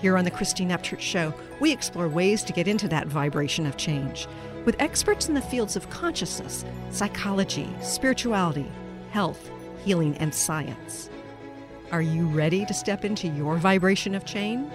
Here 0.00 0.16
on 0.16 0.24
The 0.24 0.30
Christine 0.30 0.70
Upchurch 0.70 1.00
Show, 1.00 1.34
we 1.60 1.70
explore 1.70 2.08
ways 2.08 2.42
to 2.44 2.54
get 2.54 2.66
into 2.66 2.88
that 2.88 3.06
vibration 3.06 3.66
of 3.66 3.76
change 3.76 4.26
with 4.64 4.80
experts 4.80 5.28
in 5.28 5.34
the 5.34 5.42
fields 5.42 5.76
of 5.76 5.90
consciousness, 5.90 6.64
psychology, 6.90 7.68
spirituality, 7.82 8.66
health, 9.10 9.50
healing, 9.84 10.16
and 10.16 10.34
science. 10.34 11.10
Are 11.92 12.00
you 12.00 12.26
ready 12.28 12.64
to 12.64 12.72
step 12.72 13.04
into 13.04 13.28
your 13.28 13.58
vibration 13.58 14.14
of 14.14 14.24
change? 14.24 14.72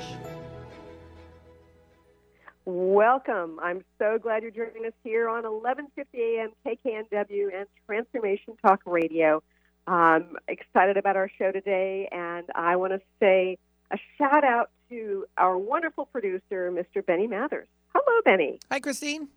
Welcome. 2.65 3.59
I'm 3.63 3.83
so 3.97 4.19
glad 4.21 4.43
you're 4.43 4.51
joining 4.51 4.85
us 4.85 4.93
here 5.03 5.27
on 5.27 5.43
11:50 5.43 5.87
a.m. 6.13 6.51
KKNW 6.63 7.49
and 7.51 7.67
Transformation 7.87 8.55
Talk 8.63 8.81
Radio. 8.85 9.41
I'm 9.87 10.35
excited 10.47 10.97
about 10.97 11.15
our 11.15 11.29
show 11.39 11.51
today, 11.51 12.09
and 12.11 12.45
I 12.53 12.75
want 12.75 12.93
to 12.93 13.01
say 13.19 13.57
a 13.91 13.97
shout 14.17 14.43
out 14.43 14.69
to 14.89 15.25
our 15.37 15.57
wonderful 15.57 16.05
producer, 16.05 16.71
Mr. 16.71 17.05
Benny 17.05 17.27
Mathers. 17.27 17.67
Hello, 17.93 18.21
Benny. 18.23 18.59
Hi, 18.71 18.79
Christine. 18.79 19.29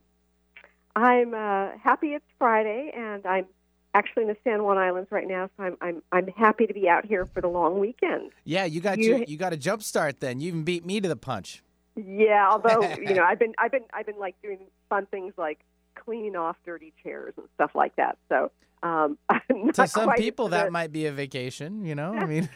I'm 0.97 1.33
uh, 1.35 1.71
happy 1.83 2.09
it's 2.15 2.25
Friday, 2.39 2.91
and 2.95 3.25
I'm 3.25 3.47
actually 3.95 4.25
in 4.25 4.29
the 4.29 4.37
San 4.45 4.65
Juan 4.65 4.79
Islands 4.79 5.11
right 5.13 5.29
now, 5.29 5.49
so 5.57 5.65
I'm 5.65 5.77
I'm 5.81 6.03
I'm 6.13 6.27
happy 6.29 6.67
to 6.67 6.75
be 6.75 6.89
out 6.89 7.05
here 7.07 7.25
for 7.27 7.41
the 7.41 7.49
long 7.49 7.79
weekend. 7.79 8.33
Yeah, 8.45 8.65
you 8.65 8.81
got 8.81 8.99
You- 8.99 9.19
you, 9.19 9.25
you 9.29 9.37
got 9.37 9.53
a 9.53 9.57
jump 9.57 9.83
start 9.83 10.21
then. 10.21 10.41
You 10.41 10.49
even 10.49 10.65
beat 10.65 10.85
me 10.85 11.01
to 11.01 11.09
the 11.09 11.17
punch. 11.17 11.63
Yeah, 11.97 12.49
although 12.51 12.83
you 13.01 13.15
know, 13.15 13.23
I've 13.23 13.39
been 13.39 13.55
I've 13.59 13.71
been 13.71 13.85
I've 13.93 14.07
been 14.07 14.19
like 14.19 14.35
doing 14.43 14.59
fun 14.89 15.07
things 15.07 15.35
like 15.37 15.61
cleaning 15.95 16.37
off 16.37 16.57
dirty 16.65 16.93
chairs 17.03 17.35
and 17.37 17.47
stuff 17.55 17.73
like 17.75 17.95
that. 17.97 18.19
So 18.29 18.51
um, 18.83 19.19
To 19.75 19.87
some 19.87 20.13
people, 20.15 20.49
that 20.49 20.73
might 20.73 20.91
be 20.93 21.07
a 21.07 21.13
vacation. 21.13 21.85
You 21.85 21.95
know, 21.95 22.13
I 22.13 22.27
mean, 22.27 22.49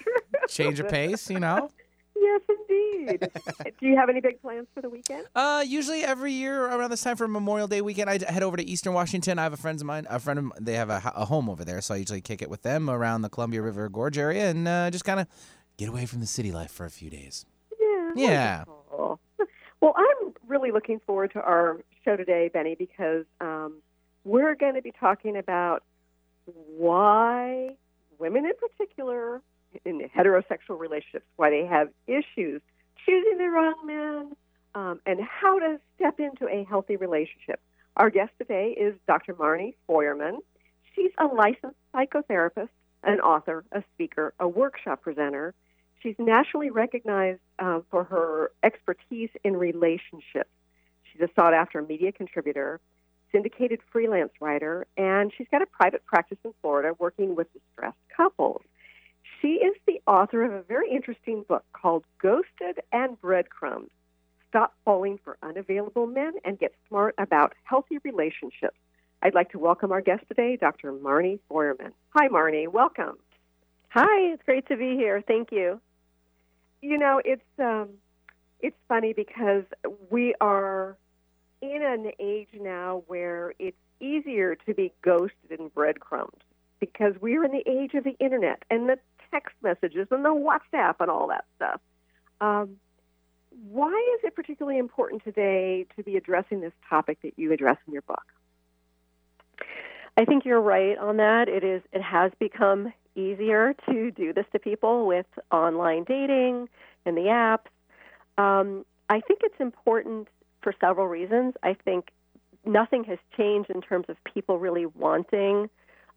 change 0.54 0.80
of 0.80 0.88
pace. 0.88 1.30
You 1.30 1.40
know. 1.40 1.70
Yes, 2.14 2.42
indeed. 2.48 3.20
Do 3.80 3.86
you 3.86 3.96
have 3.96 4.08
any 4.08 4.20
big 4.20 4.40
plans 4.40 4.68
for 4.74 4.80
the 4.80 4.88
weekend? 4.88 5.26
Uh, 5.34 5.64
usually 5.66 6.04
every 6.04 6.32
year 6.32 6.66
around 6.66 6.90
this 6.90 7.02
time 7.02 7.16
for 7.16 7.26
Memorial 7.26 7.66
Day 7.66 7.80
weekend, 7.80 8.08
I 8.08 8.18
head 8.32 8.44
over 8.44 8.56
to 8.56 8.62
Eastern 8.62 8.92
Washington. 8.92 9.40
I 9.40 9.42
have 9.42 9.52
a 9.52 9.56
friend 9.56 9.80
of 9.80 9.86
mine, 9.86 10.06
a 10.08 10.20
friend 10.20 10.38
of 10.38 10.52
they 10.60 10.74
have 10.74 10.88
a, 10.88 11.02
a 11.16 11.24
home 11.24 11.48
over 11.50 11.64
there, 11.64 11.80
so 11.80 11.94
I 11.94 11.96
usually 11.96 12.20
kick 12.20 12.40
it 12.40 12.48
with 12.48 12.62
them 12.62 12.88
around 12.88 13.22
the 13.22 13.28
Columbia 13.28 13.60
River 13.62 13.88
Gorge 13.88 14.18
area 14.18 14.50
and 14.50 14.68
uh, 14.68 14.90
just 14.90 15.04
kind 15.04 15.18
of 15.18 15.26
get 15.78 15.88
away 15.88 16.06
from 16.06 16.20
the 16.20 16.26
city 16.26 16.52
life 16.52 16.70
for 16.70 16.86
a 16.86 16.90
few 16.90 17.10
days. 17.10 17.44
Yeah. 17.80 18.10
Yeah. 18.14 18.64
wonderful. 18.66 19.20
Well, 19.80 19.94
I'm 19.96 20.32
really 20.46 20.70
looking 20.70 21.00
forward 21.00 21.32
to 21.32 21.40
our 21.40 21.80
show 22.04 22.16
today, 22.16 22.50
Benny, 22.52 22.76
because 22.76 23.24
um, 23.40 23.78
we're 24.24 24.54
going 24.54 24.74
to 24.74 24.82
be 24.82 24.92
talking 24.92 25.36
about 25.36 25.82
why 26.44 27.76
women 28.18 28.44
in 28.44 28.52
particular 28.60 29.42
in 29.84 30.00
heterosexual 30.16 30.78
relationships, 30.78 31.26
why 31.36 31.50
they 31.50 31.66
have 31.66 31.88
issues 32.06 32.60
choosing 33.04 33.38
the 33.38 33.48
wrong 33.48 33.74
man, 33.84 34.32
um, 34.74 35.00
and 35.06 35.20
how 35.20 35.58
to 35.58 35.80
step 35.96 36.18
into 36.20 36.48
a 36.48 36.64
healthy 36.64 36.96
relationship. 36.96 37.60
Our 37.96 38.10
guest 38.10 38.32
today 38.38 38.74
is 38.78 38.94
Dr. 39.06 39.34
Marni 39.34 39.74
Feuerman. 39.88 40.38
She's 40.94 41.10
a 41.18 41.26
licensed 41.26 41.76
psychotherapist, 41.94 42.68
an 43.02 43.20
author, 43.20 43.64
a 43.72 43.82
speaker, 43.94 44.32
a 44.40 44.48
workshop 44.48 45.02
presenter. 45.02 45.54
She's 46.02 46.14
nationally 46.18 46.70
recognized 46.70 47.40
uh, 47.58 47.80
for 47.90 48.04
her 48.04 48.50
expertise 48.62 49.30
in 49.44 49.56
relationships. 49.56 50.50
She's 51.04 51.20
a 51.20 51.28
sought 51.34 51.54
after 51.54 51.82
media 51.82 52.12
contributor, 52.12 52.80
syndicated 53.30 53.80
freelance 53.90 54.32
writer, 54.40 54.86
and 54.96 55.32
she's 55.36 55.46
got 55.50 55.62
a 55.62 55.66
private 55.66 56.04
practice 56.06 56.38
in 56.44 56.52
Florida 56.60 56.94
working 56.98 57.34
with 57.34 57.52
distressed 57.52 57.98
couples. 58.16 58.62
She 59.42 59.54
is 59.54 59.74
the 59.86 60.00
author 60.06 60.44
of 60.44 60.52
a 60.52 60.62
very 60.62 60.88
interesting 60.88 61.44
book 61.48 61.64
called 61.72 62.04
Ghosted 62.20 62.78
and 62.92 63.20
Breadcrumbed 63.20 63.90
Stop 64.48 64.72
Falling 64.84 65.18
for 65.24 65.36
Unavailable 65.42 66.06
Men 66.06 66.34
and 66.44 66.60
Get 66.60 66.72
Smart 66.86 67.16
About 67.18 67.52
Healthy 67.64 67.98
Relationships. 68.04 68.78
I'd 69.20 69.34
like 69.34 69.50
to 69.50 69.58
welcome 69.58 69.90
our 69.90 70.00
guest 70.00 70.22
today, 70.28 70.56
Dr. 70.56 70.92
Marni 70.92 71.40
Feuerman. 71.50 71.90
Hi, 72.10 72.28
Marni. 72.28 72.68
Welcome. 72.68 73.18
Hi, 73.88 74.32
it's 74.32 74.44
great 74.44 74.68
to 74.68 74.76
be 74.76 74.94
here. 74.94 75.20
Thank 75.26 75.50
you. 75.50 75.80
You 76.80 76.98
know, 76.98 77.20
it's 77.24 77.42
um, 77.58 77.88
it's 78.60 78.78
funny 78.86 79.12
because 79.12 79.64
we 80.08 80.36
are 80.40 80.96
in 81.60 81.82
an 81.82 82.12
age 82.20 82.50
now 82.60 83.02
where 83.08 83.54
it's 83.58 83.76
easier 83.98 84.54
to 84.66 84.74
be 84.74 84.92
ghosted 85.02 85.58
and 85.58 85.74
breadcrumbed 85.74 86.44
because 86.78 87.14
we're 87.20 87.44
in 87.44 87.52
the 87.52 87.62
age 87.68 87.94
of 87.94 88.04
the 88.04 88.16
internet 88.18 88.64
and 88.68 88.88
the 88.88 88.98
text 89.32 89.54
messages 89.62 90.08
and 90.10 90.24
the 90.24 90.28
WhatsApp 90.28 90.96
and 91.00 91.10
all 91.10 91.28
that 91.28 91.44
stuff. 91.56 91.80
Um, 92.40 92.76
why 93.70 94.16
is 94.16 94.24
it 94.24 94.34
particularly 94.34 94.78
important 94.78 95.24
today 95.24 95.86
to 95.96 96.02
be 96.02 96.16
addressing 96.16 96.60
this 96.60 96.72
topic 96.88 97.18
that 97.22 97.34
you 97.36 97.52
address 97.52 97.76
in 97.86 97.92
your 97.92 98.02
book? 98.02 98.24
I 100.16 100.24
think 100.24 100.44
you're 100.44 100.60
right 100.60 100.96
on 100.98 101.16
that. 101.18 101.48
It 101.48 101.64
is 101.64 101.82
it 101.92 102.02
has 102.02 102.32
become 102.38 102.92
easier 103.14 103.74
to 103.88 104.10
do 104.10 104.32
this 104.32 104.46
to 104.52 104.58
people 104.58 105.06
with 105.06 105.26
online 105.50 106.04
dating 106.04 106.68
and 107.04 107.16
the 107.16 107.22
apps. 107.22 107.68
Um, 108.38 108.84
I 109.08 109.20
think 109.20 109.40
it's 109.42 109.60
important 109.60 110.28
for 110.62 110.74
several 110.80 111.06
reasons. 111.06 111.54
I 111.62 111.74
think 111.74 112.10
nothing 112.64 113.04
has 113.04 113.18
changed 113.36 113.70
in 113.70 113.80
terms 113.80 114.06
of 114.08 114.16
people 114.24 114.58
really 114.58 114.86
wanting 114.86 115.68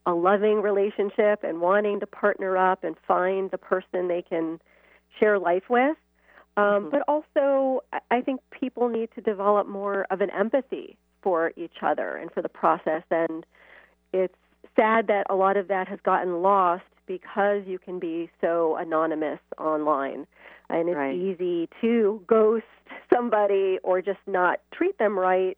a 0.06 0.14
loving 0.14 0.62
relationship 0.62 1.44
and 1.44 1.62
wanting 1.62 2.00
to 2.00 2.06
partner 2.06 2.58
up 2.58 2.84
and 2.84 2.96
find 3.08 3.50
the 3.52 3.58
person 3.58 4.08
they 4.08 4.22
can 4.22 4.60
share 5.20 5.40
life 5.40 5.70
with. 5.70 5.98
Um, 6.58 6.86
Mhm. 6.86 6.92
But 6.92 7.04
also, 7.08 7.84
I- 7.92 8.02
I 8.12 8.22
think 8.22 8.42
people 8.52 8.88
need 8.88 9.12
to 9.12 9.22
develop 9.22 9.68
more 9.68 10.06
of 10.10 10.22
an 10.22 10.30
empathy 10.30 10.98
for 11.22 11.52
each 11.56 11.82
other 11.82 12.16
and 12.16 12.32
for 12.32 12.42
the 12.42 12.50
process. 12.50 13.04
And 13.12 13.46
it's 14.14 14.38
sad 14.76 15.08
that 15.08 15.28
a 15.30 15.36
lot 15.36 15.58
of 15.58 15.68
that 15.68 15.88
has 15.88 16.00
gotten 16.02 16.42
lost 16.42 16.84
because 17.08 17.66
you 17.66 17.80
can 17.80 18.00
be 18.00 18.30
so 18.42 18.76
anonymous 18.76 19.40
online. 19.58 20.28
And 20.70 20.90
it's 20.90 20.98
Right. 20.98 21.16
easy 21.16 21.68
to 21.82 22.24
ghost 22.28 22.66
somebody 23.14 23.80
or 23.84 24.02
just 24.02 24.26
not 24.28 24.60
treat 24.72 24.98
them 24.98 25.18
right 25.18 25.58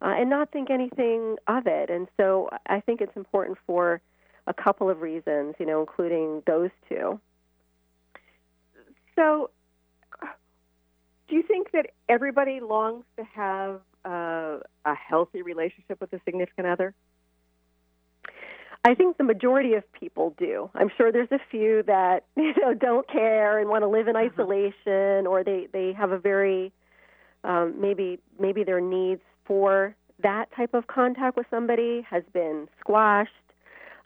uh, 0.00 0.14
and 0.18 0.30
not 0.30 0.50
think 0.52 0.70
anything 0.70 1.36
of 1.46 1.66
it. 1.66 1.90
And 1.90 2.08
so 2.16 2.50
I 2.66 2.80
think 2.80 3.00
it's 3.00 3.16
important 3.16 3.58
for 3.66 4.00
a 4.46 4.54
couple 4.54 4.88
of 4.88 5.00
reasons, 5.00 5.54
you 5.58 5.66
know, 5.66 5.80
including 5.80 6.42
those 6.46 6.70
two. 6.88 7.20
So, 9.16 9.50
do 11.28 11.34
you 11.34 11.42
think 11.42 11.72
that 11.72 11.90
everybody 12.08 12.60
longs 12.60 13.04
to 13.16 13.24
have 13.34 13.80
uh, 14.04 14.58
a 14.84 14.94
healthy 14.94 15.42
relationship 15.42 16.00
with 16.00 16.12
a 16.12 16.20
significant 16.24 16.66
other? 16.68 16.94
I 18.84 18.94
think 18.94 19.18
the 19.18 19.24
majority 19.24 19.74
of 19.74 19.90
people 19.92 20.34
do. 20.38 20.70
I'm 20.74 20.88
sure 20.96 21.10
there's 21.12 21.32
a 21.32 21.40
few 21.50 21.82
that 21.82 22.24
you 22.36 22.54
know 22.62 22.72
don't 22.74 23.08
care 23.10 23.58
and 23.58 23.68
want 23.68 23.82
to 23.82 23.88
live 23.88 24.08
in 24.08 24.16
Uh-huh. 24.16 24.30
isolation, 24.32 25.26
or 25.26 25.42
they 25.44 25.68
they 25.72 25.92
have 25.92 26.12
a 26.12 26.18
very 26.18 26.72
um, 27.44 27.74
maybe 27.80 28.20
maybe 28.38 28.64
their 28.64 28.80
needs 28.80 29.20
for 29.48 29.96
that 30.22 30.46
type 30.54 30.74
of 30.74 30.86
contact 30.86 31.36
with 31.36 31.46
somebody 31.50 32.06
has 32.08 32.22
been 32.32 32.68
squashed. 32.78 33.32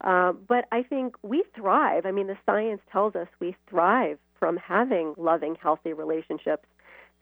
Um, 0.03 0.39
but 0.49 0.65
I 0.73 0.83
think 0.83 1.17
we 1.23 1.45
thrive. 1.55 2.07
I 2.07 2.13
mean, 2.13 2.29
the 2.29 2.39
science 2.47 2.81
tells 2.91 3.15
us 3.15 3.29
we 3.41 3.55
thrive 3.69 4.19
from 4.39 4.57
having 4.57 5.15
loving, 5.17 5.55
healthy 5.63 5.93
relationships. 5.93 6.67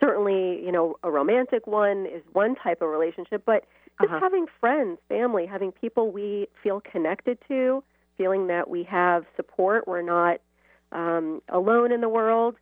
Certainly, 0.00 0.64
you 0.64 0.72
know, 0.72 0.96
a 1.02 1.10
romantic 1.10 1.66
one 1.66 2.06
is 2.06 2.22
one 2.32 2.54
type 2.54 2.80
of 2.80 2.88
relationship, 2.88 3.42
but 3.44 3.64
just 4.00 4.10
Uh-huh. 4.12 4.20
having 4.20 4.46
friends, 4.60 4.98
family, 5.08 5.44
having 5.46 5.72
people 5.72 6.10
we 6.10 6.48
feel 6.62 6.80
connected 6.92 7.36
to, 7.48 7.82
feeling 8.16 8.46
that 8.46 8.70
we 8.70 8.82
have 8.84 9.26
support, 9.36 9.86
we're 9.86 10.00
not 10.00 10.40
um, 10.92 11.42
alone 11.50 11.92
in 11.92 12.00
the 12.00 12.08
world. 12.08 12.54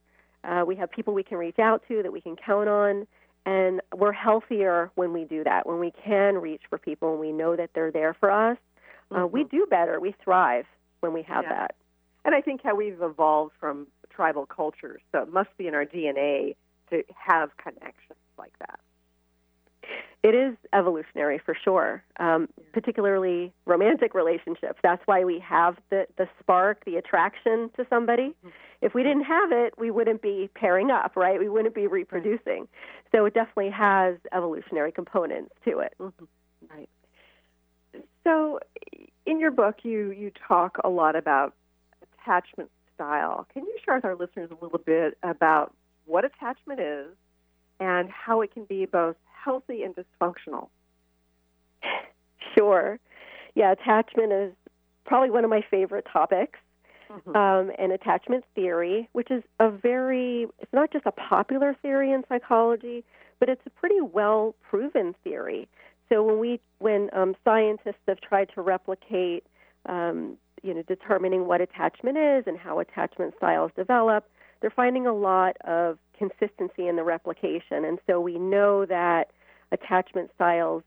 Uh, 0.42 0.64
we 0.66 0.74
have 0.76 0.90
people 0.90 1.14
we 1.14 1.22
can 1.22 1.38
reach 1.38 1.60
out 1.60 1.82
to 1.88 2.02
that 2.02 2.12
we 2.12 2.20
can 2.20 2.36
count 2.36 2.68
on, 2.68 3.06
and 3.48 3.80
we're 3.96 4.12
healthier 4.12 4.90
when 4.94 5.10
we 5.14 5.24
do 5.24 5.42
that. 5.44 5.66
When 5.66 5.78
we 5.80 5.90
can 6.04 6.34
reach 6.36 6.62
for 6.68 6.76
people 6.76 7.12
and 7.12 7.20
we 7.20 7.32
know 7.32 7.56
that 7.56 7.70
they're 7.74 7.90
there 7.90 8.14
for 8.20 8.30
us, 8.30 8.58
uh, 9.16 9.26
we 9.26 9.44
do 9.44 9.66
better. 9.70 9.98
We 10.00 10.14
thrive 10.22 10.66
when 11.00 11.12
we 11.14 11.22
have 11.22 11.44
Mm-hmm. 11.44 11.52
Yeah. 11.52 11.66
that. 11.66 11.74
And 12.26 12.34
I 12.34 12.42
think 12.42 12.60
how 12.62 12.74
we've 12.74 13.00
evolved 13.00 13.54
from 13.58 13.86
tribal 14.10 14.44
cultures, 14.44 15.00
so 15.12 15.22
it 15.22 15.32
must 15.32 15.48
be 15.56 15.66
in 15.66 15.74
our 15.74 15.86
DNA 15.86 16.56
to 16.90 17.02
have 17.14 17.56
connections 17.56 18.18
like 18.36 18.52
that. 18.58 18.80
It 20.22 20.34
is 20.34 20.54
evolutionary 20.74 21.38
for 21.38 21.54
sure, 21.54 22.02
um, 22.18 22.48
particularly 22.72 23.52
romantic 23.64 24.12
relationships. 24.14 24.78
That's 24.82 25.00
why 25.06 25.24
we 25.24 25.38
have 25.38 25.76
the, 25.90 26.06
the 26.18 26.28
spark, 26.40 26.84
the 26.84 26.96
attraction 26.96 27.70
to 27.76 27.86
somebody. 27.88 28.28
Mm-hmm. 28.28 28.48
If 28.80 28.94
we 28.94 29.02
didn't 29.02 29.24
have 29.24 29.50
it, 29.50 29.74
we 29.76 29.90
wouldn't 29.90 30.22
be 30.22 30.48
pairing 30.54 30.90
up, 30.90 31.16
right? 31.16 31.38
We 31.38 31.48
wouldn't 31.48 31.74
be 31.74 31.86
reproducing. 31.86 32.68
So 33.12 33.24
it 33.24 33.34
definitely 33.34 33.70
has 33.70 34.16
evolutionary 34.32 34.92
components 34.92 35.52
to 35.64 35.80
it. 35.80 35.94
Mm-hmm. 35.98 36.24
Right. 36.70 36.88
So, 38.24 38.60
in 39.26 39.40
your 39.40 39.50
book, 39.50 39.76
you 39.82 40.10
you 40.10 40.30
talk 40.46 40.76
a 40.84 40.88
lot 40.88 41.16
about 41.16 41.54
attachment 42.20 42.70
style. 42.94 43.46
Can 43.52 43.64
you 43.64 43.76
share 43.84 43.94
with 43.94 44.04
our 44.04 44.14
listeners 44.14 44.50
a 44.50 44.62
little 44.62 44.78
bit 44.78 45.16
about 45.22 45.74
what 46.04 46.24
attachment 46.24 46.80
is 46.80 47.06
and 47.80 48.10
how 48.10 48.40
it 48.42 48.52
can 48.52 48.64
be 48.64 48.86
both 48.86 49.16
healthy 49.32 49.82
and 49.82 49.94
dysfunctional? 49.94 50.68
Sure. 52.56 52.98
Yeah, 53.54 53.72
attachment 53.72 54.32
is 54.32 54.52
probably 55.04 55.30
one 55.30 55.44
of 55.44 55.50
my 55.50 55.62
favorite 55.70 56.06
topics. 56.12 56.58
Mm-hmm. 57.10 57.36
Um, 57.36 57.72
and 57.78 57.92
attachment 57.92 58.44
theory, 58.54 59.08
which 59.12 59.30
is 59.30 59.42
a 59.60 59.70
very, 59.70 60.46
it's 60.58 60.72
not 60.72 60.92
just 60.92 61.06
a 61.06 61.12
popular 61.12 61.74
theory 61.80 62.12
in 62.12 62.22
psychology, 62.28 63.02
but 63.40 63.48
it's 63.48 63.62
a 63.66 63.70
pretty 63.70 64.00
well 64.00 64.54
proven 64.68 65.14
theory. 65.24 65.68
So 66.08 66.22
when 66.22 66.38
we, 66.38 66.60
when 66.78 67.08
um, 67.12 67.34
scientists 67.44 68.02
have 68.06 68.20
tried 68.20 68.50
to 68.54 68.60
replicate, 68.60 69.44
um, 69.86 70.36
you 70.62 70.74
know, 70.74 70.82
determining 70.82 71.46
what 71.46 71.60
attachment 71.60 72.18
is 72.18 72.44
and 72.46 72.58
how 72.58 72.78
attachment 72.78 73.34
styles 73.36 73.70
develop, 73.76 74.28
they're 74.60 74.70
finding 74.70 75.06
a 75.06 75.12
lot 75.14 75.56
of 75.64 75.98
consistency 76.16 76.88
in 76.88 76.96
the 76.96 77.04
replication. 77.04 77.84
And 77.84 77.98
so 78.06 78.20
we 78.20 78.38
know 78.38 78.84
that 78.86 79.30
attachment 79.70 80.30
styles 80.34 80.82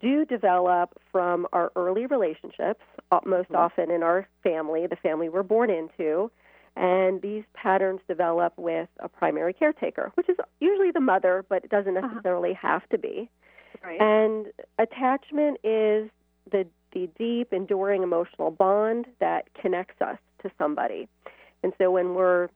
do 0.00 0.24
develop 0.24 0.90
from 1.12 1.46
our 1.52 1.72
early 1.76 2.06
relationships, 2.06 2.82
uh, 3.10 3.20
most 3.24 3.46
mm-hmm. 3.46 3.56
often 3.56 3.90
in 3.90 4.02
our 4.02 4.28
family, 4.42 4.86
the 4.86 4.96
family 4.96 5.28
we're 5.28 5.42
born 5.42 5.70
into. 5.70 6.30
And 6.76 7.22
these 7.22 7.44
patterns 7.54 8.00
develop 8.06 8.52
with 8.58 8.88
a 9.00 9.08
primary 9.08 9.54
caretaker, 9.54 10.12
which 10.14 10.28
is 10.28 10.36
usually 10.60 10.90
the 10.90 11.00
mother, 11.00 11.44
but 11.48 11.64
it 11.64 11.70
doesn't 11.70 11.96
uh-huh. 11.96 12.06
necessarily 12.06 12.52
uh-huh. 12.52 12.68
have 12.68 12.88
to 12.90 12.98
be. 12.98 13.30
Right. 13.82 14.00
And 14.00 14.46
attachment 14.78 15.58
is 15.64 16.10
the, 16.50 16.66
the 16.92 17.08
deep, 17.18 17.52
enduring 17.52 18.02
emotional 18.02 18.50
bond 18.50 19.06
that 19.20 19.48
connects 19.54 20.02
us 20.02 20.18
to 20.42 20.50
somebody. 20.58 21.08
And 21.62 21.72
so 21.78 21.90
when 21.90 22.14
we're 22.14 22.48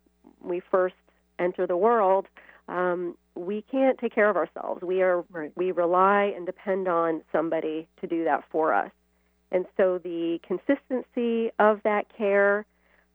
we 0.43 0.61
first 0.71 0.95
enter 1.39 1.67
the 1.67 1.77
world, 1.77 2.27
um, 2.71 3.17
we 3.35 3.63
can't 3.71 3.99
take 3.99 4.15
care 4.15 4.31
of 4.31 4.37
ourselves. 4.37 4.83
We 4.83 5.03
are 5.03 5.25
right. 5.31 5.53
we 5.57 5.73
rely 5.73 6.33
and 6.37 6.47
depend 6.47 6.89
on 6.89 7.23
somebody 7.33 7.89
to 8.01 8.07
do 8.07 8.25
that 8.25 8.45
for 8.51 8.73
us. 8.73 8.91
And 9.53 9.67
so 9.77 9.99
the 9.99 10.39
consistency 10.47 11.51
of 11.59 11.81
that 11.83 12.07
care, 12.17 12.65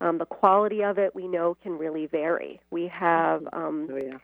um, 0.01 0.17
the 0.17 0.25
quality 0.25 0.83
of 0.83 0.97
it, 0.97 1.15
we 1.15 1.27
know 1.27 1.55
can 1.63 1.77
really 1.77 2.07
vary. 2.07 2.59
We 2.69 2.87
have, 2.87 3.41
mm-hmm. 3.43 3.57
um, 3.57 3.87
oh, 3.89 3.95
yeah. 3.95 4.17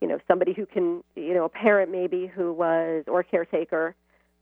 you 0.00 0.08
know, 0.08 0.18
somebody 0.26 0.54
who 0.54 0.64
can, 0.64 1.04
you 1.14 1.34
know, 1.34 1.44
a 1.44 1.50
parent 1.50 1.92
maybe 1.92 2.26
who 2.26 2.52
was 2.52 3.04
or 3.06 3.22
caretaker 3.22 3.94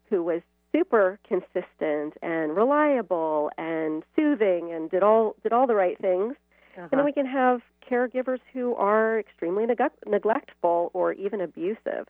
who 0.08 0.22
was 0.22 0.42
super 0.72 1.19
consistent 1.26 2.14
and 2.22 2.56
reliable 2.56 3.50
and 3.58 4.04
soothing 4.14 4.72
and 4.72 4.90
did 4.90 5.02
all 5.02 5.34
did 5.42 5.52
all 5.52 5.66
the 5.66 5.75
right 5.75 5.99
things. 6.00 6.37
Uh-huh. 6.76 6.88
And 6.90 6.99
then 6.99 7.05
we 7.05 7.12
can 7.12 7.26
have 7.26 7.61
caregivers 7.88 8.40
who 8.52 8.75
are 8.75 9.19
extremely 9.19 9.67
neg- 9.67 9.81
neglectful 10.06 10.90
or 10.93 11.12
even 11.14 11.40
abusive. 11.40 12.06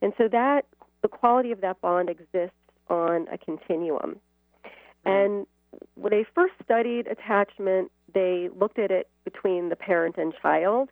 And 0.00 0.12
so 0.16 0.28
that 0.28 0.62
the 1.02 1.08
quality 1.08 1.52
of 1.52 1.60
that 1.60 1.80
bond 1.80 2.08
exists 2.08 2.56
on 2.88 3.26
a 3.32 3.38
continuum. 3.38 4.20
Mm-hmm. 4.64 5.08
And 5.08 5.46
when 5.94 6.10
they 6.10 6.24
first 6.34 6.54
studied 6.62 7.06
attachment, 7.06 7.90
they 8.14 8.48
looked 8.58 8.78
at 8.78 8.90
it 8.90 9.08
between 9.24 9.68
the 9.68 9.76
parent 9.76 10.16
and 10.16 10.32
child, 10.40 10.90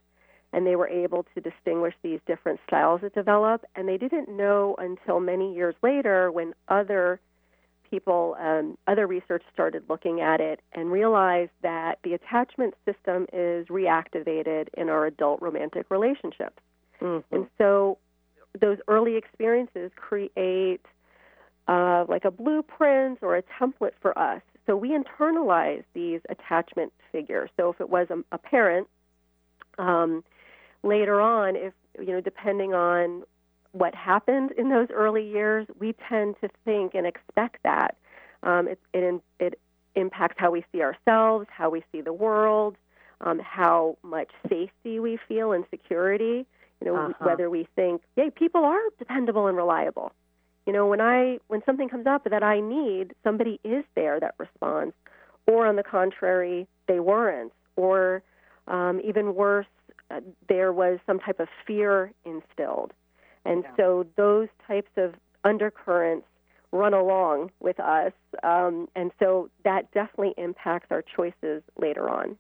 and 0.52 0.66
they 0.66 0.76
were 0.76 0.88
able 0.88 1.24
to 1.34 1.40
distinguish 1.40 1.94
these 2.02 2.20
different 2.26 2.60
styles 2.66 3.00
that 3.00 3.14
develop. 3.14 3.64
And 3.74 3.88
they 3.88 3.96
didn't 3.96 4.28
know 4.28 4.76
until 4.78 5.20
many 5.20 5.54
years 5.54 5.74
later 5.82 6.30
when 6.30 6.54
other 6.68 7.20
people, 7.90 8.36
um, 8.40 8.76
other 8.86 9.06
research 9.06 9.42
started 9.52 9.84
looking 9.88 10.20
at 10.20 10.40
it 10.40 10.60
and 10.72 10.90
realized 10.90 11.50
that 11.62 11.98
the 12.04 12.14
attachment 12.14 12.74
system 12.84 13.26
is 13.32 13.66
reactivated 13.68 14.68
in 14.76 14.88
our 14.88 15.06
adult 15.06 15.40
romantic 15.42 15.86
relationships. 15.90 16.58
Mm-hmm. 17.00 17.34
And 17.34 17.46
so 17.58 17.98
those 18.60 18.78
early 18.88 19.16
experiences 19.16 19.90
create 19.96 20.80
uh, 21.68 22.04
like 22.08 22.24
a 22.24 22.30
blueprint 22.30 23.18
or 23.22 23.36
a 23.36 23.42
template 23.60 23.94
for 24.00 24.16
us. 24.18 24.42
So 24.66 24.76
we 24.76 24.90
internalize 24.90 25.84
these 25.94 26.20
attachment 26.28 26.92
figures. 27.12 27.50
So 27.56 27.70
if 27.70 27.80
it 27.80 27.88
was 27.88 28.08
a, 28.10 28.18
a 28.32 28.38
parent, 28.38 28.88
um, 29.78 30.24
later 30.82 31.20
on, 31.20 31.56
if 31.56 31.72
you 31.98 32.12
know, 32.12 32.20
depending 32.20 32.74
on 32.74 33.22
what 33.72 33.94
happened 33.94 34.52
in 34.52 34.68
those 34.70 34.88
early 34.92 35.26
years, 35.26 35.66
we 35.78 35.94
tend 36.08 36.36
to 36.40 36.48
think 36.64 36.94
and 36.94 37.06
expect 37.06 37.62
that. 37.62 37.96
Um, 38.42 38.68
it, 38.68 38.78
it, 38.92 39.22
it 39.38 39.58
impacts 39.94 40.36
how 40.38 40.50
we 40.50 40.64
see 40.72 40.82
ourselves, 40.82 41.46
how 41.50 41.70
we 41.70 41.82
see 41.92 42.00
the 42.00 42.12
world, 42.12 42.76
um, 43.20 43.38
how 43.38 43.96
much 44.02 44.28
safety 44.48 45.00
we 45.00 45.18
feel 45.28 45.52
and 45.52 45.64
security. 45.70 46.46
You 46.80 46.86
know, 46.86 46.96
uh-huh. 46.96 47.24
whether 47.24 47.48
we 47.48 47.66
think, 47.74 48.02
"Hey, 48.16 48.30
people 48.30 48.64
are 48.64 48.80
dependable 48.98 49.46
and 49.46 49.56
reliable." 49.56 50.12
You 50.66 50.72
know, 50.72 50.86
when 50.86 51.00
I 51.00 51.38
when 51.48 51.62
something 51.64 51.88
comes 51.88 52.06
up 52.06 52.24
that 52.24 52.42
I 52.42 52.60
need, 52.60 53.14
somebody 53.24 53.58
is 53.64 53.84
there 53.94 54.20
that 54.20 54.34
responds, 54.36 54.94
or 55.46 55.66
on 55.66 55.76
the 55.76 55.82
contrary, 55.82 56.66
they 56.86 57.00
weren't, 57.00 57.52
or 57.76 58.22
um, 58.68 59.00
even 59.02 59.34
worse, 59.34 59.66
uh, 60.10 60.20
there 60.48 60.72
was 60.72 60.98
some 61.06 61.18
type 61.18 61.40
of 61.40 61.48
fear 61.66 62.12
instilled. 62.24 62.92
And 63.46 63.62
yeah. 63.64 63.76
so 63.76 64.06
those 64.16 64.48
types 64.66 64.90
of 64.96 65.14
undercurrents 65.44 66.26
run 66.72 66.94
along 66.94 67.50
with 67.60 67.78
us. 67.80 68.12
Um, 68.42 68.88
and 68.94 69.10
so 69.18 69.50
that 69.64 69.90
definitely 69.92 70.34
impacts 70.36 70.88
our 70.90 71.02
choices 71.02 71.62
later 71.78 72.08
on. 72.08 72.36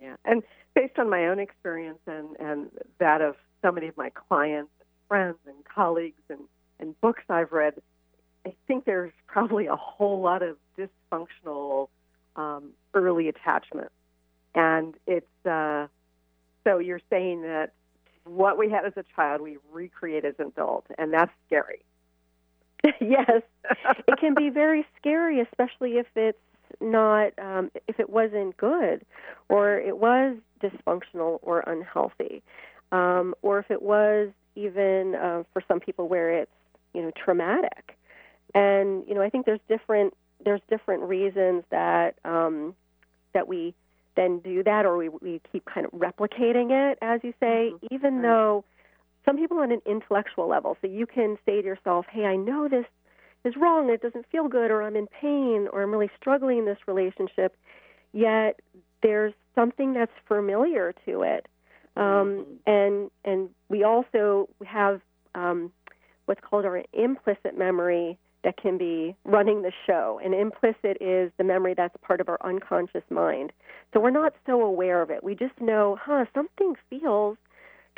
Yeah. 0.00 0.16
And 0.24 0.42
based 0.74 0.98
on 0.98 1.10
my 1.10 1.26
own 1.26 1.38
experience 1.38 1.98
and, 2.06 2.36
and 2.38 2.70
that 2.98 3.20
of 3.20 3.36
so 3.62 3.72
many 3.72 3.88
of 3.88 3.96
my 3.96 4.10
clients, 4.10 4.70
friends, 5.08 5.38
and 5.46 5.56
colleagues, 5.64 6.22
and, 6.28 6.40
and 6.80 6.98
books 7.00 7.22
I've 7.28 7.52
read, 7.52 7.74
I 8.46 8.54
think 8.66 8.84
there's 8.84 9.12
probably 9.26 9.66
a 9.66 9.76
whole 9.76 10.20
lot 10.20 10.42
of 10.42 10.56
dysfunctional 10.78 11.88
um, 12.36 12.70
early 12.94 13.28
attachment. 13.28 13.90
And 14.54 14.94
it's 15.06 15.46
uh, 15.46 15.88
so 16.64 16.78
you're 16.78 17.00
saying 17.10 17.42
that 17.42 17.72
what 18.28 18.58
we 18.58 18.70
had 18.70 18.84
as 18.84 18.92
a 18.96 19.04
child, 19.14 19.40
we 19.40 19.58
recreate 19.72 20.24
as 20.24 20.34
an 20.38 20.46
adult, 20.46 20.86
and 20.98 21.12
that's 21.12 21.32
scary. 21.46 21.84
yes, 23.00 23.42
it 24.06 24.18
can 24.18 24.34
be 24.34 24.50
very 24.50 24.86
scary, 24.98 25.40
especially 25.40 25.98
if 25.98 26.06
it's 26.14 26.38
not, 26.80 27.32
um, 27.38 27.70
if 27.88 27.98
it 27.98 28.08
wasn't 28.08 28.56
good, 28.56 29.04
or 29.48 29.78
it 29.78 29.98
was 29.98 30.36
dysfunctional 30.62 31.38
or 31.42 31.60
unhealthy, 31.60 32.42
um, 32.92 33.34
or 33.42 33.58
if 33.58 33.70
it 33.70 33.82
was 33.82 34.28
even 34.54 35.14
uh, 35.14 35.42
for 35.52 35.62
some 35.66 35.80
people 35.80 36.08
where 36.08 36.30
it's, 36.30 36.50
you 36.94 37.02
know, 37.02 37.10
traumatic. 37.16 37.96
And 38.54 39.04
you 39.06 39.14
know, 39.14 39.22
I 39.22 39.28
think 39.28 39.44
there's 39.46 39.60
different 39.68 40.14
there's 40.44 40.60
different 40.70 41.02
reasons 41.02 41.64
that 41.70 42.14
um, 42.24 42.74
that 43.34 43.48
we 43.48 43.74
then 44.18 44.40
do 44.40 44.64
that 44.64 44.84
or 44.84 44.96
we, 44.96 45.08
we 45.08 45.40
keep 45.52 45.64
kind 45.64 45.86
of 45.86 45.92
replicating 45.92 46.70
it, 46.72 46.98
as 47.00 47.20
you 47.22 47.32
say, 47.38 47.70
mm-hmm. 47.72 47.86
even 47.94 48.16
right. 48.16 48.22
though 48.22 48.64
some 49.24 49.36
people 49.36 49.58
on 49.58 49.70
an 49.70 49.80
intellectual 49.86 50.48
level. 50.48 50.76
So 50.80 50.88
you 50.88 51.06
can 51.06 51.38
say 51.46 51.62
to 51.62 51.66
yourself, 51.66 52.04
hey, 52.10 52.24
I 52.24 52.34
know 52.34 52.66
this 52.68 52.86
is 53.44 53.54
wrong, 53.56 53.88
it 53.90 54.02
doesn't 54.02 54.26
feel 54.30 54.48
good, 54.48 54.72
or 54.72 54.82
I'm 54.82 54.96
in 54.96 55.06
pain, 55.06 55.68
or 55.72 55.82
I'm 55.82 55.92
really 55.92 56.10
struggling 56.20 56.58
in 56.58 56.64
this 56.64 56.78
relationship, 56.88 57.56
yet 58.12 58.58
there's 59.02 59.34
something 59.54 59.92
that's 59.92 60.12
familiar 60.26 60.92
to 61.06 61.22
it. 61.22 61.46
Um, 61.96 62.04
mm-hmm. 62.04 62.70
and 62.70 63.10
and 63.24 63.50
we 63.68 63.84
also 63.84 64.48
have 64.64 65.00
um, 65.34 65.72
what's 66.26 66.40
called 66.40 66.64
our 66.64 66.82
implicit 66.92 67.56
memory 67.56 68.18
that 68.44 68.56
can 68.56 68.78
be 68.78 69.14
running 69.24 69.62
the 69.62 69.72
show. 69.86 70.20
And 70.22 70.34
implicit 70.34 70.98
is 71.00 71.32
the 71.38 71.44
memory 71.44 71.74
that's 71.74 71.94
part 72.02 72.20
of 72.20 72.28
our 72.28 72.38
unconscious 72.44 73.02
mind. 73.10 73.52
So 73.92 74.00
we're 74.00 74.10
not 74.10 74.34
so 74.46 74.62
aware 74.62 75.02
of 75.02 75.10
it. 75.10 75.24
We 75.24 75.34
just 75.34 75.60
know, 75.60 75.98
huh, 76.00 76.26
something 76.34 76.74
feels 76.88 77.36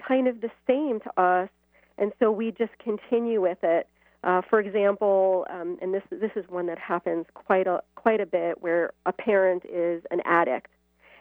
kind 0.07 0.29
of 0.29 0.41
the 0.41 0.51
same 0.67 1.01
to 1.01 1.21
us, 1.21 1.51
and 1.99 2.13
so 2.19 2.31
we 2.31 2.53
just 2.53 2.73
continue 2.83 3.41
with 3.41 3.59
it. 3.63 3.87
Uh, 4.23 4.43
for 4.49 4.61
example, 4.61 5.47
um, 5.51 5.79
and 5.81 5.95
this 5.95 6.03
this 6.11 6.31
is 6.37 6.45
one 6.49 6.67
that 6.67 6.79
happens 6.79 7.27
quite 7.35 7.67
a 7.67 7.83
quite 7.95 8.21
a 8.21 8.27
bit, 8.27 8.63
where 8.63 8.93
a 9.07 9.13
parent 9.13 9.65
is 9.65 10.03
an 10.11 10.21
addict, 10.25 10.71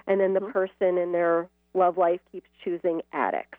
and 0.07 0.19
then 0.19 0.33
the 0.33 0.39
mm-hmm. 0.39 0.51
person 0.51 0.97
in 0.97 1.11
their 1.11 1.47
love 1.73 1.97
life 1.97 2.19
keeps 2.31 2.49
choosing 2.63 3.01
addicts, 3.13 3.57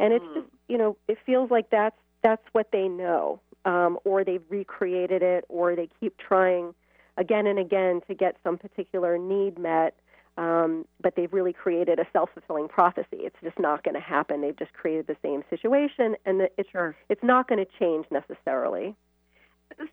and 0.00 0.12
it's 0.12 0.24
mm. 0.24 0.34
just 0.34 0.46
you 0.68 0.78
know, 0.78 0.96
it 1.06 1.18
feels 1.24 1.50
like 1.50 1.70
that's 1.70 1.96
that's 2.22 2.42
what 2.52 2.68
they 2.72 2.88
know, 2.88 3.40
um, 3.64 3.98
or 4.04 4.24
they've 4.24 4.42
recreated 4.48 5.22
it, 5.22 5.44
or 5.48 5.76
they 5.76 5.88
keep 6.00 6.16
trying 6.18 6.74
again 7.16 7.46
and 7.46 7.58
again 7.58 8.00
to 8.08 8.14
get 8.14 8.36
some 8.44 8.58
particular 8.58 9.18
need 9.18 9.58
met. 9.58 9.94
Um, 10.36 10.84
but 11.00 11.16
they've 11.16 11.32
really 11.32 11.52
created 11.52 11.98
a 11.98 12.06
self-fulfilling 12.12 12.68
prophecy. 12.68 13.22
It's 13.26 13.34
just 13.42 13.58
not 13.58 13.82
going 13.82 13.96
to 13.96 14.00
happen. 14.00 14.40
They've 14.40 14.56
just 14.56 14.72
created 14.72 15.08
the 15.08 15.16
same 15.20 15.42
situation, 15.50 16.14
and 16.24 16.48
it's 16.56 16.70
Sure. 16.70 16.94
it's 17.08 17.24
not 17.24 17.48
going 17.48 17.58
to 17.58 17.70
change 17.78 18.06
necessarily. 18.12 18.94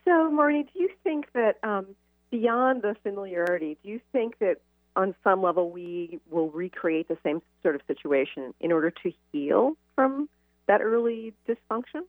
So, 0.05 0.29
Marni, 0.31 0.71
do 0.71 0.79
you 0.79 0.89
think 1.03 1.31
that 1.33 1.57
um, 1.63 1.87
beyond 2.29 2.83
the 2.83 2.95
familiarity, 3.01 3.77
do 3.83 3.89
you 3.89 3.99
think 4.11 4.37
that 4.37 4.57
on 4.95 5.15
some 5.23 5.41
level 5.41 5.71
we 5.71 6.19
will 6.29 6.49
recreate 6.51 7.07
the 7.07 7.17
same 7.23 7.41
sort 7.63 7.75
of 7.75 7.81
situation 7.87 8.53
in 8.59 8.71
order 8.71 8.91
to 8.91 9.11
heal 9.31 9.75
from 9.95 10.29
that 10.67 10.81
early 10.81 11.33
dysfunction? 11.47 12.03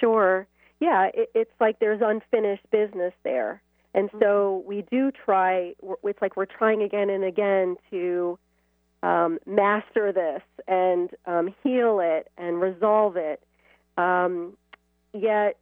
Sure. 0.00 0.46
Yeah, 0.80 1.08
it, 1.14 1.30
it's 1.34 1.52
like 1.60 1.78
there's 1.78 2.00
unfinished 2.02 2.70
business 2.70 3.12
there. 3.22 3.62
And 3.94 4.10
so 4.20 4.64
we 4.66 4.84
do 4.90 5.12
try, 5.12 5.74
it's 6.02 6.20
like 6.20 6.36
we're 6.36 6.46
trying 6.46 6.82
again 6.82 7.10
and 7.10 7.22
again 7.22 7.76
to 7.90 8.38
um, 9.04 9.38
master 9.46 10.12
this 10.12 10.42
and 10.66 11.10
um, 11.26 11.54
heal 11.62 12.00
it 12.02 12.28
and 12.36 12.60
resolve 12.60 13.16
it. 13.16 13.40
Um, 13.96 14.56
yet, 15.12 15.58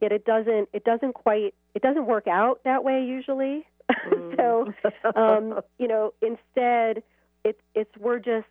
yet 0.00 0.12
it 0.12 0.24
doesn't, 0.24 0.70
it 0.72 0.84
doesn't 0.84 1.12
quite, 1.12 1.54
it 1.74 1.82
doesn't 1.82 2.06
work 2.06 2.26
out 2.26 2.60
that 2.64 2.84
way 2.84 3.04
usually. 3.04 3.66
so, 4.36 4.72
um, 5.14 5.60
you 5.78 5.86
know, 5.86 6.14
instead, 6.22 7.02
it's, 7.44 7.60
it's, 7.74 7.94
we're 7.98 8.18
just, 8.18 8.46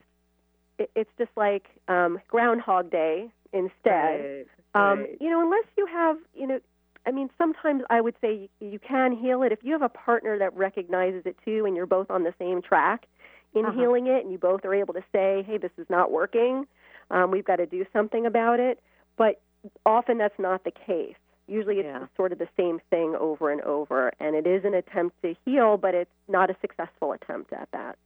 it, 0.77 0.91
it's 0.95 1.10
just 1.17 1.31
like 1.36 1.65
um, 1.88 2.19
Groundhog 2.27 2.91
Day 2.91 3.31
instead. 3.53 4.22
Right, 4.22 4.48
Um, 4.75 5.00
right. 5.01 5.17
you 5.22 5.29
know, 5.29 5.41
unless 5.41 5.65
you 5.77 5.86
have, 5.86 6.17
you 6.33 6.48
know, 6.48 6.60
I 7.05 7.12
mean, 7.12 7.29
sometimes 7.38 7.83
I 7.89 8.01
would 8.01 8.15
say 8.22 8.50
you, 8.60 8.69
you 8.72 8.79
can 8.79 9.12
heal 9.12 9.43
it 9.43 9.51
if 9.51 9.60
you 9.63 9.74
have 9.74 9.81
a 9.81 9.89
partner 9.89 10.38
that 10.39 10.55
recognizes 10.55 11.24
it 11.25 11.38
too, 11.45 11.65
and 11.65 11.75
you're 11.75 11.86
both 11.86 12.10
on 12.10 12.24
the 12.24 12.33
same 12.39 12.62
track 12.62 13.05
in 13.53 13.65
Uh-huh. 13.65 13.79
healing 13.79 14.07
it, 14.07 14.24
and 14.24 14.31
you 14.31 14.38
both 14.38 14.65
are 14.65 14.74
able 14.74 14.93
to 14.93 15.03
say, 15.12 15.43
"Hey, 15.43 15.57
this 15.57 15.72
is 15.77 15.88
not 15.89 16.12
working. 16.12 16.65
Um, 17.12 17.29
we've 17.29 17.45
got 17.45 17.57
to 17.57 17.65
do 17.65 17.86
something 17.93 18.25
about 18.25 18.60
it." 18.60 18.79
But 19.17 19.41
often 19.86 20.17
that's 20.17 20.38
not 20.39 20.63
the 20.63 20.72
case. 20.72 21.15
Usually, 21.48 21.79
it's 21.79 21.88
Yeah. 21.88 22.07
sort 22.15 22.31
of 22.31 22.39
the 22.39 22.48
same 22.57 22.79
thing 22.89 23.15
over 23.15 23.51
and 23.51 23.62
over, 23.62 24.12
and 24.19 24.36
it 24.36 24.48
is 24.48 24.63
an 24.63 24.74
attempt 24.74 25.22
to 25.24 25.36
heal, 25.45 25.77
but 25.77 25.93
it's 25.93 26.12
not 26.27 26.50
a 26.50 26.55
successful 26.62 27.12
attempt 27.12 27.51
at 27.51 27.69
that. 27.72 27.98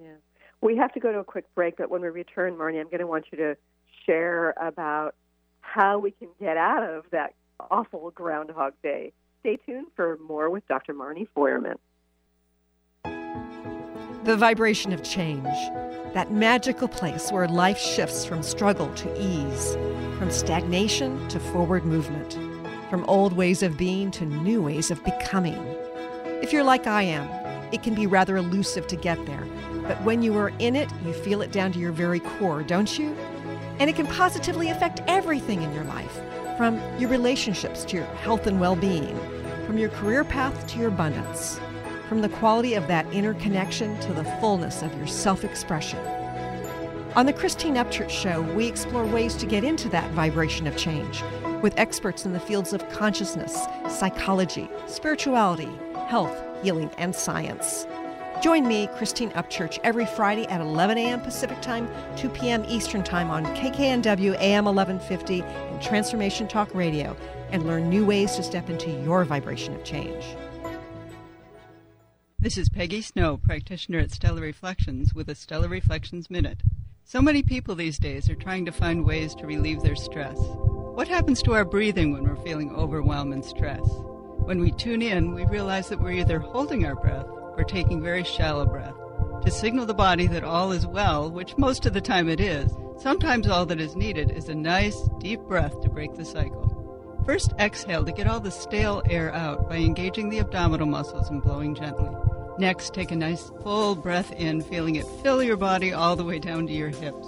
Yeah. 0.00 0.14
We 0.60 0.76
have 0.76 0.92
to 0.94 1.00
go 1.00 1.12
to 1.12 1.18
a 1.18 1.24
quick 1.24 1.52
break, 1.54 1.76
but 1.76 1.90
when 1.90 2.00
we 2.00 2.08
return, 2.08 2.56
Marni, 2.56 2.80
I'm 2.80 2.86
going 2.86 3.00
to 3.00 3.06
want 3.06 3.26
you 3.32 3.38
to 3.38 3.56
share 4.06 4.54
about 4.60 5.14
how 5.60 5.98
we 5.98 6.12
can 6.12 6.28
get 6.40 6.56
out 6.56 6.82
of 6.82 7.04
that 7.10 7.34
awful 7.70 8.10
Groundhog 8.12 8.72
Day. 8.82 9.12
Stay 9.40 9.56
tuned 9.66 9.88
for 9.94 10.18
more 10.26 10.48
with 10.48 10.66
Dr. 10.68 10.94
Marni 10.94 11.26
Feuerman. 11.36 11.76
The 14.24 14.36
vibration 14.36 14.92
of 14.92 15.02
change, 15.04 15.44
that 16.14 16.32
magical 16.32 16.88
place 16.88 17.30
where 17.30 17.46
life 17.46 17.78
shifts 17.78 18.24
from 18.24 18.42
struggle 18.42 18.92
to 18.94 19.20
ease, 19.20 19.76
from 20.18 20.30
stagnation 20.30 21.28
to 21.28 21.38
forward 21.38 21.84
movement, 21.84 22.36
from 22.90 23.04
old 23.04 23.34
ways 23.34 23.62
of 23.62 23.76
being 23.76 24.10
to 24.12 24.24
new 24.24 24.62
ways 24.62 24.90
of 24.90 25.04
becoming. 25.04 25.60
If 26.42 26.52
you're 26.52 26.64
like 26.64 26.86
I 26.86 27.02
am, 27.02 27.28
it 27.72 27.82
can 27.82 27.94
be 27.94 28.06
rather 28.06 28.36
elusive 28.36 28.86
to 28.88 28.96
get 28.96 29.24
there, 29.26 29.46
but 29.82 30.00
when 30.02 30.22
you 30.22 30.36
are 30.38 30.52
in 30.58 30.74
it, 30.74 30.90
you 31.04 31.12
feel 31.12 31.42
it 31.42 31.52
down 31.52 31.70
to 31.72 31.78
your 31.78 31.92
very 31.92 32.20
core, 32.20 32.62
don't 32.62 32.98
you? 32.98 33.16
And 33.78 33.90
it 33.90 33.96
can 33.96 34.06
positively 34.06 34.70
affect 34.70 35.02
everything 35.06 35.62
in 35.62 35.72
your 35.72 35.84
life, 35.84 36.20
from 36.56 36.80
your 36.98 37.10
relationships 37.10 37.84
to 37.86 37.96
your 37.96 38.06
health 38.06 38.46
and 38.46 38.60
well 38.60 38.76
being, 38.76 39.18
from 39.66 39.78
your 39.78 39.90
career 39.90 40.24
path 40.24 40.66
to 40.68 40.78
your 40.78 40.88
abundance 40.88 41.60
from 42.08 42.22
the 42.22 42.28
quality 42.28 42.74
of 42.74 42.86
that 42.86 43.06
inner 43.12 43.34
connection 43.34 43.98
to 44.00 44.12
the 44.12 44.24
fullness 44.40 44.82
of 44.82 44.96
your 44.96 45.06
self 45.06 45.44
expression. 45.44 45.98
On 47.16 47.26
the 47.26 47.32
Christine 47.32 47.74
Upchurch 47.74 48.10
Show, 48.10 48.42
we 48.54 48.66
explore 48.66 49.06
ways 49.06 49.34
to 49.36 49.46
get 49.46 49.64
into 49.64 49.88
that 49.88 50.10
vibration 50.12 50.66
of 50.66 50.76
change 50.76 51.22
with 51.62 51.78
experts 51.78 52.26
in 52.26 52.32
the 52.32 52.40
fields 52.40 52.72
of 52.72 52.88
consciousness, 52.90 53.66
psychology, 53.88 54.68
spirituality, 54.86 55.70
health, 56.08 56.36
healing, 56.62 56.90
and 56.98 57.14
science. 57.14 57.86
Join 58.42 58.68
me, 58.68 58.86
Christine 58.96 59.30
Upchurch, 59.30 59.78
every 59.82 60.04
Friday 60.04 60.46
at 60.48 60.60
11 60.60 60.98
a.m. 60.98 61.20
Pacific 61.22 61.60
Time, 61.62 61.88
2 62.16 62.28
p.m. 62.28 62.64
Eastern 62.68 63.02
Time 63.02 63.30
on 63.30 63.46
KKNW 63.56 64.34
AM 64.38 64.66
1150 64.66 65.40
and 65.40 65.82
Transformation 65.82 66.46
Talk 66.46 66.72
Radio, 66.74 67.16
and 67.50 67.66
learn 67.66 67.88
new 67.88 68.04
ways 68.04 68.36
to 68.36 68.42
step 68.42 68.68
into 68.68 68.90
your 68.90 69.24
vibration 69.24 69.74
of 69.74 69.82
change. 69.84 70.24
This 72.38 72.58
is 72.58 72.68
Peggy 72.68 73.00
Snow, 73.00 73.38
practitioner 73.38 74.00
at 74.00 74.12
Stellar 74.12 74.42
Reflections, 74.42 75.14
with 75.14 75.30
a 75.30 75.34
Stellar 75.34 75.68
Reflections 75.68 76.28
Minute. 76.28 76.60
So 77.04 77.22
many 77.22 77.42
people 77.42 77.74
these 77.74 77.98
days 77.98 78.28
are 78.28 78.34
trying 78.34 78.66
to 78.66 78.72
find 78.72 79.06
ways 79.06 79.34
to 79.36 79.46
relieve 79.46 79.80
their 79.80 79.96
stress. 79.96 80.36
What 80.38 81.08
happens 81.08 81.42
to 81.42 81.54
our 81.54 81.64
breathing 81.64 82.12
when 82.12 82.24
we're 82.24 82.44
feeling 82.44 82.70
overwhelm 82.72 83.32
and 83.32 83.44
stress? 83.44 83.82
When 84.44 84.60
we 84.60 84.72
tune 84.72 85.00
in, 85.00 85.34
we 85.34 85.46
realize 85.46 85.88
that 85.88 86.00
we're 86.00 86.12
either 86.12 86.38
holding 86.38 86.84
our 86.84 86.94
breath 86.94 87.26
or 87.56 87.64
taking 87.64 88.02
very 88.02 88.24
shallow 88.24 88.66
breath 88.66 88.94
to 89.46 89.52
signal 89.52 89.86
the 89.86 89.94
body 89.94 90.26
that 90.26 90.42
all 90.42 90.72
is 90.72 90.88
well, 90.88 91.30
which 91.30 91.56
most 91.56 91.86
of 91.86 91.92
the 91.92 92.00
time 92.00 92.28
it 92.28 92.40
is. 92.40 92.72
Sometimes 92.98 93.46
all 93.46 93.64
that 93.66 93.80
is 93.80 93.94
needed 93.94 94.32
is 94.32 94.48
a 94.48 94.54
nice, 94.56 95.08
deep 95.18 95.40
breath 95.42 95.80
to 95.82 95.88
break 95.88 96.16
the 96.16 96.24
cycle. 96.24 97.22
First, 97.24 97.52
exhale 97.58 98.04
to 98.04 98.10
get 98.10 98.26
all 98.26 98.40
the 98.40 98.50
stale 98.50 99.02
air 99.08 99.32
out 99.32 99.68
by 99.68 99.76
engaging 99.76 100.30
the 100.30 100.40
abdominal 100.40 100.88
muscles 100.88 101.30
and 101.30 101.40
blowing 101.40 101.76
gently. 101.76 102.10
Next, 102.58 102.92
take 102.92 103.12
a 103.12 103.16
nice 103.16 103.52
full 103.62 103.94
breath 103.94 104.32
in, 104.32 104.62
feeling 104.62 104.96
it 104.96 105.06
fill 105.22 105.42
your 105.42 105.56
body 105.56 105.92
all 105.92 106.16
the 106.16 106.24
way 106.24 106.40
down 106.40 106.66
to 106.66 106.72
your 106.72 106.88
hips. 106.88 107.26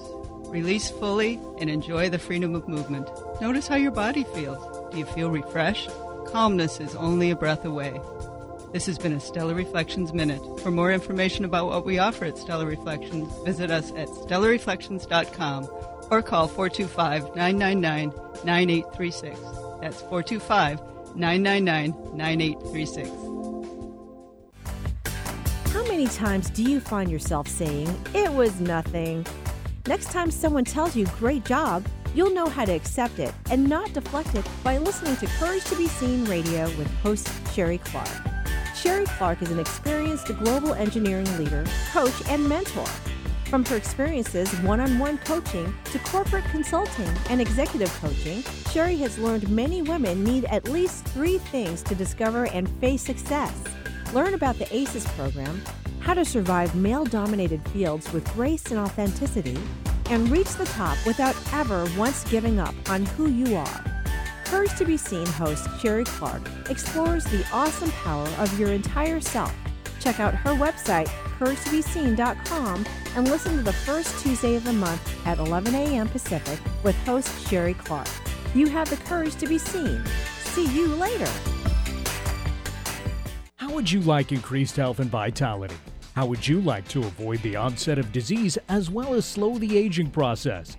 Release 0.49 0.90
fully 0.90 1.38
and 1.61 1.70
enjoy 1.70 2.08
the 2.08 2.18
freedom 2.18 2.56
of 2.56 2.66
movement. 2.66 3.08
Notice 3.40 3.68
how 3.68 3.76
your 3.76 3.92
body 3.92 4.25
feels. 4.25 4.90
Do 4.90 4.99
you 4.99 5.04
feel 5.04 5.30
refreshed? 5.30 5.90
Calmness 6.26 6.80
is 6.80 6.97
only 6.97 7.30
a 7.30 7.37
breath 7.37 7.64
away. 7.64 8.00
This 8.72 8.84
has 8.84 8.98
been 8.98 9.14
a 9.14 9.20
Stellar 9.20 9.54
Reflections 9.54 10.12
Minute. 10.12 10.60
For 10.60 10.70
more 10.70 10.92
information 10.92 11.46
about 11.46 11.68
what 11.68 11.87
we 11.87 11.98
offer 11.98 12.26
at 12.26 12.37
Stellar 12.37 12.66
Reflections, 12.66 13.32
visit 13.44 13.70
us 13.70 13.92
at 13.92 14.08
stellarreflections.com 14.08 15.68
or 16.10 16.22
call 16.22 16.48
425 16.48 17.34
999 17.34 18.12
9836. 18.44 19.40
That's 19.80 20.02
425 20.02 20.80
999 21.16 22.16
9836. 22.16 23.08
How 25.72 25.82
many 25.84 26.06
times 26.06 26.50
do 26.50 26.62
you 26.62 26.78
find 26.78 27.10
yourself 27.10 27.48
saying, 27.48 27.88
It 28.14 28.30
was 28.32 28.60
nothing? 28.60 29.25
Next 29.87 30.12
time 30.12 30.30
someone 30.30 30.66
tells 30.66 30.94
you, 30.94 31.06
Great 31.18 31.46
job, 31.46 31.87
you'll 32.14 32.34
know 32.34 32.48
how 32.50 32.66
to 32.66 32.72
accept 32.72 33.18
it 33.18 33.32
and 33.50 33.66
not 33.66 33.94
deflect 33.94 34.34
it 34.34 34.46
by 34.62 34.76
listening 34.76 35.16
to 35.16 35.26
Courage 35.38 35.64
to 35.64 35.76
Be 35.76 35.88
Seen 35.88 36.26
radio 36.26 36.64
with 36.76 36.92
host 36.98 37.30
Sherry 37.54 37.78
Clark. 37.78 38.27
Sherry 38.80 39.06
Clark 39.06 39.42
is 39.42 39.50
an 39.50 39.58
experienced 39.58 40.28
global 40.38 40.73
engineering 40.73 41.26
leader, 41.37 41.64
coach, 41.90 42.14
and 42.28 42.49
mentor. 42.49 42.87
From 43.47 43.64
her 43.64 43.76
experiences 43.76 44.52
one 44.61 44.78
on 44.78 45.00
one 45.00 45.18
coaching 45.18 45.75
to 45.87 45.99
corporate 45.99 46.44
consulting 46.52 47.11
and 47.28 47.40
executive 47.40 47.92
coaching, 48.00 48.42
Sherry 48.70 48.97
has 48.99 49.18
learned 49.18 49.50
many 49.50 49.82
women 49.82 50.23
need 50.23 50.44
at 50.44 50.68
least 50.68 51.04
three 51.06 51.38
things 51.38 51.82
to 51.85 51.97
discover 51.97 52.44
and 52.47 52.68
face 52.78 53.02
success. 53.02 53.52
Learn 54.12 54.35
about 54.35 54.56
the 54.58 54.73
ACES 54.73 55.08
program, 55.08 55.61
how 55.99 56.14
to 56.14 56.25
survive 56.25 56.73
male 56.76 57.04
dominated 57.04 57.68
fields 57.70 58.12
with 58.12 58.32
grace 58.35 58.66
and 58.70 58.78
authenticity, 58.78 59.58
and 60.08 60.30
reach 60.30 60.54
the 60.54 60.66
top 60.66 60.97
without 61.04 61.35
ever 61.52 61.85
once 61.97 62.23
giving 62.30 62.61
up 62.61 62.75
on 62.88 63.06
who 63.06 63.28
you 63.28 63.56
are. 63.56 63.98
Courage 64.49 64.75
to 64.78 64.87
Be 64.87 64.97
Seen 64.97 65.26
host 65.26 65.69
Sherry 65.78 66.05
Clark 66.05 66.40
explores 66.71 67.23
the 67.25 67.47
awesome 67.52 67.90
power 67.90 68.26
of 68.38 68.59
your 68.59 68.73
entire 68.73 69.21
self. 69.21 69.55
Check 70.00 70.21
out 70.21 70.35
her 70.35 70.52
website, 70.52 71.09
couragetobeseen.com, 71.38 72.87
and 73.14 73.28
listen 73.28 73.59
to 73.59 73.62
the 73.62 73.75
first 73.75 74.25
Tuesday 74.25 74.55
of 74.55 74.64
the 74.64 74.73
month 74.73 75.26
at 75.26 75.37
11 75.38 75.75
a.m. 75.75 76.09
Pacific 76.09 76.59
with 76.83 76.97
host 77.05 77.47
Sherry 77.47 77.75
Clark. 77.75 78.09
You 78.55 78.69
have 78.69 78.88
the 78.88 78.97
courage 78.97 79.37
to 79.37 79.47
be 79.47 79.59
seen. 79.59 80.02
See 80.45 80.67
you 80.69 80.87
later. 80.95 81.31
How 83.57 83.71
would 83.75 83.93
you 83.93 84.00
like 84.00 84.33
increased 84.33 84.76
health 84.76 84.99
and 85.00 85.11
vitality? 85.11 85.76
How 86.17 86.25
would 86.25 86.49
you 86.49 86.62
like 86.62 86.88
to 86.88 87.00
avoid 87.00 87.43
the 87.43 87.57
onset 87.57 87.99
of 87.99 88.12
disease 88.12 88.57
as 88.71 88.88
well 88.88 89.12
as 89.12 89.26
slow 89.26 89.59
the 89.59 89.76
aging 89.76 90.11
process? 90.11 90.78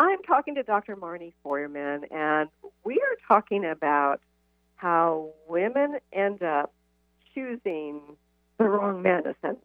I'm 0.00 0.22
talking 0.22 0.54
to 0.54 0.62
Dr. 0.62 0.96
Marni 0.96 1.34
Feuerman, 1.44 2.10
and 2.10 2.48
we 2.84 2.94
are 2.94 3.16
talking 3.28 3.66
about 3.66 4.22
how 4.76 5.28
women 5.46 5.98
end 6.10 6.42
up 6.42 6.72
choosing 7.34 8.00
the 8.56 8.64
wrong 8.64 9.02
medicine. 9.02 9.58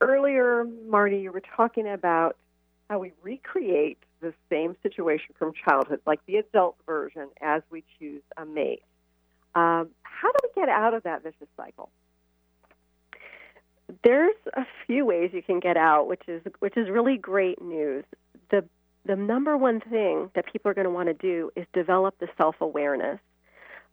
Earlier, 0.00 0.66
Marni, 0.88 1.22
you 1.22 1.30
were 1.30 1.42
talking 1.56 1.86
about 1.86 2.36
how 2.90 2.98
we 2.98 3.12
recreate 3.22 3.98
the 4.20 4.34
same 4.50 4.74
situation 4.82 5.36
from 5.38 5.52
childhood, 5.52 6.00
like 6.04 6.18
the 6.26 6.38
adult 6.38 6.74
version, 6.84 7.28
as 7.40 7.62
we 7.70 7.84
choose 8.00 8.22
a 8.36 8.44
mate. 8.44 8.82
Um, 9.54 9.90
how 10.02 10.32
do 10.32 10.38
we 10.42 10.60
get 10.60 10.68
out 10.68 10.94
of 10.94 11.04
that 11.04 11.22
vicious 11.22 11.46
cycle? 11.56 11.90
There's 14.02 14.34
a 14.54 14.66
few 14.88 15.06
ways 15.06 15.30
you 15.32 15.42
can 15.42 15.60
get 15.60 15.76
out, 15.76 16.08
which 16.08 16.22
is 16.26 16.42
which 16.58 16.76
is 16.76 16.90
really 16.90 17.18
great 17.18 17.62
news. 17.62 18.04
The 18.50 18.64
the 19.04 19.16
number 19.16 19.56
one 19.56 19.80
thing 19.80 20.30
that 20.34 20.46
people 20.50 20.70
are 20.70 20.74
going 20.74 20.84
to 20.86 20.90
want 20.90 21.08
to 21.08 21.14
do 21.14 21.50
is 21.56 21.66
develop 21.72 22.18
the 22.18 22.28
self 22.36 22.56
awareness, 22.60 23.18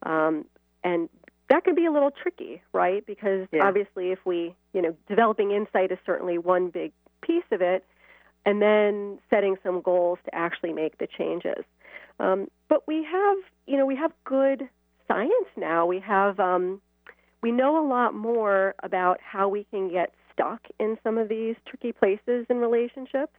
um, 0.04 0.46
and 0.84 1.10
that 1.50 1.64
can 1.64 1.74
be 1.76 1.86
a 1.86 1.92
little 1.92 2.12
tricky, 2.12 2.62
right? 2.74 3.06
Because 3.06 3.48
Yeah. 3.52 3.68
obviously, 3.68 4.12
if 4.12 4.24
we, 4.26 4.56
you 4.74 4.82
know, 4.82 4.96
developing 5.08 5.52
insight 5.52 5.92
is 5.92 5.98
certainly 6.06 6.38
one 6.38 6.70
big 6.70 6.92
piece 7.22 7.44
of 7.52 7.62
it, 7.62 7.84
and 8.46 8.62
then 8.62 9.20
setting 9.30 9.58
some 9.64 9.82
goals 9.82 10.20
to 10.26 10.36
actually 10.36 10.74
make 10.74 10.98
the 11.00 11.08
changes. 11.08 11.66
Um, 12.20 12.50
but 12.68 12.88
we 12.88 13.04
have, 13.04 13.38
you 13.66 13.78
know, 13.78 13.86
we 13.86 13.96
have 13.96 14.12
good 14.26 14.70
science 15.08 15.48
now. 15.58 15.86
We 15.86 16.00
have, 16.02 16.40
um, 16.40 16.82
we 17.42 17.52
know 17.52 17.84
a 17.84 17.86
lot 17.88 18.14
more 18.14 18.76
about 18.84 19.20
how 19.22 19.48
we 19.48 19.64
can 19.66 19.90
get 19.90 20.14
stuck 20.32 20.62
in 20.80 20.98
some 21.04 21.18
of 21.18 21.30
these 21.30 21.56
tricky 21.66 21.92
places 21.92 22.46
in 22.50 22.58
relationships. 22.58 23.34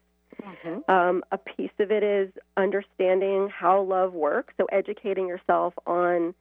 Um, 0.89 1.23
a 1.33 1.39
piece 1.39 1.71
of 1.79 1.91
it 1.91 2.03
is 2.03 2.31
understanding 2.57 3.49
how 3.49 3.83
love 3.83 4.13
works, 4.13 4.55
so 4.57 4.67
educating 4.73 5.27
yourself 5.29 5.75
on 5.87 6.35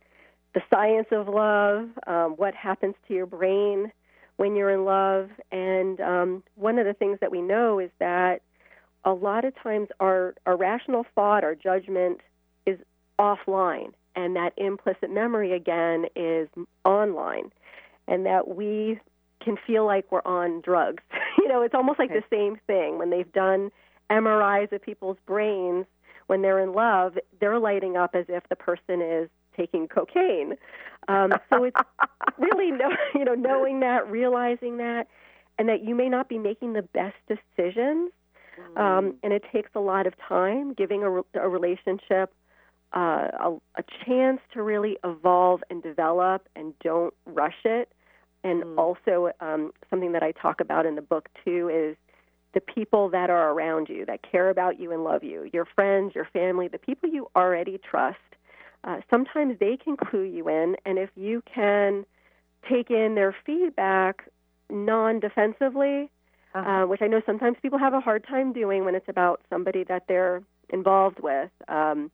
the 0.53 0.62
science 0.69 1.08
of 1.12 1.27
love, 1.27 1.89
um, 2.08 2.31
what 2.38 2.55
happens 2.55 2.96
to 3.08 3.13
your 3.13 3.25
brain 3.25 3.91
when 4.38 4.55
you're 4.55 4.72
in 4.72 4.86
love. 4.86 5.29
And 5.51 6.00
um, 6.01 6.43
one 6.55 6.79
of 6.79 6.86
the 6.86 6.93
things 6.93 7.19
that 7.22 7.31
we 7.31 7.41
know 7.41 7.79
is 7.79 7.91
that 8.00 8.41
a 9.05 9.12
lot 9.12 9.46
of 9.46 9.53
times 9.62 9.89
our, 10.00 10.34
our 10.46 10.58
rational 10.58 11.05
thought, 11.15 11.43
our 11.43 11.55
judgment 11.55 12.19
is 12.65 12.79
offline, 13.19 13.91
and 14.15 14.36
that 14.36 14.53
implicit 14.58 15.12
memory 15.12 15.53
again 15.53 16.05
is 16.15 16.48
online, 16.84 17.51
and 18.08 18.25
that 18.25 18.48
we 18.55 19.00
can 19.43 19.58
feel 19.65 19.86
like 19.86 20.12
we're 20.12 20.22
on 20.25 20.62
drugs. 20.62 21.03
you 21.38 21.48
know, 21.48 21.62
it's 21.62 21.75
almost 21.75 22.00
like 22.00 22.12
Okay. 22.12 22.19
the 22.19 22.36
same 22.36 22.60
thing 22.67 22.98
when 22.98 23.10
they've 23.10 23.31
done 23.31 23.72
MRIs 24.10 24.72
of 24.72 24.81
people's 24.81 25.17
brains 25.25 25.86
when 26.27 26.43
they're 26.43 26.60
in 26.60 26.74
love, 26.74 27.17
they're 27.39 27.58
lighting 27.58 27.98
up 27.98 28.13
as 28.13 28.25
if 28.29 28.48
the 28.50 28.55
person 28.55 29.01
is 29.01 29.29
taking 29.58 29.88
cocaine. 29.88 30.53
Um, 31.08 31.31
so 31.50 31.63
it's 31.63 31.75
really 32.38 32.69
know, 32.69 32.91
you 33.15 33.25
know 33.25 33.34
knowing 33.34 33.79
that, 33.79 34.10
realizing 34.10 34.77
that, 34.77 35.08
and 35.58 35.67
that 35.67 35.84
you 35.84 35.96
may 35.96 36.08
not 36.08 36.29
be 36.29 36.38
making 36.38 36.74
the 36.74 36.84
best 36.84 37.15
decisions. 37.27 38.12
Um, 38.75 39.15
and 39.24 39.31
it 39.31 39.43
takes 39.53 39.69
a 39.74 39.79
lot 39.79 40.05
of 40.05 40.13
time, 40.27 40.74
giving 40.74 41.01
a, 41.01 41.39
a 41.39 41.48
relationship 41.48 42.34
uh, 42.93 43.27
a, 43.39 43.58
a 43.77 43.84
chance 44.05 44.41
to 44.53 44.62
really 44.62 44.98
evolve 45.03 45.63
and 45.69 45.81
develop, 45.81 46.47
and 46.56 46.78
don't 46.80 47.13
rush 47.25 47.56
it. 47.63 47.91
And 48.43 48.63
Mm. 48.63 48.78
also, 48.78 49.32
um, 49.41 49.73
something 49.89 50.13
that 50.13 50.23
I 50.23 50.32
talk 50.32 50.62
about 50.62 50.86
in 50.86 50.95
the 50.95 51.02
book 51.02 51.30
too 51.43 51.69
is 51.69 51.97
the 52.54 52.62
people 52.62 53.10
that 53.10 53.30
are 53.30 53.52
around 53.52 53.89
you, 53.89 54.06
that 54.06 54.21
care 54.23 54.49
about 54.49 54.80
you 54.80 54.91
and 54.91 55.04
love 55.04 55.23
you, 55.23 55.49
your 55.54 55.65
friends, 55.65 56.15
your 56.15 56.25
family, 56.25 56.67
the 56.67 56.80
people 56.80 57.10
you 57.10 57.30
already 57.36 57.78
trust. 57.78 58.17
Uh, 58.84 59.02
sometimes 59.10 59.60
they 59.60 59.78
can 59.78 59.97
clue 59.97 60.23
you 60.23 60.47
in, 60.47 60.75
and 60.86 60.97
if 60.97 61.10
you 61.15 61.43
can 61.54 62.06
take 62.67 62.89
in 62.89 63.15
their 63.15 63.36
feedback 63.45 64.28
non-defensively, 64.69 66.10
Uh-huh. 66.56 66.69
uh, 66.69 66.88
which 66.88 67.02
I 67.02 67.08
know 67.08 67.21
sometimes 67.25 67.58
people 67.62 67.78
have 67.78 67.93
a 67.93 67.99
hard 67.99 68.23
time 68.23 68.54
doing 68.54 68.86
when 68.86 68.95
it's 68.95 69.10
about 69.10 69.41
somebody 69.49 69.84
that 69.84 70.08
they're 70.08 70.41
involved 70.69 71.19
with. 71.19 71.52
Um, 71.67 72.10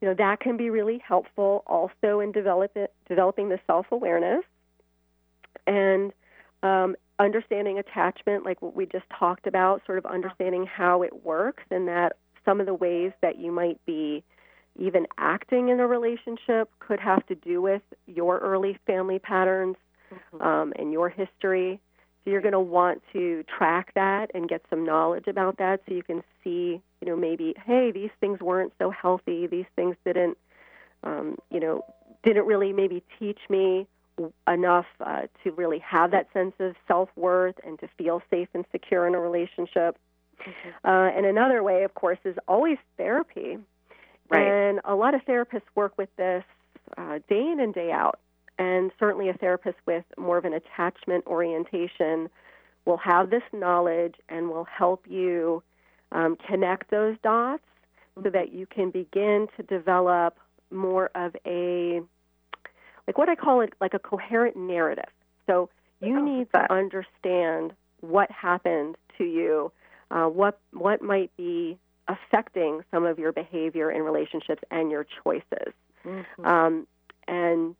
you 0.00 0.08
know 0.08 0.14
that 0.14 0.40
can 0.40 0.56
be 0.56 0.70
really 0.70 0.98
helpful 0.98 1.64
also 1.66 2.20
in 2.20 2.32
develop 2.32 2.76
it, 2.76 2.92
developing 3.08 3.48
the 3.48 3.58
self-awareness 3.66 4.44
and 5.66 6.12
um, 6.62 6.96
understanding 7.18 7.78
attachment, 7.78 8.44
like 8.44 8.62
what 8.62 8.74
we 8.74 8.86
just 8.86 9.04
talked 9.16 9.46
about, 9.46 9.82
sort 9.86 9.98
of 9.98 10.06
understanding 10.06 10.66
how 10.66 11.02
it 11.02 11.24
works, 11.24 11.62
and 11.70 11.88
that 11.88 12.12
some 12.44 12.60
of 12.60 12.66
the 12.66 12.74
ways 12.74 13.12
that 13.20 13.38
you 13.38 13.52
might 13.52 13.84
be 13.86 14.22
even 14.78 15.06
acting 15.18 15.68
in 15.70 15.80
a 15.80 15.86
relationship 15.86 16.70
could 16.78 17.00
have 17.00 17.26
to 17.26 17.34
do 17.34 17.60
with 17.60 17.82
your 18.06 18.38
early 18.38 18.78
family 18.86 19.18
patterns 19.18 19.76
um, 20.40 20.72
and 20.78 20.92
your 20.92 21.08
history. 21.08 21.80
So 22.24 22.30
you're 22.30 22.40
going 22.40 22.52
to 22.52 22.60
want 22.60 23.02
to 23.12 23.44
track 23.44 23.92
that 23.94 24.30
and 24.34 24.48
get 24.48 24.62
some 24.70 24.84
knowledge 24.84 25.26
about 25.26 25.58
that, 25.58 25.82
so 25.86 25.94
you 25.94 26.02
can 26.02 26.22
see, 26.44 26.80
you 27.00 27.08
know, 27.08 27.16
maybe, 27.16 27.54
hey, 27.66 27.90
these 27.90 28.10
things 28.20 28.40
weren't 28.40 28.72
so 28.78 28.90
healthy. 28.90 29.46
These 29.46 29.66
things 29.76 29.96
didn't, 30.04 30.38
um, 31.02 31.36
you 31.50 31.60
know, 31.60 31.84
didn't 32.24 32.46
really 32.46 32.72
maybe 32.72 33.02
teach 33.18 33.40
me 33.48 33.86
enough 34.46 34.86
uh, 35.00 35.22
to 35.44 35.52
really 35.52 35.78
have 35.80 36.10
that 36.10 36.28
sense 36.32 36.54
of 36.58 36.74
self 36.86 37.08
worth 37.16 37.56
and 37.64 37.78
to 37.80 37.88
feel 37.96 38.22
safe 38.30 38.48
and 38.54 38.64
secure 38.72 39.06
in 39.06 39.14
a 39.14 39.20
relationship. 39.20 39.96
Uh, 40.84 41.10
and 41.14 41.26
another 41.26 41.62
way, 41.62 41.82
of 41.82 41.94
course, 41.94 42.18
is 42.24 42.36
always 42.46 42.78
therapy. 42.96 43.58
Right. 44.30 44.46
And 44.46 44.80
a 44.84 44.94
lot 44.94 45.14
of 45.14 45.22
therapists 45.22 45.62
work 45.74 45.96
with 45.98 46.14
this 46.16 46.44
uh, 46.96 47.18
day 47.28 47.40
in 47.40 47.60
and 47.60 47.74
day 47.74 47.90
out. 47.90 48.20
And 48.58 48.90
certainly 48.98 49.28
a 49.28 49.34
therapist 49.34 49.78
with 49.86 50.04
more 50.16 50.38
of 50.38 50.44
an 50.44 50.52
attachment 50.52 51.26
orientation 51.26 52.28
will 52.84 52.96
have 52.98 53.30
this 53.30 53.42
knowledge 53.52 54.14
and 54.28 54.48
will 54.48 54.64
help 54.64 55.04
you 55.08 55.62
um, 56.12 56.36
connect 56.36 56.90
those 56.90 57.16
dots 57.22 57.62
so 58.22 58.30
that 58.30 58.52
you 58.52 58.66
can 58.66 58.90
begin 58.90 59.46
to 59.56 59.62
develop 59.62 60.38
more 60.70 61.10
of 61.14 61.36
a 61.46 62.00
like 63.08 63.16
what 63.16 63.28
I 63.28 63.34
call 63.34 63.62
it 63.62 63.72
like 63.80 63.94
a 63.94 63.98
coherent 63.98 64.54
narrative. 64.54 65.10
So 65.46 65.70
you 66.00 66.22
need 66.24 66.46
to 66.52 66.70
understand 66.72 67.72
what 68.00 68.30
happened 68.30 68.96
to 69.16 69.24
you, 69.24 69.72
uh, 70.10 70.26
what 70.26 70.60
what 70.72 71.02
might 71.02 71.34
be 71.36 71.78
affecting 72.06 72.84
some 72.90 73.04
of 73.04 73.18
your 73.18 73.32
behavior 73.32 73.90
in 73.90 74.02
relationships 74.02 74.62
and 74.70 74.90
your 74.90 75.06
choices. 75.24 75.72
Mhm. 76.04 76.46
Um, 76.46 76.86
and 77.26 77.74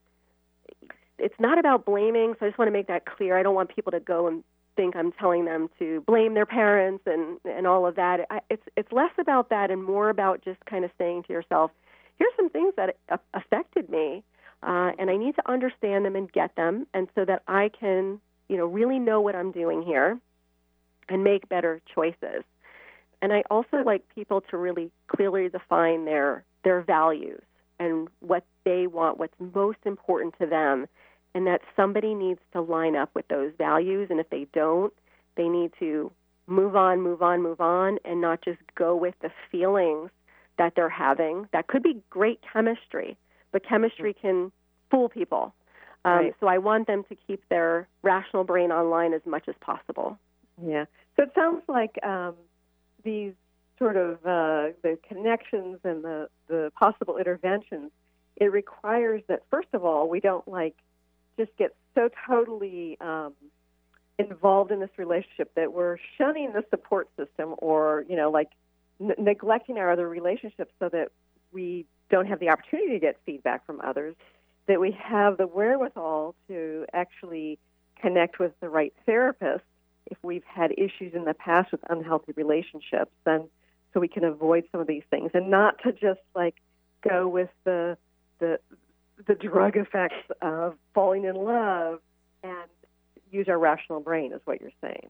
it's 1.18 1.38
not 1.38 1.58
about 1.58 1.84
blaming. 1.84 2.34
So 2.34 2.46
I 2.46 2.48
just 2.48 2.58
want 2.58 2.68
to 2.68 2.72
make 2.72 2.86
that 2.88 3.04
clear. 3.04 3.36
I 3.38 3.42
don't 3.42 3.54
want 3.54 3.68
people 3.74 3.92
to 3.92 4.00
go 4.00 4.26
and 4.26 4.42
think 4.76 4.96
I'm 4.96 5.12
telling 5.12 5.44
them 5.44 5.68
to 5.78 6.00
blame 6.02 6.34
their 6.34 6.46
parents 6.46 7.04
and 7.06 7.38
and 7.44 7.66
all 7.66 7.86
of 7.86 7.96
that. 7.96 8.26
I, 8.30 8.40
it's 8.48 8.62
it's 8.76 8.92
less 8.92 9.12
about 9.18 9.50
that 9.50 9.70
and 9.70 9.84
more 9.84 10.08
about 10.08 10.42
just 10.42 10.64
kind 10.64 10.86
of 10.86 10.90
saying 10.96 11.24
to 11.24 11.32
yourself, 11.34 11.70
here's 12.16 12.34
some 12.36 12.48
things 12.48 12.74
that 12.76 12.96
affected 13.34 13.90
me, 13.90 14.24
uh, 14.62 14.92
and 14.98 15.10
I 15.10 15.16
need 15.16 15.34
to 15.36 15.50
understand 15.50 16.04
them 16.04 16.16
and 16.16 16.30
get 16.30 16.54
them, 16.56 16.86
and 16.94 17.08
so 17.14 17.24
that 17.24 17.42
I 17.46 17.70
can 17.78 18.20
you 18.48 18.56
know 18.56 18.66
really 18.66 18.98
know 18.98 19.20
what 19.20 19.36
I'm 19.36 19.52
doing 19.52 19.82
here 19.82 20.18
and 21.08 21.24
make 21.24 21.48
better 21.48 21.80
choices. 21.94 22.44
And 23.20 23.32
I 23.32 23.42
also 23.50 23.78
like 23.84 24.02
people 24.14 24.42
to 24.50 24.56
really 24.56 24.90
clearly 25.08 25.48
define 25.48 26.04
their 26.04 26.44
their 26.64 26.82
values 26.82 27.42
and 27.78 28.08
what 28.20 28.44
they 28.64 28.86
want, 28.86 29.18
what's 29.18 29.34
most 29.54 29.78
important 29.84 30.34
to 30.40 30.46
them, 30.46 30.86
and 31.34 31.46
that 31.46 31.60
somebody 31.76 32.14
needs 32.14 32.40
to 32.52 32.60
line 32.60 32.96
up 32.96 33.10
with 33.14 33.26
those 33.28 33.52
values. 33.56 34.08
And 34.10 34.20
if 34.20 34.28
they 34.30 34.46
don't, 34.52 34.92
they 35.36 35.48
need 35.48 35.72
to 35.78 36.10
move 36.46 36.76
on, 36.76 37.00
move 37.00 37.22
on, 37.22 37.42
move 37.42 37.60
on, 37.60 37.98
and 38.04 38.20
not 38.20 38.42
just 38.42 38.58
go 38.74 38.96
with 38.96 39.14
the 39.20 39.30
feelings 39.50 40.10
that 40.58 40.74
they're 40.74 40.88
having. 40.88 41.48
That 41.52 41.68
could 41.68 41.82
be 41.82 42.02
great 42.10 42.40
chemistry, 42.52 43.16
but 43.52 43.66
chemistry 43.66 44.14
can 44.14 44.52
fool 44.90 45.08
people. 45.08 45.54
Um, 46.04 46.12
Right. 46.12 46.34
So 46.40 46.46
I 46.46 46.58
want 46.58 46.86
them 46.86 47.04
to 47.08 47.16
keep 47.26 47.46
their 47.48 47.88
rational 48.02 48.44
brain 48.44 48.70
online 48.70 49.12
as 49.12 49.22
much 49.26 49.48
as 49.48 49.54
possible. 49.60 50.18
Yeah. 50.64 50.84
So 51.16 51.24
it 51.24 51.32
sounds 51.34 51.62
like 51.68 51.98
um, 52.04 52.34
these 53.02 53.32
sort 53.78 53.96
of 53.96 54.14
uh, 54.24 54.74
the 54.82 54.98
connections 55.08 55.78
and 55.84 56.02
the, 56.04 56.28
the 56.48 56.72
possible 56.78 57.16
interventions 57.16 57.90
it 58.38 58.52
requires 58.52 59.22
that 59.28 59.42
first 59.50 59.68
of 59.72 59.84
all 59.84 60.08
we 60.08 60.20
don't 60.20 60.46
like 60.48 60.74
just 61.36 61.50
get 61.56 61.74
so 61.94 62.08
totally 62.26 62.96
um, 63.00 63.32
involved 64.18 64.70
in 64.72 64.80
this 64.80 64.90
relationship 64.96 65.52
that 65.54 65.72
we're 65.72 65.96
shunning 66.16 66.52
the 66.52 66.64
support 66.70 67.08
system 67.16 67.54
or 67.58 68.04
you 68.08 68.16
know 68.16 68.30
like 68.30 68.50
n- 69.00 69.14
neglecting 69.18 69.78
our 69.78 69.90
other 69.90 70.08
relationships 70.08 70.72
so 70.78 70.88
that 70.88 71.10
we 71.52 71.86
don't 72.10 72.26
have 72.26 72.40
the 72.40 72.48
opportunity 72.48 72.92
to 72.92 72.98
get 72.98 73.16
feedback 73.26 73.64
from 73.66 73.80
others 73.82 74.14
that 74.66 74.80
we 74.80 74.92
have 74.92 75.36
the 75.36 75.46
wherewithal 75.46 76.34
to 76.46 76.84
actually 76.92 77.58
connect 78.00 78.38
with 78.38 78.52
the 78.60 78.68
right 78.68 78.92
therapist 79.06 79.64
if 80.06 80.18
we've 80.22 80.44
had 80.44 80.72
issues 80.72 81.14
in 81.14 81.24
the 81.24 81.34
past 81.34 81.72
with 81.72 81.80
unhealthy 81.90 82.32
relationships 82.36 83.12
then 83.24 83.48
so 83.92 84.00
we 84.00 84.08
can 84.08 84.24
avoid 84.24 84.64
some 84.70 84.80
of 84.80 84.86
these 84.86 85.02
things 85.10 85.30
and 85.34 85.50
not 85.50 85.82
to 85.82 85.92
just 85.92 86.20
like 86.34 86.56
go 87.08 87.26
with 87.28 87.50
the 87.64 87.96
the 88.38 88.58
the 89.26 89.34
drug 89.34 89.76
effects 89.76 90.14
of 90.40 90.76
falling 90.94 91.24
in 91.24 91.34
love 91.34 92.00
and 92.42 92.68
use 93.30 93.48
our 93.48 93.58
rational 93.58 94.00
brain 94.00 94.32
is 94.32 94.40
what 94.44 94.60
you're 94.60 94.70
saying. 94.80 95.08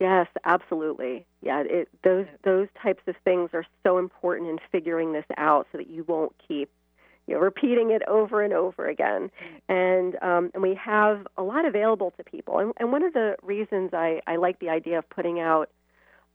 Yes, 0.00 0.28
absolutely. 0.44 1.26
Yeah, 1.42 1.62
it, 1.66 1.88
those 2.04 2.26
those 2.44 2.68
types 2.80 3.02
of 3.08 3.16
things 3.24 3.50
are 3.52 3.66
so 3.84 3.98
important 3.98 4.48
in 4.50 4.58
figuring 4.70 5.12
this 5.12 5.24
out, 5.36 5.66
so 5.72 5.78
that 5.78 5.90
you 5.90 6.04
won't 6.06 6.32
keep 6.46 6.70
you 7.26 7.34
know 7.34 7.40
repeating 7.40 7.90
it 7.90 8.02
over 8.08 8.42
and 8.42 8.52
over 8.52 8.86
again. 8.88 9.30
And 9.68 10.16
um, 10.22 10.50
and 10.54 10.62
we 10.62 10.74
have 10.76 11.26
a 11.36 11.42
lot 11.42 11.64
available 11.64 12.12
to 12.16 12.22
people. 12.24 12.58
And, 12.60 12.72
and 12.78 12.92
one 12.92 13.02
of 13.02 13.12
the 13.12 13.36
reasons 13.42 13.90
I, 13.92 14.20
I 14.26 14.36
like 14.36 14.60
the 14.60 14.68
idea 14.68 14.98
of 14.98 15.08
putting 15.10 15.40
out 15.40 15.68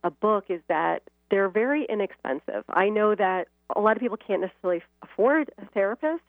a 0.02 0.10
book 0.10 0.46
is 0.50 0.60
that 0.68 1.02
they're 1.30 1.48
very 1.48 1.86
inexpensive. 1.88 2.64
I 2.68 2.90
know 2.90 3.14
that 3.14 3.48
a 3.74 3.80
lot 3.80 3.96
of 3.96 4.00
people 4.02 4.18
can't 4.18 4.42
necessarily 4.42 4.82
afford 5.02 5.50
a 5.58 5.66
therapist, 5.72 6.22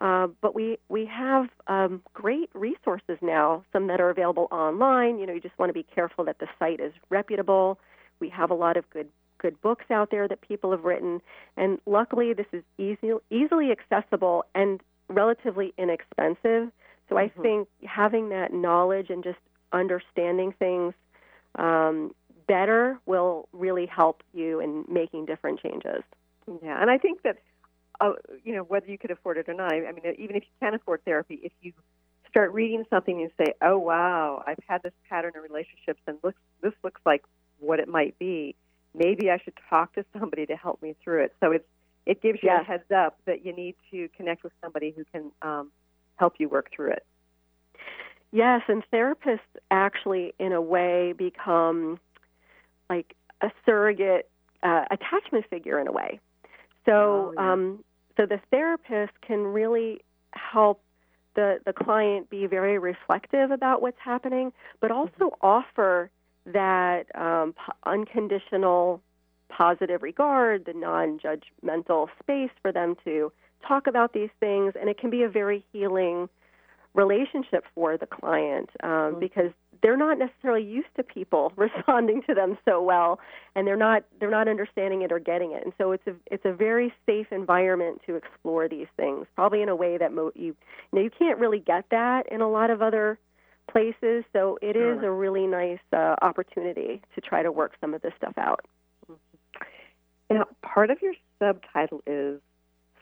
uh, 0.00 0.28
but 0.40 0.54
we 0.54 0.78
we 0.88 1.06
have 1.06 1.48
um, 1.66 2.02
great 2.14 2.50
resources 2.54 3.18
now. 3.20 3.64
Some 3.72 3.88
that 3.88 4.00
are 4.00 4.10
available 4.10 4.48
online. 4.50 5.18
You 5.18 5.26
know, 5.26 5.32
you 5.32 5.40
just 5.40 5.58
want 5.58 5.70
to 5.70 5.74
be 5.74 5.82
careful 5.82 6.24
that 6.24 6.38
the 6.38 6.46
site 6.58 6.80
is 6.80 6.92
reputable. 7.10 7.78
We 8.20 8.28
have 8.28 8.50
a 8.50 8.54
lot 8.54 8.76
of 8.76 8.88
good 8.90 9.08
good 9.38 9.60
books 9.60 9.84
out 9.90 10.10
there 10.10 10.28
that 10.28 10.40
people 10.40 10.70
have 10.70 10.84
written, 10.84 11.20
and 11.56 11.78
luckily 11.86 12.32
this 12.32 12.46
is 12.52 12.62
easy, 12.76 13.12
easily 13.30 13.70
accessible 13.72 14.44
and 14.54 14.80
relatively 15.08 15.72
inexpensive. 15.78 16.70
So 17.08 17.16
I 17.16 17.26
mm-hmm. 17.26 17.42
think 17.42 17.68
having 17.84 18.28
that 18.28 18.52
knowledge 18.52 19.10
and 19.10 19.24
just 19.24 19.38
understanding 19.72 20.52
things 20.58 20.94
um, 21.56 22.14
better 22.46 22.98
will 23.06 23.48
really 23.52 23.86
help 23.86 24.22
you 24.32 24.60
in 24.60 24.84
making 24.88 25.26
different 25.26 25.60
changes. 25.60 26.02
Yeah, 26.62 26.80
and 26.80 26.90
I 26.90 26.98
think 26.98 27.22
that 27.22 27.38
uh, 28.00 28.12
you 28.44 28.54
know, 28.54 28.62
whether 28.62 28.86
you 28.86 28.98
could 28.98 29.10
afford 29.10 29.38
it 29.38 29.48
or 29.48 29.54
not. 29.54 29.72
I 29.72 29.92
mean, 29.92 30.14
even 30.18 30.36
if 30.36 30.44
you 30.44 30.50
can't 30.60 30.74
afford 30.74 31.04
therapy, 31.04 31.40
if 31.42 31.52
you 31.60 31.72
start 32.28 32.52
reading 32.52 32.84
something 32.90 33.20
and 33.20 33.30
say, 33.38 33.54
"Oh 33.60 33.78
wow, 33.78 34.42
I've 34.46 34.58
had 34.66 34.82
this 34.82 34.92
pattern 35.08 35.32
of 35.36 35.42
relationships, 35.42 36.00
and 36.06 36.18
looks 36.22 36.38
this 36.60 36.74
looks 36.84 37.00
like 37.04 37.24
what 37.58 37.80
it 37.80 37.88
might 37.88 38.18
be," 38.18 38.54
maybe 38.94 39.30
I 39.30 39.38
should 39.38 39.54
talk 39.68 39.94
to 39.94 40.04
somebody 40.18 40.46
to 40.46 40.56
help 40.56 40.82
me 40.82 40.94
through 41.02 41.24
it. 41.24 41.34
So 41.40 41.52
it's 41.52 41.66
it 42.06 42.22
gives 42.22 42.42
you 42.42 42.48
yes. 42.48 42.62
a 42.62 42.64
heads 42.64 42.90
up 42.94 43.18
that 43.26 43.44
you 43.44 43.52
need 43.52 43.74
to 43.90 44.08
connect 44.16 44.42
with 44.42 44.52
somebody 44.62 44.94
who 44.96 45.04
can 45.12 45.30
um, 45.42 45.70
help 46.16 46.34
you 46.38 46.48
work 46.48 46.70
through 46.74 46.92
it. 46.92 47.04
Yes, 48.30 48.62
and 48.68 48.82
therapists 48.92 49.40
actually, 49.70 50.34
in 50.38 50.52
a 50.52 50.60
way, 50.60 51.12
become 51.16 51.98
like 52.88 53.14
a 53.40 53.50
surrogate 53.64 54.28
uh, 54.62 54.84
attachment 54.90 55.46
figure 55.50 55.78
in 55.78 55.86
a 55.86 55.92
way. 55.92 56.20
So, 56.84 56.92
oh, 56.92 57.32
yeah. 57.36 57.52
um, 57.52 57.84
so 58.18 58.26
the 58.26 58.40
therapist 58.50 59.12
can 59.22 59.44
really 59.44 60.02
help 60.32 60.82
the, 61.34 61.58
the 61.64 61.72
client 61.72 62.28
be 62.28 62.46
very 62.46 62.78
reflective 62.78 63.52
about 63.52 63.80
what's 63.80 63.98
happening, 64.04 64.52
but 64.80 64.90
also 64.90 65.12
mm-hmm. 65.20 65.46
offer 65.46 66.10
that 66.46 67.04
um, 67.14 67.54
unconditional 67.86 69.00
positive 69.48 70.02
regard, 70.02 70.64
the 70.64 70.72
non 70.72 71.20
judgmental 71.20 72.08
space 72.20 72.50
for 72.60 72.72
them 72.72 72.96
to 73.04 73.32
talk 73.66 73.86
about 73.86 74.12
these 74.12 74.30
things. 74.40 74.74
And 74.78 74.88
it 74.88 74.98
can 74.98 75.10
be 75.10 75.22
a 75.22 75.28
very 75.28 75.64
healing 75.72 76.28
relationship 76.94 77.64
for 77.74 77.96
the 77.96 78.06
client 78.06 78.70
um, 78.82 78.90
mm-hmm. 78.90 79.20
because 79.20 79.52
they're 79.82 79.96
not 79.96 80.18
necessarily 80.18 80.62
used 80.62 80.88
to 80.96 81.02
people 81.02 81.52
responding 81.56 82.22
to 82.28 82.34
them 82.34 82.58
so 82.64 82.82
well, 82.82 83.20
and 83.54 83.66
they're 83.66 83.76
not 83.76 84.04
they're 84.20 84.30
not 84.30 84.48
understanding 84.48 85.02
it 85.02 85.12
or 85.12 85.18
getting 85.18 85.52
it. 85.52 85.64
And 85.64 85.72
so 85.78 85.92
it's 85.92 86.06
a 86.06 86.14
it's 86.26 86.44
a 86.44 86.52
very 86.52 86.92
safe 87.06 87.28
environment 87.30 88.02
to 88.06 88.16
explore 88.16 88.68
these 88.68 88.86
things, 88.96 89.26
probably 89.34 89.62
in 89.62 89.68
a 89.68 89.76
way 89.76 89.98
that 89.98 90.12
mo- 90.12 90.32
you 90.34 90.46
you 90.46 90.54
know 90.92 91.00
you 91.00 91.10
can't 91.10 91.38
really 91.38 91.60
get 91.60 91.84
that 91.90 92.30
in 92.30 92.40
a 92.40 92.48
lot 92.48 92.70
of 92.70 92.82
other 92.82 93.18
places. 93.70 94.24
So 94.32 94.58
it 94.62 94.76
is 94.76 95.02
a 95.02 95.10
really 95.10 95.46
nice 95.46 95.78
uh, 95.92 96.16
opportunity 96.22 97.02
to 97.14 97.20
try 97.20 97.42
to 97.42 97.52
work 97.52 97.72
some 97.80 97.94
of 97.94 98.02
this 98.02 98.12
stuff 98.16 98.34
out. 98.38 98.64
Now, 100.30 100.46
part 100.62 100.90
of 100.90 101.00
your 101.02 101.14
subtitle 101.38 102.02
is 102.06 102.40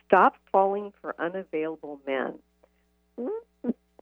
"Stop 0.07 0.35
Falling 0.53 0.93
for 1.01 1.15
Unavailable 1.19 2.01
Men." 2.07 2.39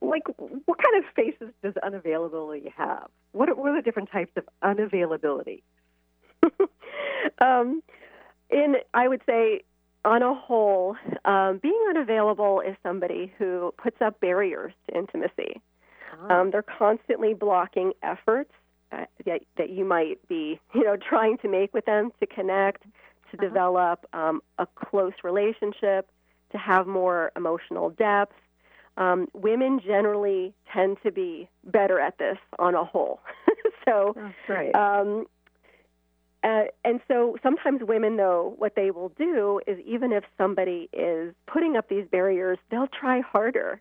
Like 0.09 0.25
what 0.39 0.79
kind 0.83 1.05
of 1.05 1.05
faces 1.15 1.55
does 1.63 1.75
unavailability 1.75 2.73
have? 2.73 3.09
What 3.33 3.49
are, 3.49 3.55
what 3.55 3.71
are 3.71 3.77
the 3.77 3.83
different 3.83 4.11
types 4.11 4.33
of 4.37 4.45
unavailability? 4.63 5.63
um, 7.41 7.83
in 8.51 8.77
I 8.93 9.09
would 9.09 9.23
say, 9.27 9.63
on 10.05 10.23
a 10.23 10.35
whole, 10.35 10.97
um, 11.25 11.59
being 11.63 11.81
unavailable 11.89 12.61
is 12.61 12.77
somebody 12.83 13.33
who 13.39 13.73
puts 13.79 14.01
up 14.03 14.21
barriers 14.21 14.73
to 14.89 14.97
intimacy. 14.97 15.61
Ah. 16.13 16.41
Um, 16.41 16.51
they're 16.51 16.63
constantly 16.63 17.35
blocking 17.35 17.93
efforts 18.03 18.53
uh, 18.93 19.07
that, 19.25 19.43
that 19.57 19.71
you 19.71 19.85
might 19.85 20.27
be, 20.29 20.61
you 20.75 20.85
know, 20.85 20.97
trying 20.97 21.39
to 21.39 21.49
make 21.49 21.73
with 21.73 21.87
them 21.87 22.13
to 22.21 22.27
connect, 22.27 22.83
to 22.83 22.89
uh-huh. 23.37 23.47
develop 23.47 24.07
um, 24.13 24.43
a 24.59 24.67
close 24.67 25.15
relationship, 25.23 26.09
to 26.53 26.59
have 26.59 26.87
more 26.87 27.33
emotional 27.35 27.91
depth, 27.91 28.35
um, 28.97 29.29
women 29.35 29.81
generally 29.85 30.55
tend 30.73 30.99
to 31.03 31.11
be 31.11 31.49
better 31.65 31.99
at 31.99 32.19
this 32.19 32.39
on 32.59 32.75
a 32.75 32.85
whole. 32.85 33.21
so, 33.85 34.15
right. 34.49 34.75
Um, 34.75 35.27
uh, 36.45 36.65
and 36.85 37.01
so 37.09 37.37
sometimes 37.43 37.81
women, 37.83 38.17
though, 38.17 38.55
what 38.59 38.77
they 38.77 38.91
will 38.91 39.09
do 39.11 39.61
is 39.67 39.79
even 39.87 40.13
if 40.13 40.25
somebody 40.37 40.91
is 40.93 41.35
putting 41.47 41.77
up 41.77 41.89
these 41.89 42.05
barriers, 42.11 42.59
they'll 42.71 42.89
try 42.89 43.21
harder. 43.21 43.81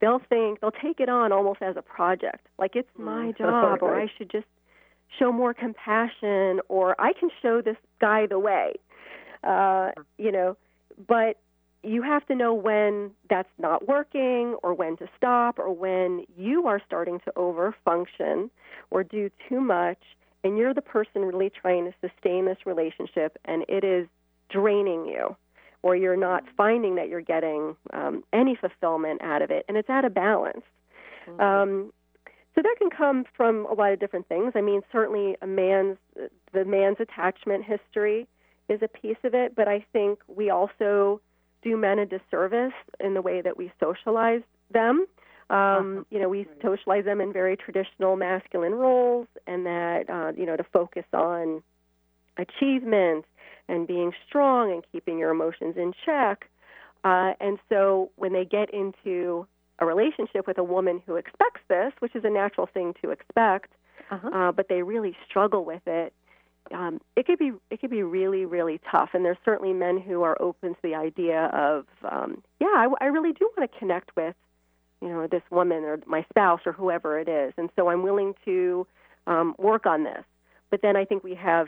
They'll 0.00 0.20
think, 0.28 0.60
they'll 0.60 0.72
take 0.72 0.98
it 0.98 1.08
on 1.08 1.30
almost 1.30 1.62
as 1.62 1.76
a 1.76 1.82
project, 1.82 2.48
like 2.58 2.74
it's 2.74 2.88
my 2.98 3.32
mm. 3.32 3.38
job, 3.38 3.78
or 3.82 4.00
I 4.00 4.08
should 4.18 4.30
just 4.30 4.48
show 5.16 5.30
more 5.30 5.54
compassion, 5.54 6.60
or 6.68 7.00
I 7.00 7.12
can 7.12 7.30
show 7.40 7.62
this 7.62 7.76
guy 8.00 8.26
the 8.26 8.40
way. 8.40 8.74
Uh, 9.44 9.90
you 10.18 10.32
know, 10.32 10.56
but 11.06 11.38
you 11.82 12.02
have 12.02 12.24
to 12.26 12.34
know 12.34 12.54
when 12.54 13.10
that's 13.28 13.48
not 13.58 13.88
working 13.88 14.56
or 14.62 14.72
when 14.72 14.96
to 14.98 15.08
stop 15.16 15.58
or 15.58 15.72
when 15.72 16.24
you 16.36 16.66
are 16.66 16.80
starting 16.86 17.18
to 17.20 17.32
overfunction 17.36 18.50
or 18.90 19.02
do 19.02 19.30
too 19.48 19.60
much 19.60 19.98
and 20.44 20.56
you're 20.56 20.74
the 20.74 20.82
person 20.82 21.22
really 21.22 21.50
trying 21.50 21.84
to 21.84 21.94
sustain 22.00 22.46
this 22.46 22.58
relationship 22.66 23.38
and 23.44 23.64
it 23.68 23.84
is 23.84 24.06
draining 24.48 25.06
you 25.06 25.36
or 25.82 25.96
you're 25.96 26.16
not 26.16 26.44
finding 26.56 26.94
that 26.94 27.08
you're 27.08 27.20
getting 27.20 27.74
um, 27.92 28.22
any 28.32 28.54
fulfillment 28.54 29.20
out 29.22 29.42
of 29.42 29.50
it 29.50 29.64
and 29.68 29.76
it's 29.76 29.90
out 29.90 30.04
of 30.04 30.14
balance 30.14 30.62
mm-hmm. 31.28 31.40
um, 31.40 31.92
so 32.54 32.60
that 32.62 32.76
can 32.78 32.90
come 32.90 33.24
from 33.36 33.66
a 33.66 33.74
lot 33.74 33.92
of 33.92 33.98
different 33.98 34.28
things 34.28 34.52
i 34.54 34.60
mean 34.60 34.82
certainly 34.92 35.36
a 35.42 35.46
man's 35.46 35.96
the 36.52 36.64
man's 36.64 36.98
attachment 37.00 37.64
history 37.64 38.28
is 38.68 38.80
a 38.82 38.88
piece 38.88 39.16
of 39.24 39.34
it 39.34 39.56
but 39.56 39.66
i 39.66 39.84
think 39.92 40.20
we 40.28 40.50
also 40.50 41.20
do 41.62 41.76
men 41.76 41.98
a 41.98 42.06
disservice 42.06 42.72
in 43.00 43.14
the 43.14 43.22
way 43.22 43.40
that 43.40 43.56
we 43.56 43.72
socialize 43.80 44.42
them. 44.72 45.06
Um, 45.50 45.58
uh-huh. 45.58 46.04
you 46.10 46.20
know, 46.20 46.28
we 46.28 46.46
socialize 46.62 47.04
them 47.04 47.20
in 47.20 47.32
very 47.32 47.56
traditional 47.56 48.16
masculine 48.16 48.74
roles, 48.74 49.26
and 49.46 49.66
that 49.66 50.08
uh, 50.08 50.32
you 50.36 50.46
know 50.46 50.56
to 50.56 50.64
focus 50.64 51.04
on 51.12 51.62
achievement 52.38 53.24
and 53.68 53.86
being 53.86 54.12
strong 54.26 54.72
and 54.72 54.82
keeping 54.92 55.18
your 55.18 55.30
emotions 55.30 55.76
in 55.76 55.92
check. 56.04 56.48
Uh, 57.04 57.32
and 57.40 57.58
so 57.68 58.10
when 58.16 58.32
they 58.32 58.44
get 58.44 58.72
into 58.72 59.46
a 59.78 59.86
relationship 59.86 60.46
with 60.46 60.58
a 60.58 60.64
woman 60.64 61.02
who 61.04 61.16
expects 61.16 61.60
this, 61.68 61.92
which 61.98 62.14
is 62.14 62.24
a 62.24 62.30
natural 62.30 62.68
thing 62.72 62.94
to 63.02 63.10
expect, 63.10 63.72
uh-huh. 64.10 64.28
uh, 64.28 64.52
but 64.52 64.68
they 64.68 64.82
really 64.82 65.16
struggle 65.28 65.64
with 65.64 65.82
it, 65.86 66.12
um, 66.70 67.00
it 67.16 67.26
could 67.26 67.38
be 67.38 67.52
it 67.70 67.80
could 67.80 67.90
be 67.90 68.02
really 68.02 68.44
really 68.44 68.80
tough. 68.90 69.10
And 69.14 69.24
there's 69.24 69.38
certainly 69.44 69.72
men 69.72 69.98
who 69.98 70.22
are 70.22 70.40
open 70.40 70.74
to 70.74 70.82
the 70.82 70.94
idea 70.94 71.46
of, 71.46 71.86
um, 72.10 72.42
yeah, 72.60 72.66
I, 72.68 72.88
I 73.00 73.06
really 73.06 73.32
do 73.32 73.50
want 73.56 73.70
to 73.70 73.78
connect 73.78 74.14
with, 74.16 74.36
you 75.00 75.08
know, 75.08 75.26
this 75.26 75.42
woman 75.50 75.84
or 75.84 75.98
my 76.06 76.24
spouse 76.30 76.60
or 76.64 76.72
whoever 76.72 77.18
it 77.18 77.28
is, 77.28 77.52
and 77.56 77.70
so 77.76 77.88
I'm 77.88 78.02
willing 78.02 78.34
to 78.44 78.86
um, 79.26 79.54
work 79.58 79.86
on 79.86 80.04
this. 80.04 80.24
But 80.70 80.80
then 80.82 80.96
I 80.96 81.04
think 81.04 81.24
we 81.24 81.34
have, 81.34 81.66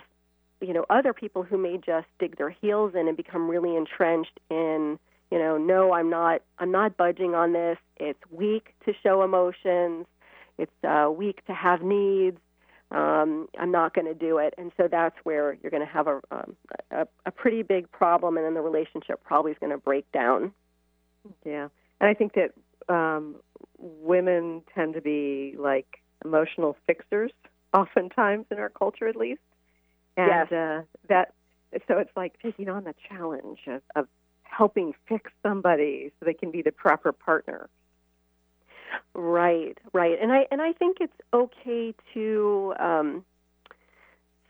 you 0.61 0.73
know, 0.73 0.87
other 0.89 1.13
people 1.13 1.43
who 1.43 1.59
may 1.59 1.77
just 1.77 2.07
dig 2.19 2.39
their 2.39 2.51
heels 2.51 2.95
in 2.95 3.09
and 3.09 3.17
become 3.17 3.51
really 3.51 3.77
entrenched 3.77 4.39
in, 4.51 4.99
You 5.31 5.39
know, 5.41 5.59
no, 5.59 5.93
I'm 5.93 6.11
not. 6.11 6.43
I'm 6.61 6.71
not 6.71 6.97
budging 6.97 7.35
on 7.35 7.53
this. 7.53 7.79
It's 7.97 8.21
weak 8.31 8.75
to 8.85 8.93
show 9.03 9.23
emotions. 9.25 10.07
It's 10.59 10.85
uh, 10.85 11.11
weak 11.11 11.45
to 11.47 11.53
have 11.53 11.83
needs. 11.83 12.39
Um, 12.91 13.49
I'm 13.59 13.71
not 13.73 13.95
going 13.95 14.07
to 14.07 14.15
do 14.15 14.39
it, 14.39 14.55
and 14.57 14.71
so 14.77 14.89
that's 14.89 15.17
where 15.25 15.57
you're 15.63 15.71
going 15.71 15.85
to 15.85 15.93
have 15.93 16.07
a, 16.07 16.21
um, 16.31 16.57
a 16.91 17.07
a 17.27 17.31
pretty 17.31 17.63
big 17.63 17.91
problem, 17.91 18.37
and 18.37 18.47
then 18.47 18.55
the 18.55 18.61
relationship 18.61 19.23
probably 19.25 19.53
is 19.53 19.59
going 19.59 19.73
to 19.73 19.79
break 19.79 20.11
down. 20.13 20.53
Yeah, 21.45 21.69
and 22.01 22.09
I 22.09 22.15
think 22.15 22.35
that 22.35 22.53
um, 22.95 23.37
women 23.79 24.63
tend 24.75 24.95
to 24.95 25.01
be 25.01 25.57
like 25.59 26.03
emotional 26.25 26.77
fixers, 26.87 27.33
oftentimes 27.75 28.47
in 28.51 28.59
our 28.59 28.69
culture, 28.69 29.09
at 29.09 29.17
least. 29.17 29.41
And 30.17 30.49
Yes. 30.51 30.53
uh, 30.53 30.83
that 31.09 31.33
so 31.89 31.99
it's 31.99 32.17
like 32.17 32.39
taking 32.41 32.69
on 32.69 32.85
the 32.85 32.95
challenge 33.09 33.61
of, 33.67 33.83
of 33.97 34.07
helping 34.45 34.95
fix 35.09 35.33
somebody 35.43 36.13
so 36.19 36.27
they 36.27 36.35
can 36.35 36.51
be 36.51 36.63
the 36.63 36.71
proper 36.71 37.13
partner. 37.13 37.69
Right, 39.15 39.79
right, 39.93 40.19
and 40.21 40.33
I 40.33 40.47
and 40.51 40.61
I 40.61 40.73
think 40.73 40.99
it's 41.01 41.13
okay 41.33 41.95
to 42.15 42.75
um, 42.79 43.25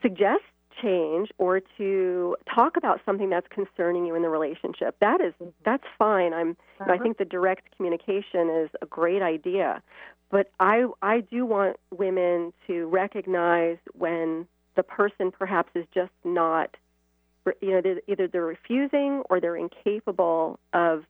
suggest 0.01 0.43
change 0.81 1.29
or 1.37 1.61
to 1.77 2.35
talk 2.53 2.75
about 2.77 2.99
something 3.05 3.29
that's 3.29 3.47
concerning 3.47 4.05
you 4.05 4.15
in 4.15 4.21
the 4.21 4.29
relationship. 4.29 4.95
That 4.99 5.21
is 5.21 5.33
that's 5.63 5.83
fine. 5.97 6.33
I'm 6.33 6.57
you 6.79 6.85
know, 6.87 6.93
I 6.93 6.97
think 6.97 7.17
the 7.17 7.25
direct 7.25 7.75
communication 7.75 8.49
is 8.49 8.69
a 8.81 8.85
great 8.85 9.21
idea, 9.21 9.81
but 10.29 10.51
I 10.59 10.85
I 11.01 11.21
do 11.21 11.45
want 11.45 11.77
women 11.95 12.53
to 12.67 12.87
recognize 12.87 13.77
when 13.93 14.47
the 14.75 14.83
person 14.83 15.31
perhaps 15.31 15.69
is 15.75 15.85
just 15.93 16.11
not 16.23 16.75
you 17.61 17.71
know 17.71 17.81
they're- 17.81 18.01
either 18.07 18.27
they're 18.27 18.45
refusing 18.45 19.21
or 19.29 19.39
they're 19.39 19.55
incapable 19.55 20.59
of 20.73 21.05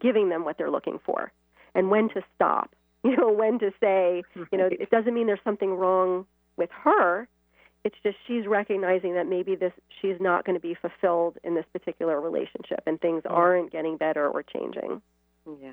giving 0.00 0.28
them 0.28 0.44
what 0.44 0.56
they're 0.56 0.70
looking 0.70 0.98
for 1.04 1.32
and 1.74 1.90
when 1.90 2.08
to 2.08 2.22
stop 2.34 2.74
you 3.04 3.16
know 3.16 3.32
when 3.32 3.58
to 3.58 3.70
say 3.80 4.22
you 4.36 4.58
know 4.58 4.68
mm-hmm. 4.68 4.82
it 4.82 4.90
doesn't 4.90 5.14
mean 5.14 5.26
there's 5.26 5.40
something 5.44 5.74
wrong 5.74 6.26
with 6.56 6.70
her 6.70 7.26
it's 7.82 7.96
just 8.02 8.16
she's 8.26 8.46
recognizing 8.46 9.14
that 9.14 9.26
maybe 9.26 9.54
this 9.54 9.72
she's 10.00 10.16
not 10.20 10.44
going 10.44 10.54
to 10.54 10.60
be 10.60 10.74
fulfilled 10.74 11.38
in 11.42 11.54
this 11.54 11.64
particular 11.72 12.20
relationship 12.20 12.82
and 12.86 13.00
things 13.00 13.22
mm-hmm. 13.22 13.34
aren't 13.34 13.72
getting 13.72 13.96
better 13.96 14.28
or 14.28 14.42
changing 14.42 15.00
Yeah. 15.46 15.72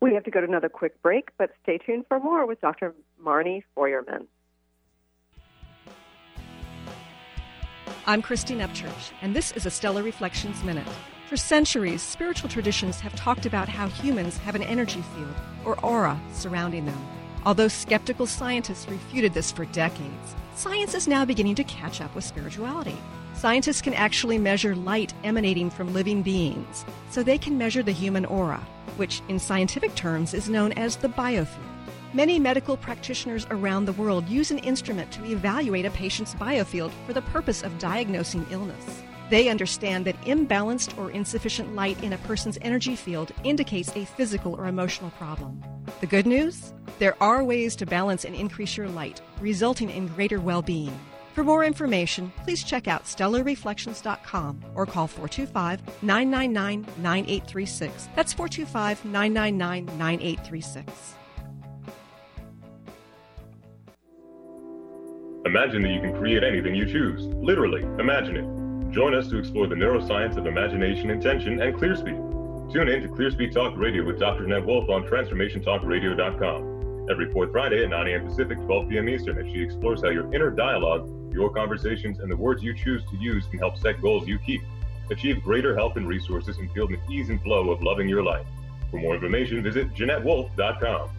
We 0.00 0.12
have 0.12 0.24
to 0.24 0.30
go 0.30 0.40
to 0.40 0.46
another 0.46 0.68
quick 0.68 1.00
break, 1.00 1.30
but 1.38 1.50
stay 1.62 1.78
tuned 1.78 2.04
for 2.08 2.20
more 2.20 2.46
with 2.46 2.60
Dr. 2.60 2.94
Marni 3.24 3.62
Feuerman. 3.74 4.26
I'm 8.06 8.20
Christine 8.20 8.58
Upchurch, 8.58 9.12
and 9.22 9.34
this 9.34 9.52
is 9.52 9.64
a 9.64 9.70
Stellar 9.70 10.02
Reflections 10.02 10.62
Minute. 10.62 10.86
For 11.28 11.38
centuries, 11.38 12.02
spiritual 12.02 12.50
traditions 12.50 13.00
have 13.00 13.16
talked 13.16 13.46
about 13.46 13.66
how 13.66 13.88
humans 13.88 14.36
have 14.38 14.54
an 14.54 14.62
energy 14.62 15.02
field, 15.14 15.34
or 15.64 15.80
aura, 15.80 16.20
surrounding 16.34 16.84
them. 16.84 16.98
Although 17.46 17.68
skeptical 17.68 18.26
scientists 18.26 18.86
refuted 18.86 19.32
this 19.32 19.50
for 19.50 19.64
decades, 19.66 20.34
science 20.54 20.94
is 20.94 21.08
now 21.08 21.24
beginning 21.24 21.54
to 21.54 21.64
catch 21.64 22.02
up 22.02 22.14
with 22.14 22.24
spirituality. 22.24 22.96
Scientists 23.32 23.80
can 23.80 23.94
actually 23.94 24.36
measure 24.36 24.76
light 24.76 25.14
emanating 25.24 25.70
from 25.70 25.94
living 25.94 26.20
beings, 26.20 26.84
so 27.10 27.22
they 27.22 27.38
can 27.38 27.56
measure 27.56 27.82
the 27.82 27.90
human 27.90 28.26
aura, 28.26 28.60
which 28.96 29.22
in 29.30 29.38
scientific 29.38 29.94
terms 29.94 30.34
is 30.34 30.50
known 30.50 30.72
as 30.72 30.96
the 30.96 31.08
biofield. 31.08 31.70
Many 32.12 32.38
medical 32.38 32.76
practitioners 32.76 33.46
around 33.50 33.86
the 33.86 33.92
world 33.94 34.28
use 34.28 34.50
an 34.50 34.58
instrument 34.58 35.10
to 35.12 35.24
evaluate 35.24 35.86
a 35.86 35.90
patient's 35.90 36.34
biofield 36.34 36.92
for 37.06 37.14
the 37.14 37.22
purpose 37.22 37.62
of 37.62 37.78
diagnosing 37.78 38.46
illness. 38.50 39.02
They 39.30 39.48
understand 39.48 40.04
that 40.04 40.20
imbalanced 40.22 40.98
or 40.98 41.10
insufficient 41.10 41.74
light 41.74 42.02
in 42.02 42.12
a 42.12 42.18
person's 42.18 42.58
energy 42.60 42.94
field 42.94 43.32
indicates 43.42 43.94
a 43.96 44.04
physical 44.04 44.54
or 44.54 44.66
emotional 44.66 45.10
problem. 45.10 45.62
The 46.00 46.06
good 46.06 46.26
news? 46.26 46.74
There 46.98 47.20
are 47.22 47.42
ways 47.42 47.74
to 47.76 47.86
balance 47.86 48.24
and 48.24 48.34
increase 48.34 48.76
your 48.76 48.88
light, 48.88 49.20
resulting 49.40 49.90
in 49.90 50.08
greater 50.08 50.40
well 50.40 50.62
being. 50.62 50.98
For 51.32 51.42
more 51.42 51.64
information, 51.64 52.32
please 52.44 52.62
check 52.62 52.86
out 52.86 53.04
stellarreflections.com 53.04 54.64
or 54.76 54.86
call 54.86 55.08
425 55.08 56.02
999 56.02 56.86
9836. 57.02 58.08
That's 58.14 58.32
425 58.32 59.04
999 59.04 59.98
9836. 59.98 61.14
Imagine 65.46 65.82
that 65.82 65.90
you 65.90 66.00
can 66.00 66.16
create 66.16 66.42
anything 66.42 66.74
you 66.74 66.86
choose. 66.86 67.26
Literally, 67.26 67.82
imagine 67.98 68.36
it. 68.36 68.63
Join 68.94 69.12
us 69.12 69.26
to 69.26 69.38
explore 69.38 69.66
the 69.66 69.74
neuroscience 69.74 70.36
of 70.36 70.46
imagination, 70.46 71.10
intention, 71.10 71.60
and 71.60 71.74
ClearSpeed. 71.74 72.72
Tune 72.72 72.88
in 72.88 73.02
to 73.02 73.08
ClearSpeed 73.08 73.52
Talk 73.52 73.76
Radio 73.76 74.04
with 74.04 74.20
Dr. 74.20 74.46
Ned 74.46 74.64
Wolf 74.64 74.88
on 74.88 75.02
TransformationTalkRadio.com. 75.02 77.08
Every 77.10 77.32
fourth 77.32 77.50
Friday 77.50 77.82
at 77.82 77.90
9 77.90 78.06
a.m. 78.06 78.24
Pacific, 78.24 78.56
12 78.56 78.88
p.m. 78.88 79.08
Eastern, 79.08 79.36
as 79.36 79.52
she 79.52 79.60
explores 79.60 80.02
how 80.02 80.10
your 80.10 80.32
inner 80.32 80.50
dialogue, 80.50 81.10
your 81.34 81.50
conversations, 81.50 82.20
and 82.20 82.30
the 82.30 82.36
words 82.36 82.62
you 82.62 82.72
choose 82.72 83.02
to 83.10 83.16
use 83.16 83.46
can 83.46 83.58
help 83.58 83.76
set 83.78 84.00
goals 84.00 84.28
you 84.28 84.38
keep. 84.38 84.62
Achieve 85.10 85.42
greater 85.42 85.74
health 85.74 85.96
and 85.96 86.06
resources 86.06 86.58
and 86.58 86.70
feel 86.70 86.86
the 86.86 87.00
ease 87.10 87.30
and 87.30 87.42
flow 87.42 87.70
of 87.70 87.82
loving 87.82 88.08
your 88.08 88.22
life. 88.22 88.46
For 88.92 89.00
more 89.00 89.16
information, 89.16 89.60
visit 89.60 89.92
JeanetteWolf.com. 89.94 91.10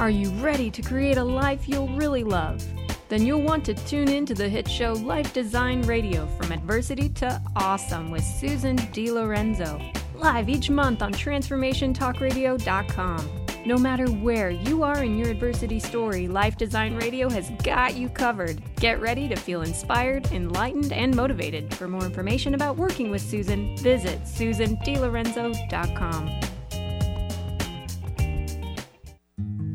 Are 0.00 0.10
you 0.10 0.30
ready 0.42 0.70
to 0.70 0.80
create 0.80 1.18
a 1.18 1.24
life 1.24 1.68
you'll 1.68 1.88
really 1.88 2.24
love? 2.24 2.64
Then 3.08 3.26
you'll 3.26 3.42
want 3.42 3.64
to 3.66 3.74
tune 3.74 4.08
in 4.08 4.24
to 4.26 4.34
the 4.34 4.48
hit 4.48 4.68
show 4.68 4.94
Life 4.94 5.32
Design 5.32 5.82
Radio 5.82 6.26
from 6.38 6.50
Adversity 6.52 7.08
to 7.10 7.40
Awesome 7.56 8.10
with 8.10 8.24
Susan 8.24 8.76
DiLorenzo. 8.76 9.80
Live 10.14 10.48
each 10.48 10.70
month 10.70 11.02
on 11.02 11.12
TransformationTalkRadio.com. 11.12 13.44
No 13.66 13.78
matter 13.78 14.06
where 14.06 14.50
you 14.50 14.82
are 14.82 15.02
in 15.02 15.16
your 15.16 15.28
adversity 15.28 15.80
story, 15.80 16.28
Life 16.28 16.58
Design 16.58 16.96
Radio 16.96 17.30
has 17.30 17.48
got 17.62 17.96
you 17.96 18.10
covered. 18.10 18.60
Get 18.76 19.00
ready 19.00 19.26
to 19.28 19.36
feel 19.36 19.62
inspired, 19.62 20.30
enlightened, 20.32 20.92
and 20.92 21.16
motivated. 21.16 21.72
For 21.74 21.88
more 21.88 22.04
information 22.04 22.54
about 22.54 22.76
working 22.76 23.10
with 23.10 23.22
Susan, 23.22 23.74
visit 23.78 24.22
SusanDiLorenzo.com. 24.24 26.40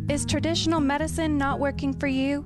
Is 0.08 0.24
traditional 0.26 0.80
medicine 0.80 1.36
not 1.38 1.60
working 1.60 1.92
for 1.94 2.08
you? 2.08 2.46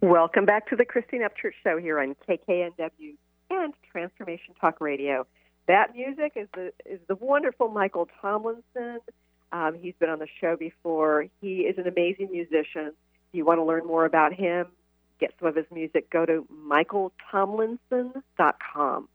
Welcome 0.00 0.44
back 0.44 0.68
to 0.68 0.76
the 0.76 0.84
Christine 0.84 1.22
Upchurch 1.22 1.54
Show 1.62 1.78
here 1.78 1.98
on 1.98 2.14
KKNW 2.28 3.14
and 3.50 3.72
Transformation 3.90 4.54
Talk 4.60 4.80
Radio. 4.80 5.26
that 5.66 5.94
music 5.94 6.32
is 6.36 6.48
the 6.54 6.72
is 6.84 7.00
the 7.08 7.14
wonderful 7.14 7.68
Michael 7.68 8.08
Tomlinson. 8.20 8.98
Um, 9.52 9.74
he's 9.80 9.94
been 9.98 10.10
on 10.10 10.18
the 10.18 10.26
show 10.40 10.56
before. 10.56 11.26
He 11.40 11.60
is 11.60 11.78
an 11.78 11.86
amazing 11.86 12.30
musician. 12.32 12.88
If 12.88 13.32
you 13.32 13.44
want 13.44 13.58
to 13.58 13.64
learn 13.64 13.86
more 13.86 14.04
about 14.04 14.34
him, 14.34 14.66
get 15.20 15.32
some 15.38 15.48
of 15.48 15.56
his 15.56 15.66
music, 15.72 16.10
go 16.10 16.26
to 16.26 16.46
michaeltomlinson.com. 16.68 19.08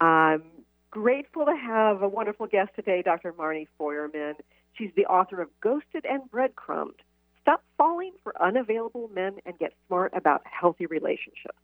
I'm 0.00 0.42
grateful 0.90 1.46
to 1.46 1.54
have 1.54 2.02
a 2.02 2.08
wonderful 2.08 2.46
guest 2.46 2.70
today, 2.74 3.02
Dr. 3.02 3.32
Marni 3.32 3.68
Feuerman. 3.78 4.34
She's 4.72 4.90
the 4.96 5.06
author 5.06 5.40
of 5.40 5.48
Ghosted 5.60 6.04
and 6.06 6.28
Breadcrumbed 6.30 7.00
Stop 7.44 7.62
Falling 7.76 8.12
for 8.22 8.40
Unavailable 8.42 9.10
Men 9.14 9.36
and 9.44 9.58
Get 9.58 9.74
Smart 9.86 10.12
About 10.16 10.40
Healthy 10.46 10.86
Relationships. 10.86 11.58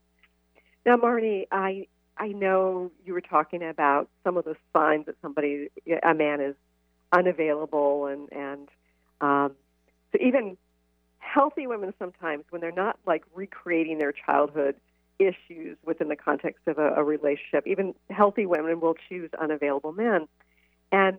Now, 0.84 0.98
Marni, 0.98 1.46
I 1.50 1.86
I 2.18 2.28
know 2.28 2.90
you 3.06 3.14
were 3.14 3.22
talking 3.22 3.62
about 3.62 4.10
some 4.22 4.36
of 4.36 4.44
the 4.44 4.56
signs 4.74 5.06
that 5.06 5.14
somebody, 5.22 5.70
a 6.02 6.12
man, 6.12 6.42
is 6.42 6.54
unavailable, 7.12 8.06
and 8.06 8.30
and 8.30 8.68
um, 9.22 9.56
so 10.12 10.18
even 10.20 10.58
healthy 11.18 11.66
women 11.66 11.94
sometimes, 11.98 12.44
when 12.50 12.60
they're 12.60 12.72
not 12.72 12.98
like 13.06 13.24
recreating 13.34 13.96
their 13.96 14.12
childhood 14.12 14.76
issues 15.18 15.78
within 15.82 16.08
the 16.08 16.16
context 16.16 16.60
of 16.66 16.78
a, 16.78 16.94
a 16.96 17.02
relationship, 17.02 17.66
even 17.66 17.94
healthy 18.10 18.44
women 18.44 18.80
will 18.80 18.96
choose 19.08 19.30
unavailable 19.40 19.92
men, 19.92 20.28
and 20.92 21.16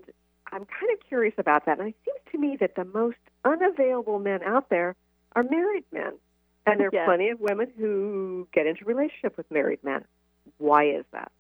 I'm 0.52 0.66
kind 0.66 0.92
of 0.92 1.00
curious 1.08 1.34
about 1.38 1.66
that. 1.66 1.80
And 1.80 1.90
it 1.90 1.96
seems 2.06 2.20
to 2.32 2.38
me 2.38 2.58
that 2.60 2.76
the 2.76 2.86
most 2.86 3.18
unavailable 3.46 4.20
men 4.20 4.44
out 4.44 4.70
there 4.70 4.96
are 5.36 5.44
married 5.44 5.86
men. 5.92 6.14
And 6.66 6.80
there 6.80 6.88
are 6.88 6.92
Yes. 6.94 7.06
plenty 7.06 7.30
of 7.30 7.40
women 7.40 7.72
who 7.78 8.48
get 8.54 8.68
into 8.68 8.86
relationship 8.86 9.38
with 9.38 9.50
married 9.50 9.84
men. 9.84 10.06
Why 10.58 10.86
is 10.86 11.06
that? 11.12 11.32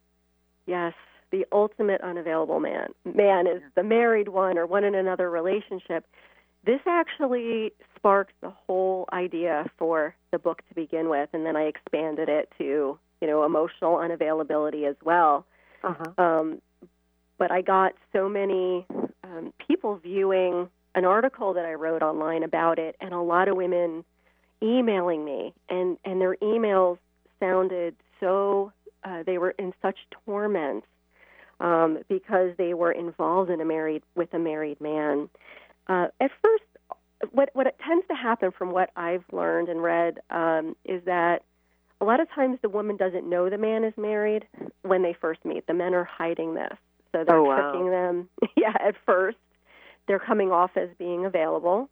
Yes, 0.65 0.93
the 1.31 1.45
ultimate 1.51 2.01
unavailable 2.01 2.59
man. 2.59 2.93
Man 3.05 3.47
is 3.47 3.61
the 3.75 3.83
married 3.83 4.29
one 4.29 4.57
or 4.57 4.65
one 4.65 4.83
in 4.83 4.95
another 4.95 5.29
relationship. 5.29 6.05
This 6.63 6.81
actually 6.87 7.73
sparked 7.95 8.33
the 8.41 8.49
whole 8.49 9.07
idea 9.13 9.69
for 9.77 10.15
the 10.31 10.39
book 10.39 10.61
to 10.69 10.75
begin 10.75 11.09
with, 11.09 11.29
and 11.33 11.45
then 11.45 11.55
I 11.55 11.63
expanded 11.63 12.29
it 12.29 12.51
to, 12.59 12.97
you 13.19 13.27
know, 13.27 13.43
emotional 13.43 13.95
unavailability 13.97 14.87
as 14.87 14.95
well. 15.03 15.45
Uh-huh. 15.83 16.23
Um, 16.23 16.61
but 17.41 17.49
I 17.49 17.61
got 17.61 17.93
so 18.13 18.29
many 18.29 18.85
um, 19.23 19.51
people 19.67 19.95
viewing 19.95 20.69
an 20.93 21.05
article 21.05 21.55
that 21.55 21.65
I 21.65 21.73
wrote 21.73 22.03
online 22.03 22.43
about 22.43 22.77
it, 22.77 22.95
and 23.01 23.15
a 23.15 23.19
lot 23.19 23.47
of 23.47 23.57
women 23.57 24.05
emailing 24.61 25.25
me, 25.25 25.51
and 25.67 25.97
and 26.05 26.21
their 26.21 26.35
emails 26.35 26.99
sounded 27.39 27.95
so 28.19 28.71
uh, 29.03 29.23
they 29.25 29.39
were 29.39 29.55
in 29.57 29.73
such 29.81 29.97
torment 30.23 30.83
um, 31.59 32.03
because 32.07 32.51
they 32.59 32.75
were 32.75 32.91
involved 32.91 33.49
in 33.49 33.59
a 33.59 33.65
married 33.65 34.03
with 34.13 34.31
a 34.35 34.39
married 34.39 34.79
man. 34.79 35.27
Uh, 35.87 36.09
at 36.19 36.29
first, 36.43 36.63
what 37.31 37.49
what 37.53 37.75
tends 37.87 38.05
to 38.07 38.13
happen, 38.13 38.51
from 38.55 38.71
what 38.71 38.91
I've 38.95 39.25
learned 39.31 39.67
and 39.67 39.81
read, 39.81 40.19
um, 40.29 40.75
is 40.85 41.03
that 41.05 41.41
a 42.01 42.05
lot 42.05 42.19
of 42.19 42.29
times 42.29 42.59
the 42.61 42.69
woman 42.69 42.97
doesn't 42.97 43.27
know 43.27 43.49
the 43.49 43.57
man 43.57 43.83
is 43.83 43.93
married 43.97 44.45
when 44.83 45.01
they 45.01 45.15
first 45.19 45.43
meet. 45.43 45.65
The 45.65 45.73
men 45.73 45.95
are 45.95 46.03
hiding 46.03 46.53
this, 46.53 46.77
so 47.11 47.23
they're 47.23 47.37
Oh, 47.37 47.43
wow. 47.43 47.71
tricking 47.71 47.89
them. 47.91 48.29
yeah, 48.57 48.75
at 48.79 48.95
first 49.05 49.37
they're 50.07 50.19
coming 50.19 50.51
off 50.51 50.71
as 50.75 50.89
being 50.97 51.25
available, 51.25 51.89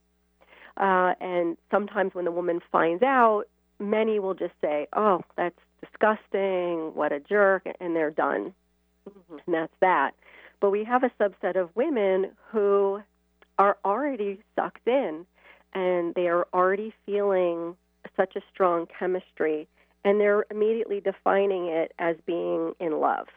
uh, 0.78 1.14
and 1.20 1.58
sometimes 1.72 2.14
when 2.14 2.26
the 2.26 2.32
woman 2.32 2.60
finds 2.72 3.04
out, 3.04 3.44
many 3.80 4.20
will 4.20 4.34
just 4.34 4.54
say, 4.62 4.88
"Oh, 4.94 5.22
that's 5.36 5.60
disgusting. 5.82 6.94
What 6.96 7.12
a 7.12 7.20
jerk," 7.20 7.64
and 7.80 7.96
they're 7.96 8.12
done, 8.12 8.54
and 9.06 9.54
that's 9.56 9.74
that. 9.82 10.12
But 10.60 10.72
we 10.72 10.84
have 10.84 11.04
a 11.04 11.12
subset 11.22 11.56
of 11.56 11.76
women 11.76 12.32
who 12.52 13.02
are 13.58 13.78
already 13.86 14.40
sucked 14.56 14.88
in, 14.88 15.26
and 15.74 16.14
they 16.16 16.28
are 16.28 16.48
already 16.54 16.94
feeling 17.06 17.76
such 18.16 18.36
a 18.36 18.42
strong 18.54 18.88
chemistry, 18.88 19.68
and 20.04 20.20
they're 20.20 20.46
immediately 20.50 21.00
defining 21.00 21.68
it 21.68 21.94
as 22.00 22.16
being 22.26 22.74
in 22.80 23.00
love. 23.00 23.28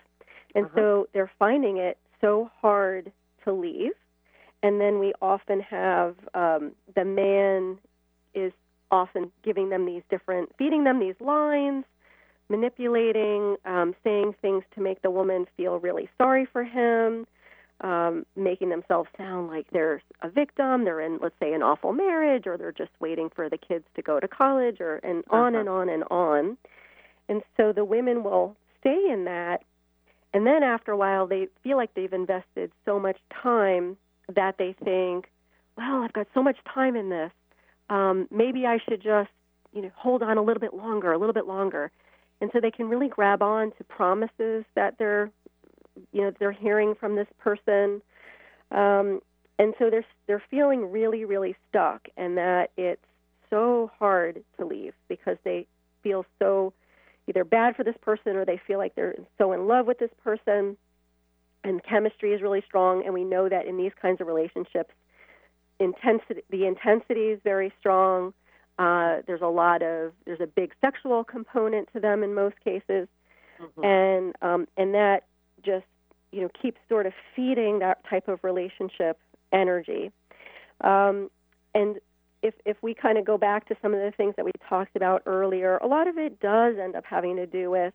And 0.55 0.67
so 0.75 1.09
they're 1.12 1.31
finding 1.38 1.79
it 1.79 1.99
so 2.21 2.51
hard 2.61 3.11
to 3.45 3.53
leave. 3.53 3.93
And 4.62 4.81
then 4.81 4.99
we 4.99 5.12
often 5.21 5.61
have 5.61 6.15
um, 6.35 6.73
the 6.95 7.05
man 7.05 7.79
is 8.35 8.53
often 8.91 9.33
giving 9.43 9.71
them 9.71 9.87
these 9.87 10.03
different, 10.11 10.51
feeding 10.59 10.85
them 10.85 11.01
these 11.01 11.15
lines, 11.21 11.85
manipulating, 12.49 13.57
um, 13.65 13.95
saying 14.05 14.35
things 14.43 14.62
to 14.75 14.81
make 14.81 15.03
the 15.03 15.11
woman 15.11 15.47
feel 15.57 15.79
really 15.79 16.09
sorry 16.19 16.45
for 16.45 16.62
him, 16.62 17.27
um, 17.81 18.25
making 18.37 18.69
themselves 18.69 19.09
sound 19.17 19.49
like 19.49 19.67
they're 19.73 20.03
a 20.21 20.29
victim. 20.29 20.85
They're 20.85 21.01
in, 21.01 21.19
let's 21.21 21.35
say, 21.41 21.53
an 21.55 21.62
awful 21.62 21.93
marriage, 21.93 22.47
or 22.47 22.57
they're 22.57 22.71
just 22.71 22.93
waiting 23.01 23.31
for 23.35 23.49
the 23.49 23.57
kids 23.59 23.85
to 23.97 24.03
go 24.03 24.21
to 24.21 24.29
college, 24.29 24.81
or 24.81 24.97
and 24.99 25.25
on 25.31 25.55
Uh-huh. 25.55 25.61
and 25.61 25.69
on 25.69 25.88
and 25.88 26.05
on. 26.11 26.57
And 27.29 27.43
so 27.57 27.73
the 27.73 27.85
women 27.85 28.23
will 28.23 28.55
stay 28.81 29.11
in 29.11 29.25
that, 29.25 29.62
and 30.35 30.47
then 30.47 30.62
after 30.62 30.92
a 30.92 30.97
while, 30.97 31.27
they 31.27 31.49
feel 31.62 31.77
like 31.77 31.95
they've 31.95 32.12
invested 32.12 32.73
so 32.85 32.99
much 32.99 33.18
time 33.42 33.97
that 34.35 34.57
they 34.59 34.75
think, 34.85 35.31
well, 35.77 36.03
I've 36.03 36.12
got 36.12 36.27
so 36.35 36.42
much 36.42 36.57
time 36.73 36.97
in 36.97 37.11
this. 37.11 37.31
Um, 37.90 38.29
maybe 38.31 38.66
I 38.66 38.79
should 38.79 39.03
just, 39.03 39.31
you 39.73 39.83
know, 39.83 39.90
hold 39.95 40.23
on 40.23 40.38
a 40.38 40.42
little 40.42 40.61
bit 40.61 40.75
longer, 40.75 41.12
a 41.12 41.18
little 41.18 41.35
bit 41.35 41.47
longer. 41.47 41.90
And 42.40 42.51
so 42.53 42.61
they 42.61 42.71
can 42.71 42.88
really 42.88 43.09
grab 43.09 43.42
on 43.42 43.73
to 43.79 43.85
promises 43.85 44.64
that 44.75 44.97
they're, 44.99 45.31
you 46.12 46.23
know, 46.23 46.33
they're 46.38 46.53
hearing 46.53 46.95
from 46.95 47.16
this 47.16 47.29
person. 47.38 48.03
Um, 48.71 49.21
and 49.59 49.75
so 49.79 49.90
they're 49.90 50.05
they're 50.27 50.42
feeling 50.51 50.90
really, 50.90 51.25
really 51.25 51.55
stuck, 51.68 52.09
and 52.16 52.37
that 52.38 52.71
it's 52.77 53.05
so 53.51 53.90
hard 53.99 54.42
to 54.59 54.64
leave 54.64 54.95
because 55.09 55.37
they 55.45 55.66
feel 56.03 56.25
so 56.38 56.73
either 57.33 57.45
bad 57.45 57.75
for 57.75 57.85
this 57.85 57.97
person 58.03 58.37
or 58.37 58.45
they 58.45 58.61
feel 58.66 58.79
like 58.79 58.95
they're 58.95 59.16
so 59.38 59.53
in 59.53 59.66
love 59.66 59.87
with 59.87 59.99
this 59.99 60.11
person. 60.23 60.77
And 61.64 61.83
chemistry 61.85 62.33
is 62.33 62.42
really 62.42 62.62
strong 62.66 63.05
and 63.05 63.14
we 63.14 63.25
know 63.25 63.49
that 63.49 63.66
in 63.66 63.77
these 63.77 63.92
kinds 64.01 64.21
of 64.21 64.27
relationships 64.27 64.92
intensity 65.79 66.42
the 66.51 66.66
intensity 66.66 67.27
is 67.31 67.40
very 67.45 67.73
strong. 67.79 68.33
Uh, 68.79 69.18
there's 69.27 69.42
a 69.42 69.47
lot 69.47 69.83
of 69.83 70.12
there's 70.25 70.40
a 70.40 70.47
big 70.47 70.73
sexual 70.81 71.25
component 71.25 71.88
to 71.92 72.01
them 72.01 72.23
in 72.23 72.35
most 72.35 72.57
cases. 72.64 73.09
And 73.85 74.35
um, 74.42 74.66
and 74.77 74.95
that 74.95 75.25
just 75.62 75.87
you 76.33 76.40
know 76.40 76.49
keeps 76.61 76.81
sort 76.88 77.07
of 77.07 77.12
feeding 77.37 77.81
that 77.81 78.05
type 78.09 78.29
of 78.29 78.42
relationship 78.42 79.18
energy. 79.53 80.11
Um, 80.81 81.31
and 81.75 81.99
if 82.43 82.55
if 82.65 82.77
we 82.83 82.95
kind 82.95 83.19
of 83.19 83.25
go 83.25 83.39
back 83.39 83.69
to 83.69 83.77
some 83.81 83.95
of 83.95 84.01
the 84.01 84.13
things 84.17 84.35
that 84.37 84.45
we 84.45 84.53
talked 84.69 84.97
about 84.97 85.23
earlier, 85.27 85.79
a 85.79 85.87
lot 85.87 86.09
of 86.09 86.19
it 86.19 86.41
does 86.41 86.77
end 86.79 86.97
up 86.97 87.05
having 87.05 87.37
to 87.37 87.47
do 87.47 87.71
with 87.71 87.95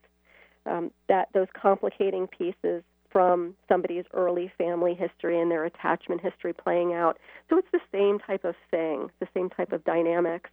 um, 0.66 0.92
that 1.08 1.30
those 1.34 1.48
complicating 1.54 2.28
pieces 2.28 2.84
from 3.10 3.56
somebody's 3.68 4.06
early 4.14 4.52
family 4.58 4.94
history 4.94 5.40
and 5.40 5.50
their 5.50 5.66
attachment 5.66 6.22
history 6.22 6.54
playing 6.54 6.94
out. 6.94 7.18
So 7.50 7.58
it's 7.58 7.68
the 7.72 7.80
same 7.92 8.20
type 8.20 8.44
of 8.44 8.56
thing, 8.70 9.10
the 9.20 9.28
same 9.34 9.50
type 9.50 9.72
of 9.72 9.84
dynamics. 9.86 10.50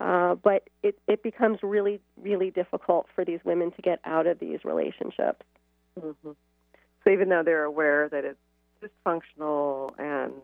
Uh, 0.00 0.36
but 0.36 0.68
it, 0.82 0.96
it 1.08 1.22
becomes 1.22 1.58
really, 1.62 2.00
really 2.22 2.50
difficult 2.50 3.06
for 3.14 3.24
these 3.24 3.40
women 3.44 3.72
to 3.72 3.82
get 3.82 3.98
out 4.04 4.26
of 4.26 4.38
these 4.38 4.60
relationships. 4.64 5.44
hmm 5.98 6.12
So 6.22 7.10
even 7.10 7.30
though 7.30 7.42
they're 7.42 7.64
aware 7.64 8.08
that 8.10 8.24
it's 8.24 8.38
dysfunctional 8.80 9.90
and 9.98 10.34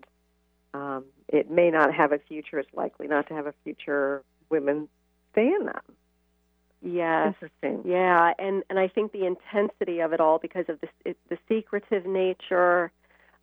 um, 0.75 1.05
it 1.29 1.51
may 1.51 1.71
not 1.71 1.95
have 1.95 2.13
a 2.13 2.19
future, 2.19 2.59
it's 2.59 2.75
likely 2.75 3.07
not 3.07 3.29
to 3.29 3.35
have 3.35 3.47
a 3.47 3.55
future. 3.63 4.23
Women 4.51 4.89
stay 5.33 5.47
in 5.47 5.67
them. 5.67 5.81
Yes. 6.83 7.35
Yeah, 7.63 8.33
and 8.39 8.63
and 8.69 8.79
I 8.79 8.89
think 8.89 9.13
the 9.13 9.25
intensity 9.25 10.01
of 10.01 10.13
it 10.13 10.21
all 10.21 10.39
because 10.39 10.67
of 10.69 10.81
the 10.83 10.89
it, 11.07 11.17
the 11.31 11.39
secretive 11.49 12.05
nature 12.05 12.93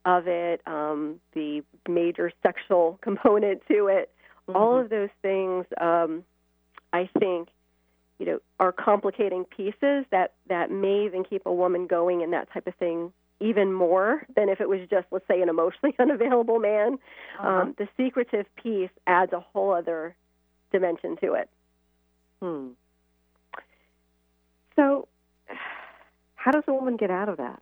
of 0.05 0.27
it, 0.27 0.61
um, 0.67 1.19
the 1.33 1.63
major 1.89 2.31
sexual 2.43 2.99
component 3.01 3.65
to 3.67 3.87
it, 3.87 4.11
all 4.53 4.77
of 4.77 4.89
those 4.89 5.09
things, 5.21 5.65
um, 5.79 6.23
I 6.93 7.09
think, 7.19 7.49
you 8.19 8.25
know, 8.25 8.39
are 8.59 8.71
complicating 8.71 9.45
pieces 9.45 10.05
that 10.11 10.33
that 10.47 10.69
may 10.69 11.05
even 11.05 11.23
keep 11.23 11.45
a 11.45 11.53
woman 11.53 11.87
going 11.87 12.21
in 12.21 12.31
that 12.31 12.51
type 12.51 12.67
of 12.67 12.75
thing 12.75 13.11
even 13.41 13.73
more 13.73 14.25
than 14.35 14.49
if 14.49 14.61
it 14.61 14.69
was 14.69 14.79
just, 14.89 15.07
let's 15.11 15.27
say, 15.27 15.41
an 15.41 15.49
emotionally 15.49 15.95
unavailable 15.99 16.59
man. 16.59 16.97
Um, 17.39 17.75
the 17.77 17.87
secretive 17.97 18.45
piece 18.55 18.91
adds 19.07 19.33
a 19.33 19.39
whole 19.39 19.73
other 19.73 20.15
dimension 20.71 21.17
to 21.17 21.33
it. 21.33 21.49
Hmm. 22.41 22.67
So, 24.75 25.07
how 26.35 26.51
does 26.51 26.63
a 26.67 26.73
woman 26.73 26.97
get 26.97 27.11
out 27.11 27.29
of 27.29 27.37
that? 27.37 27.61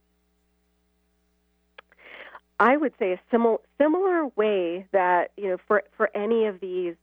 I 2.60 2.76
would 2.76 2.94
say 3.00 3.14
a 3.14 3.20
similar 3.32 3.60
similar 3.80 4.28
way 4.36 4.86
that 4.92 5.32
you 5.38 5.48
know 5.48 5.58
for 5.66 5.84
for 5.96 6.12
any 6.14 6.46
of 6.46 6.60
these 6.60 6.96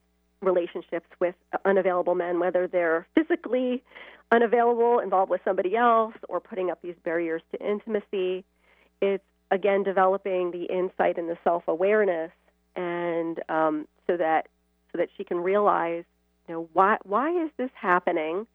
relationships 0.43 1.07
with 1.19 1.35
unavailable 1.65 2.15
men, 2.15 2.39
whether 2.39 2.69
they're 2.69 3.07
physically 3.15 3.83
unavailable, 4.31 4.99
involved 4.99 5.31
with 5.31 5.41
somebody 5.45 5.77
else, 5.77 6.15
or 6.29 6.41
putting 6.41 6.71
up 6.71 6.81
these 6.83 6.95
barriers 7.05 7.43
to 7.53 7.67
intimacy, 7.67 8.45
it's 9.01 9.25
again 9.51 9.83
developing 9.83 10.51
the 10.51 10.65
insight 10.65 11.19
and 11.19 11.29
the 11.29 11.39
self 11.45 11.65
awareness, 11.69 12.31
and 12.75 13.41
um, 13.49 13.87
so 14.07 14.17
that 14.17 14.49
so 14.93 14.99
that 14.99 15.09
she 15.17 15.25
can 15.25 15.39
realize, 15.39 16.05
you 16.49 16.55
know, 16.55 16.69
why 16.73 16.99
why 17.05 17.31
is 17.45 17.51
this 17.57 17.71
happening, 17.75 18.47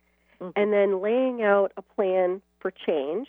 Mhm. 0.42 0.54
and 0.56 0.74
then 0.74 1.02
laying 1.02 1.44
out 1.44 1.72
a 1.78 1.82
plan 1.82 2.42
for 2.60 2.72
change. 2.72 3.28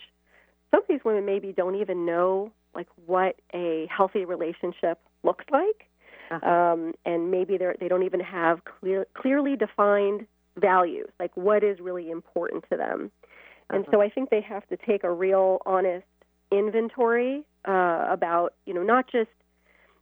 Some 0.70 0.80
of 0.82 0.88
these 0.88 1.04
women 1.04 1.24
maybe 1.24 1.52
don't 1.52 1.74
even 1.74 2.04
know 2.06 2.50
like 2.74 2.88
what 3.06 3.36
a 3.52 3.86
healthy 3.94 4.24
relationship 4.24 4.98
looks 5.22 5.44
like, 5.50 5.86
Uh-huh. 6.30 6.48
um, 6.50 6.94
and 7.04 7.30
maybe 7.30 7.58
they 7.58 7.74
they 7.78 7.88
don't 7.88 8.02
even 8.02 8.20
have 8.20 8.64
clear, 8.64 9.06
clearly 9.14 9.56
defined 9.56 10.26
values, 10.56 11.10
like 11.20 11.36
what 11.36 11.62
is 11.62 11.80
really 11.80 12.10
important 12.10 12.64
to 12.70 12.76
them. 12.76 13.10
And 13.70 13.82
Uh-huh. 13.84 13.90
so 13.92 14.00
I 14.02 14.08
think 14.08 14.30
they 14.30 14.40
have 14.40 14.66
to 14.68 14.76
take 14.76 15.04
a 15.04 15.10
real 15.10 15.60
honest 15.66 16.06
inventory 16.52 17.44
uh, 17.66 18.06
about 18.10 18.54
you 18.66 18.74
know 18.74 18.82
not 18.82 19.10
just 19.10 19.30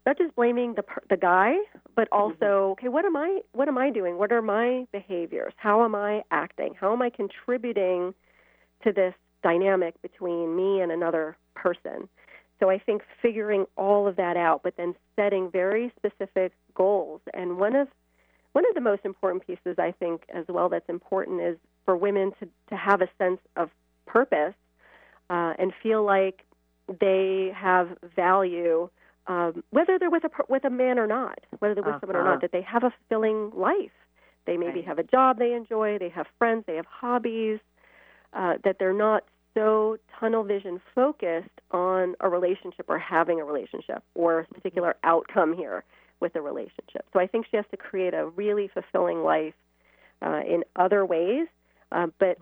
not 0.07 0.19
just 0.19 0.35
blaming 0.35 0.75
the 0.75 0.85
the 1.09 1.17
guy, 1.17 1.55
but 1.95 2.09
also 2.11 2.71
okay, 2.73 2.89
what 2.89 3.05
am 3.05 3.17
I 3.17 3.41
what 3.53 3.69
am 3.69 3.79
I 3.79 3.91
doing? 3.91 4.19
What 4.19 4.33
are 4.33 4.43
my 4.43 4.87
behaviors? 4.93 5.53
How 5.57 5.85
am 5.85 5.95
I 5.95 6.23
acting? 6.31 6.75
How 6.79 6.93
am 6.93 7.03
I 7.03 7.11
contributing 7.11 8.15
to 8.83 8.93
this 8.93 9.15
dynamic 9.43 10.01
between 10.03 10.57
me 10.57 10.81
and 10.81 10.91
another 10.91 11.37
person? 11.55 12.09
So 12.61 12.71
I 12.71 12.79
think 12.79 13.03
figuring 13.23 13.65
all 13.77 14.07
of 14.07 14.17
that 14.17 14.37
out, 14.37 14.63
but 14.63 14.77
then 14.77 14.95
setting 15.17 15.51
very 15.51 15.93
specific 15.97 16.53
goals. 16.75 17.21
And 17.33 17.59
one 17.59 17.75
of 17.75 17.89
one 18.53 18.65
of 18.69 18.75
the 18.75 18.81
most 18.81 19.05
important 19.05 19.47
pieces 19.47 19.77
I 19.79 19.93
think 19.93 20.23
as 20.35 20.45
well 20.49 20.69
that's 20.69 20.89
important 20.89 21.41
is 21.41 21.57
for 21.85 21.97
women 21.97 22.33
to, 22.41 22.49
to 22.69 22.77
have 22.77 23.01
a 23.01 23.09
sense 23.19 23.41
of 23.57 23.71
purpose 24.07 24.55
uh, 25.31 25.55
and 25.59 25.73
feel 25.83 26.05
like 26.05 26.45
they 27.01 27.53
have 27.57 27.97
value, 28.17 28.91
um, 29.29 29.63
whether 29.71 29.99
they're 29.99 30.11
with 30.11 30.25
a 30.25 30.31
with 30.49 30.65
a 30.65 30.71
man 30.71 30.99
or 30.99 31.07
not, 31.07 31.39
whether 31.61 31.75
they're 31.75 31.85
with 31.85 31.97
someone 32.01 32.17
or 32.17 32.23
Uh-huh. 32.23 32.31
not, 32.31 32.41
that 32.43 32.53
they 32.53 32.63
have 32.63 32.85
a 32.85 32.91
fulfilling 32.91 33.51
life. 33.55 33.93
They 34.47 34.57
maybe 34.59 34.81
Right. 34.81 34.87
have 34.89 34.99
a 34.99 35.05
job 35.05 35.39
they 35.39 35.53
enjoy, 35.55 35.99
they 35.99 36.09
have 36.11 36.27
friends, 36.39 36.65
they 36.67 36.77
have 36.77 36.87
hobbies, 36.87 37.61
uh, 38.33 38.55
that 38.65 38.77
they're 38.79 38.93
not 38.95 39.25
so 39.55 39.99
tunnel 40.19 40.45
vision 40.45 40.81
focused 40.95 41.49
on 41.73 42.15
a 42.21 42.29
relationship 42.29 42.87
or 42.89 42.99
having 42.99 43.41
a 43.41 43.45
relationship 43.45 44.03
or 44.15 44.41
a 44.41 44.45
particular 44.47 44.97
outcome 45.05 45.57
here 45.57 45.85
with 46.21 46.35
a 46.37 46.41
relationship. 46.41 47.05
So 47.13 47.21
I 47.21 47.27
think 47.27 47.47
she 47.51 47.57
has 47.57 47.67
to 47.71 47.77
create 47.77 48.15
a 48.15 48.27
really 48.27 48.69
fulfilling 48.69 49.23
life 49.23 49.55
uh, 50.23 50.41
in 50.47 50.65
other 50.77 51.05
ways, 51.05 51.49
uh, 51.93 52.07
but 52.19 52.39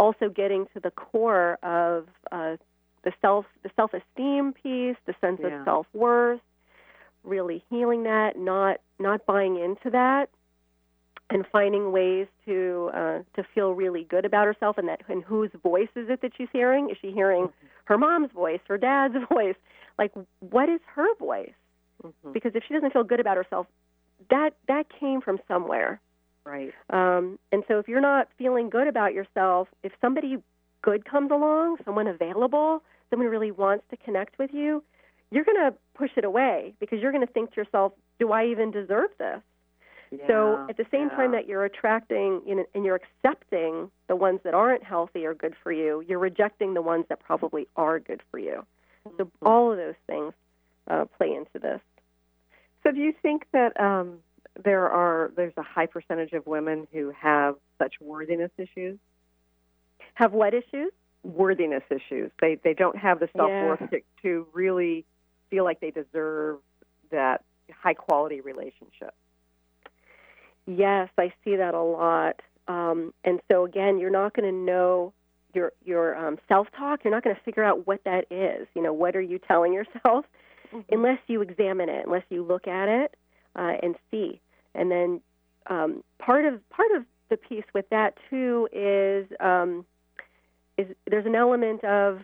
also 0.00 0.30
getting 0.30 0.66
to 0.72 0.80
the 0.80 0.90
core 0.90 1.58
of 1.62 2.08
uh, 2.32 2.56
the 3.04 3.12
self 3.20 3.44
the 3.62 3.70
self 3.76 3.92
esteem 3.94 4.52
piece, 4.52 4.96
the 5.06 5.14
sense 5.20 5.38
Yeah. 5.40 5.48
of 5.60 5.64
self 5.64 5.86
worth, 5.92 6.40
really 7.22 7.62
healing 7.70 8.02
that, 8.04 8.36
not 8.36 8.80
not 8.98 9.24
buying 9.26 9.56
into 9.56 9.90
that, 9.90 10.30
and 11.28 11.46
finding 11.52 11.92
ways 11.92 12.26
to 12.46 12.90
uh, 12.94 13.18
to 13.36 13.42
feel 13.54 13.74
really 13.74 14.04
good 14.04 14.24
about 14.24 14.46
herself 14.46 14.78
and 14.78 14.88
that 14.88 15.02
and 15.08 15.22
whose 15.22 15.50
voice 15.62 15.92
is 15.94 16.08
it 16.08 16.22
that 16.22 16.32
she's 16.36 16.48
hearing? 16.52 16.88
Is 16.90 16.96
she 17.00 17.12
hearing 17.12 17.52
her 17.84 17.98
mom's 17.98 18.32
voice, 18.32 18.60
her 18.68 18.78
dad's 18.78 19.14
voice? 19.32 19.56
Like 19.98 20.12
what 20.40 20.68
is 20.68 20.80
her 20.94 21.14
voice? 21.16 21.52
Mhm. 22.02 22.32
Because 22.32 22.52
if 22.54 22.64
she 22.66 22.72
doesn't 22.72 22.92
feel 22.94 23.04
good 23.04 23.20
about 23.20 23.36
herself, 23.36 23.66
that 24.30 24.54
that 24.66 24.86
came 24.88 25.20
from 25.20 25.38
somewhere. 25.46 26.00
Right. 26.50 26.72
Um, 26.90 27.38
and 27.52 27.62
so 27.68 27.78
if 27.78 27.86
you're 27.86 28.00
not 28.00 28.28
feeling 28.36 28.70
good 28.70 28.88
about 28.88 29.14
yourself, 29.14 29.68
if 29.84 29.92
somebody 30.00 30.38
good 30.82 31.04
comes 31.04 31.30
along, 31.30 31.76
someone 31.84 32.08
available, 32.08 32.82
someone 33.08 33.26
who 33.26 33.30
really 33.30 33.52
wants 33.52 33.84
to 33.90 33.96
connect 33.96 34.38
with 34.38 34.50
you, 34.52 34.82
you're 35.30 35.44
going 35.44 35.58
to 35.58 35.76
push 35.94 36.10
it 36.16 36.24
away 36.24 36.74
because 36.80 36.98
you're 37.00 37.12
going 37.12 37.26
to 37.26 37.32
think 37.32 37.54
to 37.54 37.60
yourself, 37.60 37.92
do 38.18 38.32
I 38.32 38.46
even 38.46 38.72
deserve 38.72 39.10
this? 39.18 39.40
So 40.26 40.60
at 40.68 40.76
the 40.76 40.86
same 40.90 41.08
time 41.10 41.30
that 41.32 41.46
you're 41.46 41.64
attracting 41.64 42.42
you 42.44 42.56
know, 42.56 42.64
and 42.74 42.84
you're 42.84 43.00
accepting 43.24 43.90
the 44.08 44.16
ones 44.16 44.40
that 44.42 44.54
aren't 44.54 44.82
healthy 44.82 45.24
or 45.24 45.34
good 45.34 45.54
for 45.62 45.70
you, 45.70 46.02
you're 46.06 46.18
rejecting 46.18 46.74
the 46.74 46.82
ones 46.82 47.04
that 47.08 47.20
probably 47.20 47.68
are 47.76 48.00
good 48.00 48.22
for 48.30 48.38
you. 48.38 48.66
So 49.16 49.24
Mm-hmm. 49.24 49.46
all 49.46 49.70
of 49.70 49.78
those 49.78 49.94
things 50.06 50.32
uh, 50.88 51.04
play 51.16 51.32
into 51.32 51.58
this. 51.60 51.80
So, 52.82 52.90
do 52.92 52.98
you 53.00 53.12
think 53.22 53.44
that 53.52 53.78
um, 53.80 54.18
there 54.62 54.88
are 54.88 55.32
there's 55.36 55.52
a 55.56 55.62
high 55.62 55.86
percentage 55.86 56.32
of 56.32 56.46
women 56.46 56.86
who 56.92 57.12
have 57.18 57.56
such 57.78 57.94
worthiness 58.00 58.50
issues? 58.58 58.98
Have 60.14 60.32
what 60.32 60.54
issues? 60.54 60.92
Worthiness 61.22 61.82
issues. 61.90 62.30
They 62.40 62.58
they 62.62 62.74
don't 62.74 62.96
have 62.96 63.20
the 63.20 63.28
self 63.36 63.50
worth 63.50 63.80
Yeah. 63.80 63.86
to, 63.88 64.00
to 64.22 64.46
really 64.52 65.04
feel 65.50 65.64
like 65.64 65.80
they 65.80 65.90
deserve 65.90 66.58
that 67.10 67.44
high 67.72 67.94
quality 67.94 68.40
relationship. 68.40 69.14
Yes, 70.66 71.08
I 71.18 71.32
see 71.44 71.56
that 71.56 71.74
a 71.74 71.82
lot. 71.82 72.40
Um, 72.68 73.12
and 73.24 73.40
so 73.50 73.64
again, 73.64 73.98
you're 73.98 74.10
not 74.10 74.34
going 74.34 74.48
to 74.48 74.56
know 74.56 75.12
your 75.54 75.72
your 75.84 76.16
um, 76.16 76.38
self 76.48 76.68
talk. 76.76 77.00
You're 77.04 77.12
not 77.12 77.24
going 77.24 77.34
to 77.34 77.42
figure 77.42 77.64
out 77.64 77.86
what 77.86 78.04
that 78.04 78.26
is. 78.30 78.68
You 78.74 78.82
know, 78.82 78.92
what 78.92 79.16
are 79.16 79.20
you 79.20 79.38
telling 79.38 79.72
yourself? 79.72 80.26
Unless 80.88 81.18
you 81.26 81.42
examine 81.42 81.88
it, 81.88 82.06
unless 82.06 82.22
you 82.30 82.44
look 82.44 82.68
at 82.68 82.88
it 82.88 83.16
uh, 83.56 83.74
and 83.82 83.96
see. 84.10 84.40
And 84.74 84.90
then 84.90 85.20
um, 85.66 86.02
part 86.18 86.44
of 86.44 86.68
part 86.70 86.90
of 86.92 87.04
the 87.28 87.36
piece 87.36 87.64
with 87.74 87.88
that 87.90 88.14
too 88.28 88.68
is 88.72 89.26
um, 89.40 89.84
is 90.76 90.88
there's 91.08 91.26
an 91.26 91.34
element 91.34 91.84
of 91.84 92.20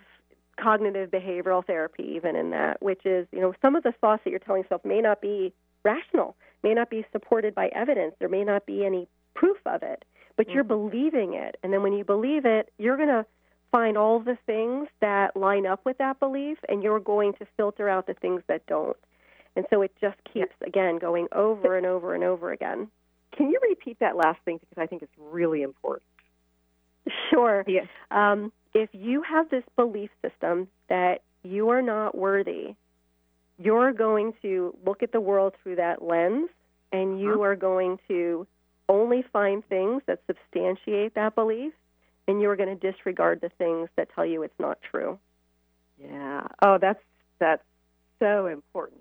cognitive 0.61 1.11
behavioral 1.11 1.65
therapy 1.65 2.03
even 2.17 2.35
in 2.35 2.51
that, 2.51 2.81
which 2.83 3.05
is 3.05 3.27
you 3.33 3.41
know 3.41 3.55
some 3.63 3.77
of 3.77 3.83
the 3.83 3.93
thoughts 4.01 4.23
that 4.25 4.31
you're 4.31 4.39
telling 4.39 4.63
yourself 4.63 4.85
may 4.85 5.01
not 5.01 5.21
be 5.21 5.53
rational, 5.85 6.37
may 6.63 6.75
not 6.75 6.91
be 6.91 7.05
supported 7.13 7.55
by 7.55 7.69
evidence, 7.69 8.15
there 8.19 8.29
may 8.29 8.45
not 8.45 8.67
be 8.67 8.85
any 8.85 9.07
proof 9.35 9.59
of 9.67 9.83
it, 9.83 10.05
but 10.37 10.49
you're 10.49 10.65
believing 10.65 11.35
it, 11.35 11.57
and 11.63 11.73
then 11.73 11.83
when 11.83 11.93
you 11.93 12.05
believe 12.05 12.45
it, 12.45 12.73
you're 12.79 12.97
going 12.97 13.09
to 13.09 13.25
find 13.71 13.99
all 13.99 14.21
the 14.21 14.39
things 14.47 14.89
that 15.01 15.37
line 15.37 15.67
up 15.67 15.85
with 15.85 15.99
that 15.99 16.19
belief, 16.19 16.59
and 16.69 16.83
you're 16.83 17.01
going 17.01 17.33
to 17.35 17.47
filter 17.57 17.89
out 17.89 18.07
the 18.07 18.15
things 18.15 18.43
that 18.49 18.65
don't. 18.67 18.97
And 19.57 19.65
so 19.71 19.81
it 19.83 19.91
just 20.01 20.17
keeps 20.33 20.55
again 20.65 20.99
going 20.99 21.29
over 21.33 21.77
and 21.77 21.87
over 21.87 22.15
and 22.15 22.23
over 22.23 22.53
again. 22.53 22.89
Can 23.37 23.51
you 23.51 23.59
repeat 23.69 23.99
that 24.01 24.17
last 24.17 24.39
thing 24.45 24.59
because 24.59 24.81
I 24.81 24.87
think 24.87 25.03
it's 25.03 25.13
really 25.19 25.63
important. 25.63 26.05
Sure. 27.31 27.65
Yeah. 27.67 27.87
Um, 28.11 28.53
if 28.75 28.91
you 28.93 29.23
have 29.23 29.49
this 29.49 29.65
belief 29.75 30.11
system 30.23 30.69
that 30.89 31.23
you 31.43 31.71
are 31.71 31.83
not 31.83 32.17
worthy, 32.17 32.75
you're 33.59 33.93
going 33.93 34.35
to 34.43 34.77
look 34.85 35.03
at 35.03 35.13
the 35.13 35.21
world 35.21 35.55
through 35.63 35.77
that 35.77 36.03
lens, 36.03 36.51
and 36.93 37.21
you 37.21 37.43
are 37.43 37.57
going 37.57 37.99
to 38.09 38.47
only 38.89 39.25
find 39.33 39.67
things 39.67 40.03
that 40.07 40.21
substantiate 40.27 41.15
that 41.15 41.35
belief, 41.35 41.73
and 42.29 42.41
you're 42.41 42.57
going 42.57 42.77
to 42.77 42.93
disregard 42.93 43.41
the 43.41 43.49
things 43.57 43.89
that 43.97 44.09
tell 44.15 44.27
you 44.27 44.43
it's 44.43 44.59
not 44.59 44.79
true. 44.91 45.19
Yeah. 45.99 46.47
Oh, 46.61 46.79
that's 46.79 47.01
that's 47.39 47.63
so 48.19 48.47
important 48.47 49.01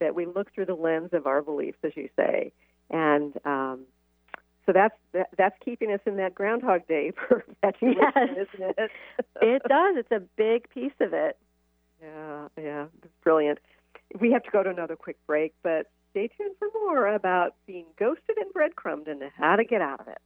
that 0.00 0.14
we 0.14 0.26
look 0.26 0.52
through 0.54 0.66
the 0.66 0.74
lens 0.74 1.10
of 1.12 1.26
our 1.26 1.42
beliefs, 1.42 1.78
as 1.82 1.92
you 1.96 2.08
say, 2.16 2.52
and 2.90 3.34
um, 3.44 3.80
so 4.64 4.72
that's 4.72 4.94
that, 5.12 5.28
that's 5.38 5.56
keeping 5.64 5.92
us 5.92 6.00
in 6.06 6.16
that 6.16 6.34
Groundhog 6.34 6.86
Day 6.88 7.12
perpetuation, 7.28 7.98
Yes. 8.00 8.46
isn't 8.54 8.74
it? 8.78 8.90
it 9.42 9.62
does. 9.68 9.96
It's 9.96 10.10
a 10.12 10.20
big 10.36 10.68
piece 10.70 10.92
of 11.00 11.12
it. 11.12 11.36
Yeah, 12.02 12.48
yeah, 12.60 12.86
brilliant. 13.22 13.58
We 14.20 14.32
have 14.32 14.42
to 14.44 14.50
go 14.50 14.62
to 14.62 14.70
another 14.70 14.96
quick 14.96 15.16
break, 15.26 15.54
but 15.62 15.90
stay 16.10 16.28
tuned 16.36 16.54
for 16.58 16.68
more 16.74 17.06
about 17.14 17.54
being 17.66 17.86
ghosted 17.98 18.36
and 18.38 18.52
breadcrumbed 18.52 19.08
and 19.08 19.22
how 19.36 19.56
to 19.56 19.64
get 19.64 19.80
out 19.80 20.00
of 20.00 20.08
it. 20.08 20.18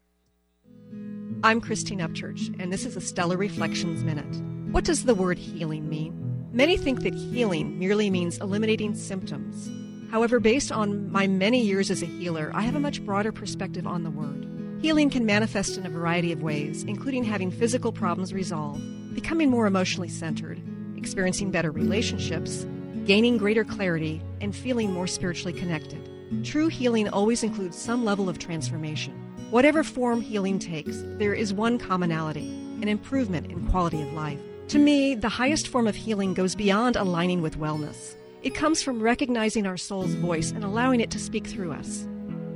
I'm 1.42 1.60
Christine 1.60 2.00
Upchurch, 2.00 2.54
and 2.60 2.72
this 2.72 2.84
is 2.84 2.96
a 2.96 3.00
Stellar 3.00 3.36
Reflections 3.36 4.04
Minute. 4.04 4.36
What 4.72 4.84
does 4.84 5.04
the 5.04 5.14
word 5.14 5.38
healing 5.38 5.88
mean? 5.88 6.26
Many 6.52 6.76
think 6.76 7.02
that 7.02 7.14
healing 7.14 7.78
merely 7.78 8.10
means 8.10 8.38
eliminating 8.38 8.94
symptoms. 8.96 9.70
However, 10.10 10.40
based 10.40 10.72
on 10.72 11.10
my 11.12 11.28
many 11.28 11.62
years 11.62 11.92
as 11.92 12.02
a 12.02 12.06
healer, 12.06 12.50
I 12.52 12.62
have 12.62 12.74
a 12.74 12.80
much 12.80 13.04
broader 13.04 13.30
perspective 13.30 13.86
on 13.86 14.02
the 14.02 14.10
word. 14.10 14.48
Healing 14.82 15.10
can 15.10 15.24
manifest 15.24 15.78
in 15.78 15.86
a 15.86 15.90
variety 15.90 16.32
of 16.32 16.42
ways, 16.42 16.82
including 16.82 17.22
having 17.22 17.52
physical 17.52 17.92
problems 17.92 18.32
resolved, 18.32 18.82
becoming 19.14 19.48
more 19.48 19.68
emotionally 19.68 20.08
centered, 20.08 20.60
experiencing 20.96 21.52
better 21.52 21.70
relationships, 21.70 22.66
gaining 23.04 23.38
greater 23.38 23.62
clarity, 23.62 24.20
and 24.40 24.56
feeling 24.56 24.92
more 24.92 25.06
spiritually 25.06 25.52
connected. 25.52 26.10
True 26.44 26.66
healing 26.66 27.08
always 27.08 27.44
includes 27.44 27.78
some 27.78 28.04
level 28.04 28.28
of 28.28 28.40
transformation. 28.40 29.12
Whatever 29.50 29.84
form 29.84 30.20
healing 30.20 30.58
takes, 30.58 31.02
there 31.18 31.34
is 31.34 31.52
one 31.52 31.78
commonality 31.78 32.56
an 32.82 32.88
improvement 32.88 33.50
in 33.50 33.66
quality 33.68 34.00
of 34.00 34.10
life. 34.14 34.40
To 34.70 34.78
me, 34.78 35.16
the 35.16 35.28
highest 35.28 35.66
form 35.66 35.88
of 35.88 35.96
healing 35.96 36.32
goes 36.32 36.54
beyond 36.54 36.94
aligning 36.94 37.42
with 37.42 37.58
wellness. 37.58 38.14
It 38.44 38.54
comes 38.54 38.84
from 38.84 39.02
recognizing 39.02 39.66
our 39.66 39.76
soul's 39.76 40.14
voice 40.14 40.52
and 40.52 40.62
allowing 40.62 41.00
it 41.00 41.10
to 41.10 41.18
speak 41.18 41.48
through 41.48 41.72
us. 41.72 42.02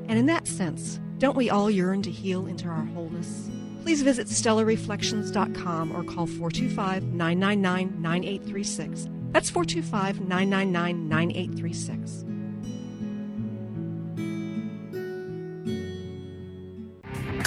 And 0.07 0.13
in 0.13 0.27
that 0.27 0.47
sense, 0.47 1.01
don't 1.19 1.37
we 1.37 1.51
all 1.51 1.69
yearn 1.69 2.03
to 2.03 2.13
heal 2.13 2.47
into 2.47 2.69
our 2.69 2.85
wholeness? 2.85 3.51
Please 3.83 4.03
visit 4.03 4.29
stellarreflections.com 4.29 5.91
or 5.91 6.05
call 6.05 6.29
425 6.29 7.03
999 7.03 8.01
9836 8.01 9.09
That's 9.33 9.51
425 9.51 10.21
999 10.21 11.09
9836. 11.09 12.34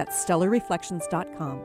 That's 0.00 0.24
stellarreflections.com. 0.24 1.60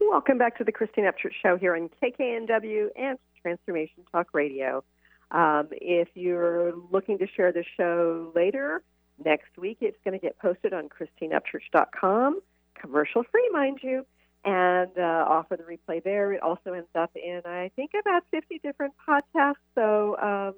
Welcome 0.00 0.36
back 0.36 0.58
to 0.58 0.64
the 0.64 0.72
Christine 0.72 1.04
Upchurch 1.04 1.34
Show 1.40 1.56
here 1.56 1.76
on 1.76 1.90
KKNW 2.02 2.88
and 2.96 3.16
Transformation 3.40 4.02
Talk 4.10 4.30
Radio. 4.32 4.82
Um, 5.30 5.68
if 5.70 6.08
you're 6.14 6.72
looking 6.90 7.18
to 7.18 7.28
share 7.36 7.52
the 7.52 7.62
show 7.76 8.32
later, 8.34 8.82
next 9.24 9.56
week 9.56 9.78
it's 9.80 9.96
going 10.02 10.18
to 10.18 10.20
get 10.20 10.36
posted 10.40 10.72
on 10.74 10.88
ChristineUpchurch.com, 10.88 12.40
commercial 12.74 13.22
free, 13.22 13.48
mind 13.52 13.78
you, 13.80 14.04
and 14.44 14.90
uh, 14.98 15.24
offer 15.28 15.56
the 15.56 15.62
replay 15.62 16.02
there. 16.02 16.32
It 16.32 16.42
also 16.42 16.72
ends 16.72 16.90
up 16.96 17.12
in, 17.14 17.42
I 17.44 17.70
think, 17.76 17.92
about 18.00 18.24
50 18.32 18.58
different 18.58 18.94
podcasts. 19.08 19.54
So 19.76 20.18
um, 20.18 20.54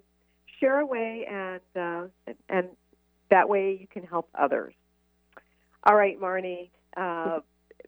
share 0.58 0.80
away, 0.80 1.26
and, 1.30 1.60
uh, 1.78 2.06
and 2.48 2.68
that 3.30 3.50
way 3.50 3.76
you 3.78 3.86
can 3.86 4.02
help 4.02 4.30
others. 4.34 4.72
All 5.86 5.94
right, 5.94 6.20
Marni. 6.20 6.70
Uh, 6.96 7.38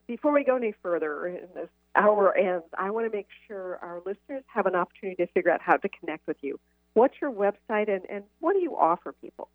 before 0.07 0.33
we 0.33 0.45
go 0.45 0.55
any 0.55 0.73
further 0.85 1.27
in 1.27 1.49
this 1.53 1.69
hour 1.97 2.33
ends, 2.37 2.65
I 2.79 2.91
want 2.91 3.11
to 3.11 3.17
make 3.17 3.27
sure 3.49 3.77
our 3.83 4.01
listeners 4.07 4.45
have 4.47 4.67
an 4.67 4.77
opportunity 4.77 5.17
to 5.25 5.27
figure 5.33 5.51
out 5.51 5.61
how 5.61 5.79
to 5.79 5.89
connect 5.89 6.29
with 6.29 6.37
you. 6.41 6.61
What's 6.95 7.15
your 7.21 7.33
website 7.33 7.91
and, 7.91 8.03
and 8.09 8.23
what 8.39 8.53
do 8.53 8.61
you 8.61 8.77
offer 8.77 9.13
people? 9.21 9.49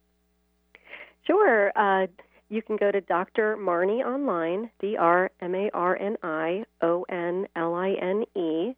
Sure. 1.25 1.71
Uh, 1.73 2.07
you 2.49 2.61
can 2.61 2.75
go 2.75 2.91
to 2.91 2.99
Dr. 2.99 3.55
Marni 3.55 4.05
online, 4.05 4.69
D 4.81 4.97
R 4.97 5.31
M 5.39 5.55
A 5.55 5.69
R 5.73 5.95
N 5.95 6.17
I 6.21 6.65
O 6.81 7.05
N 7.07 7.47
L 7.55 7.73
I 7.75 7.93
N 7.93 8.25
E, 8.35 8.75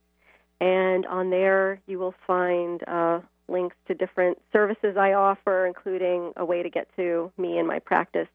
and 0.62 1.08
on 1.08 1.32
there 1.32 1.82
you 1.88 1.98
will 1.98 2.14
find 2.28 2.88
uh, 2.88 3.20
links 3.48 3.76
to 3.88 3.96
different 3.96 4.38
services 4.54 4.96
I 4.96 5.14
offer, 5.14 5.66
including 5.66 6.34
a 6.38 6.46
way 6.46 6.62
to 6.62 6.70
get 6.70 6.88
to 6.98 7.32
me 7.40 7.58
and 7.58 7.68
my 7.68 7.80
practice 7.80 8.28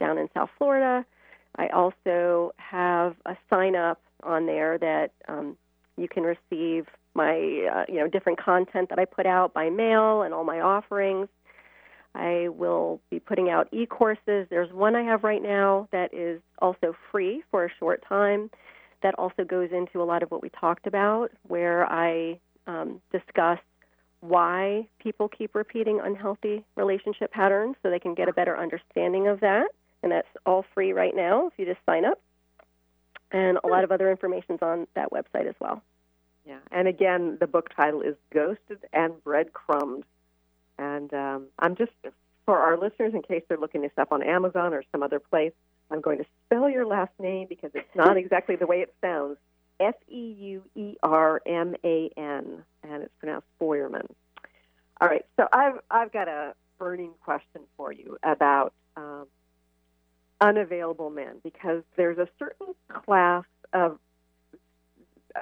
down 0.00 0.18
in 0.18 0.28
South 0.34 0.50
Florida. 0.58 1.06
I 1.56 1.68
also 1.68 2.52
have 2.56 3.14
a 3.26 3.36
sign 3.48 3.76
up 3.76 4.00
on 4.22 4.46
there 4.46 4.78
that 4.78 5.12
um, 5.28 5.56
you 5.96 6.08
can 6.08 6.24
receive 6.24 6.86
my 7.14 7.34
uh, 7.34 7.84
you 7.88 7.98
know 7.98 8.08
different 8.08 8.40
content 8.40 8.88
that 8.88 8.98
I 8.98 9.04
put 9.04 9.26
out 9.26 9.52
by 9.52 9.68
mail 9.68 10.22
and 10.22 10.32
all 10.32 10.44
my 10.44 10.60
offerings. 10.60 11.28
I 12.14 12.48
will 12.48 13.00
be 13.10 13.20
putting 13.20 13.50
out 13.50 13.68
e-courses. 13.72 14.46
There's 14.50 14.72
one 14.72 14.96
I 14.96 15.02
have 15.02 15.22
right 15.22 15.42
now 15.42 15.88
that 15.92 16.12
is 16.12 16.40
also 16.58 16.96
free 17.12 17.44
for 17.50 17.64
a 17.64 17.70
short 17.78 18.02
time. 18.08 18.50
That 19.02 19.14
also 19.16 19.44
goes 19.44 19.70
into 19.72 20.02
a 20.02 20.04
lot 20.04 20.22
of 20.22 20.30
what 20.30 20.42
we 20.42 20.50
talked 20.50 20.86
about, 20.86 21.30
where 21.46 21.86
I 21.86 22.40
um, 22.66 23.00
discuss 23.12 23.58
why 24.20 24.88
people 24.98 25.28
keep 25.28 25.54
repeating 25.54 26.00
unhealthy 26.02 26.64
relationship 26.76 27.32
patterns 27.32 27.76
so 27.82 27.90
they 27.90 27.98
can 27.98 28.14
get 28.14 28.28
a 28.28 28.32
better 28.32 28.58
understanding 28.58 29.28
of 29.28 29.40
that 29.40 29.68
and 30.02 30.12
that's 30.12 30.28
all 30.46 30.64
free 30.74 30.92
right 30.92 31.14
now 31.14 31.48
if 31.48 31.52
you 31.58 31.66
just 31.66 31.84
sign 31.86 32.04
up. 32.04 32.20
And 33.32 33.58
a 33.62 33.68
lot 33.68 33.84
of 33.84 33.92
other 33.92 34.10
information 34.10 34.56
is 34.56 34.62
on 34.62 34.86
that 34.94 35.10
website 35.12 35.46
as 35.46 35.54
well. 35.60 35.82
Yeah, 36.46 36.58
and 36.72 36.88
again, 36.88 37.36
the 37.38 37.46
book 37.46 37.68
title 37.74 38.00
is 38.00 38.16
Ghosted 38.32 38.78
and 38.92 39.22
Breadcrumbed. 39.22 40.04
And 40.78 41.12
um, 41.12 41.46
I'm 41.58 41.76
just, 41.76 41.92
for 42.46 42.58
our 42.58 42.76
listeners, 42.78 43.14
in 43.14 43.22
case 43.22 43.42
they're 43.48 43.58
looking 43.58 43.82
this 43.82 43.92
up 43.98 44.10
on 44.10 44.22
Amazon 44.22 44.72
or 44.72 44.82
some 44.90 45.02
other 45.02 45.20
place, 45.20 45.52
I'm 45.90 46.00
going 46.00 46.18
to 46.18 46.24
spell 46.46 46.70
your 46.70 46.86
last 46.86 47.12
name 47.18 47.46
because 47.48 47.70
it's 47.74 47.94
not 47.94 48.16
exactly 48.16 48.56
the 48.56 48.66
way 48.66 48.80
it 48.80 48.94
sounds. 49.00 49.36
F 49.78 49.94
E 50.08 50.36
U 50.38 50.62
E 50.74 50.96
R 51.02 51.40
M 51.46 51.74
A 51.84 52.10
N, 52.16 52.62
and 52.82 53.02
it's 53.02 53.12
pronounced 53.18 53.46
Feuerman. 53.58 54.06
All 55.00 55.08
right, 55.08 55.24
so 55.38 55.48
I've 55.52 55.80
I've 55.90 56.12
got 56.12 56.28
a 56.28 56.54
burning 56.78 57.12
question 57.24 57.62
for 57.76 57.90
you 57.90 58.18
about 58.22 58.74
um, 58.96 59.26
unavailable 60.40 61.10
men 61.10 61.36
because 61.42 61.82
there's 61.96 62.18
a 62.18 62.28
certain 62.38 62.74
class 62.92 63.44
of 63.72 63.98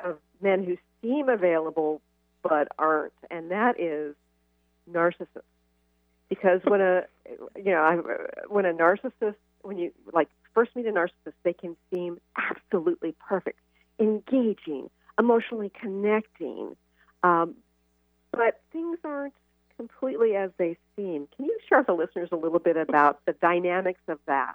of 0.05 0.19
men 0.41 0.65
who 0.65 0.77
seem 1.01 1.29
available 1.29 2.01
but 2.43 2.69
aren't, 2.79 3.13
and 3.31 3.51
that 3.51 3.81
is 3.81 4.15
narcissists. 4.91 5.43
Because 6.29 6.61
when 6.65 6.81
a 6.81 7.05
you 7.57 7.73
know 7.73 8.03
when 8.49 8.67
a 8.67 8.73
narcissist 8.73 9.37
when 9.63 9.79
you 9.79 9.93
like 10.13 10.29
first 10.55 10.75
meet 10.77 10.87
a 10.87 10.93
narcissist, 10.93 11.35
they 11.43 11.53
can 11.53 11.77
seem 11.93 12.21
absolutely 12.37 13.15
perfect, 13.27 13.59
engaging, 13.99 14.91
emotionally 15.19 15.71
connecting, 15.81 16.77
um, 17.23 17.55
but 18.33 18.61
things 18.73 18.99
aren't 19.05 19.35
completely 19.77 20.35
as 20.37 20.51
they 20.59 20.77
seem. 20.97 21.29
Can 21.37 21.47
you 21.47 21.59
share 21.69 21.79
with 21.79 21.87
the 21.87 21.95
listeners 21.95 22.29
a 22.33 22.37
little 22.37 22.59
bit 22.59 22.77
about 22.77 23.25
the 23.25 23.33
dynamics 23.33 24.01
of 24.09 24.19
that? 24.27 24.55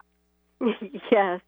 yes. 1.11 1.41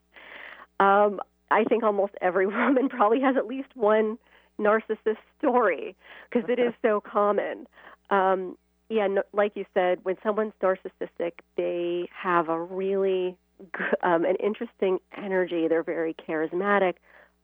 Um, 0.80 1.20
I 1.52 1.64
think 1.64 1.84
almost 1.84 2.14
every 2.22 2.48
woman 2.48 2.90
probably 2.90 3.22
has 3.22 3.36
at 3.38 3.48
least 3.48 3.70
one 3.76 4.18
narcissist 4.60 5.18
story 5.38 5.96
because 6.30 6.50
it 6.50 6.60
is 6.60 6.74
so 6.82 7.02
common. 7.02 7.68
Um, 8.10 8.58
yeah, 8.90 9.08
no, 9.08 9.24
like 9.34 9.54
you 9.56 9.66
said, 9.74 10.00
when 10.04 10.16
someone's 10.24 10.54
narcissistic, 10.62 11.34
they 11.58 12.08
have 12.14 12.50
a 12.50 12.62
really 12.62 13.36
um, 14.04 14.26
an 14.26 14.36
interesting 14.44 15.00
energy. 15.18 15.68
They're 15.68 15.84
very 15.84 16.14
charismatic. 16.14 16.96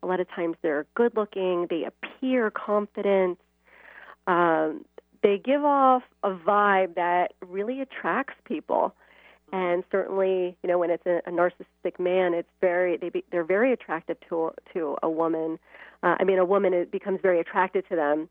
A 0.04 0.08
lot 0.08 0.20
of 0.20 0.30
times 0.30 0.58
they're 0.62 0.86
good 0.96 1.16
looking. 1.16 1.68
They 1.70 1.86
appear 1.86 2.52
confident. 2.52 3.40
Um, 4.28 4.86
they 5.24 5.38
give 5.38 5.64
off 5.64 6.04
a 6.24 6.32
vibe 6.32 6.96
that 6.96 7.34
really 7.48 7.82
attracts 7.82 8.36
people. 8.46 8.96
And 9.52 9.84
certainly, 9.92 10.56
you 10.64 10.70
know, 10.70 10.80
when 10.80 10.90
it's 10.90 11.06
a, 11.06 11.22
a 11.26 11.32
narcissistic 11.32 12.00
man, 12.00 12.34
it's 12.34 12.50
very 12.62 12.98
they 12.98 13.10
be, 13.10 13.24
they're 13.32 13.44
very 13.44 13.74
attractive 13.74 14.18
to 14.30 14.52
to 14.74 14.98
a 15.04 15.10
woman. 15.10 15.60
Uh, 16.04 16.16
I 16.20 16.24
mean, 16.24 16.40
a 16.40 16.46
woman 16.46 16.74
it 16.74 16.92
becomes 16.92 17.20
very 17.22 17.40
attracted 17.40 17.88
to 17.90 17.96
them, 17.96 18.30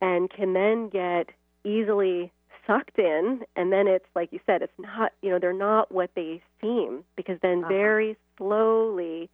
and 0.00 0.30
can 0.30 0.54
then 0.54 0.88
get 0.88 1.28
easily 1.64 2.32
sucked 2.66 2.98
in. 2.98 3.42
And 3.54 3.72
then 3.72 3.86
it's 3.86 4.06
like 4.14 4.32
you 4.32 4.40
said, 4.46 4.62
it's 4.62 4.72
not 4.78 5.12
you 5.20 5.30
know 5.30 5.38
they're 5.38 5.52
not 5.52 5.92
what 5.92 6.10
they 6.16 6.42
seem 6.60 7.04
because 7.16 7.38
then 7.42 7.64
uh-huh. 7.64 7.68
very 7.68 8.16
slowly 8.38 9.28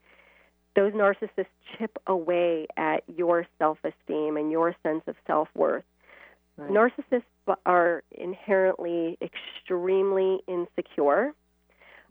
those 0.75 0.93
narcissists 0.93 1.47
chip 1.77 1.99
away 2.07 2.67
at 2.77 3.03
your 3.17 3.47
self 3.59 3.79
esteem 3.85 4.37
and 4.37 4.51
your 4.51 4.75
sense 4.83 5.03
of 5.07 5.15
self 5.27 5.49
worth. 5.55 5.85
Right. 6.59 6.71
Narcissists 6.71 7.57
are 7.65 8.03
inherently 8.11 9.17
extremely 9.23 10.41
insecure. 10.49 11.33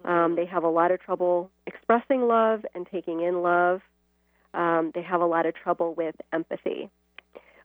Um, 0.06 0.36
they 0.36 0.46
have 0.46 0.64
a 0.64 0.70
lot 0.70 0.92
of 0.92 1.02
trouble 1.02 1.52
expressing 1.66 2.28
love 2.28 2.66
and 2.74 2.88
taking 2.90 3.22
in 3.22 3.42
love. 3.42 3.82
Um, 4.54 4.92
they 4.96 5.02
have 5.02 5.22
a 5.22 5.26
lot 5.26 5.46
of 5.46 5.54
trouble 5.54 5.94
with 5.96 6.16
empathy. 6.32 6.90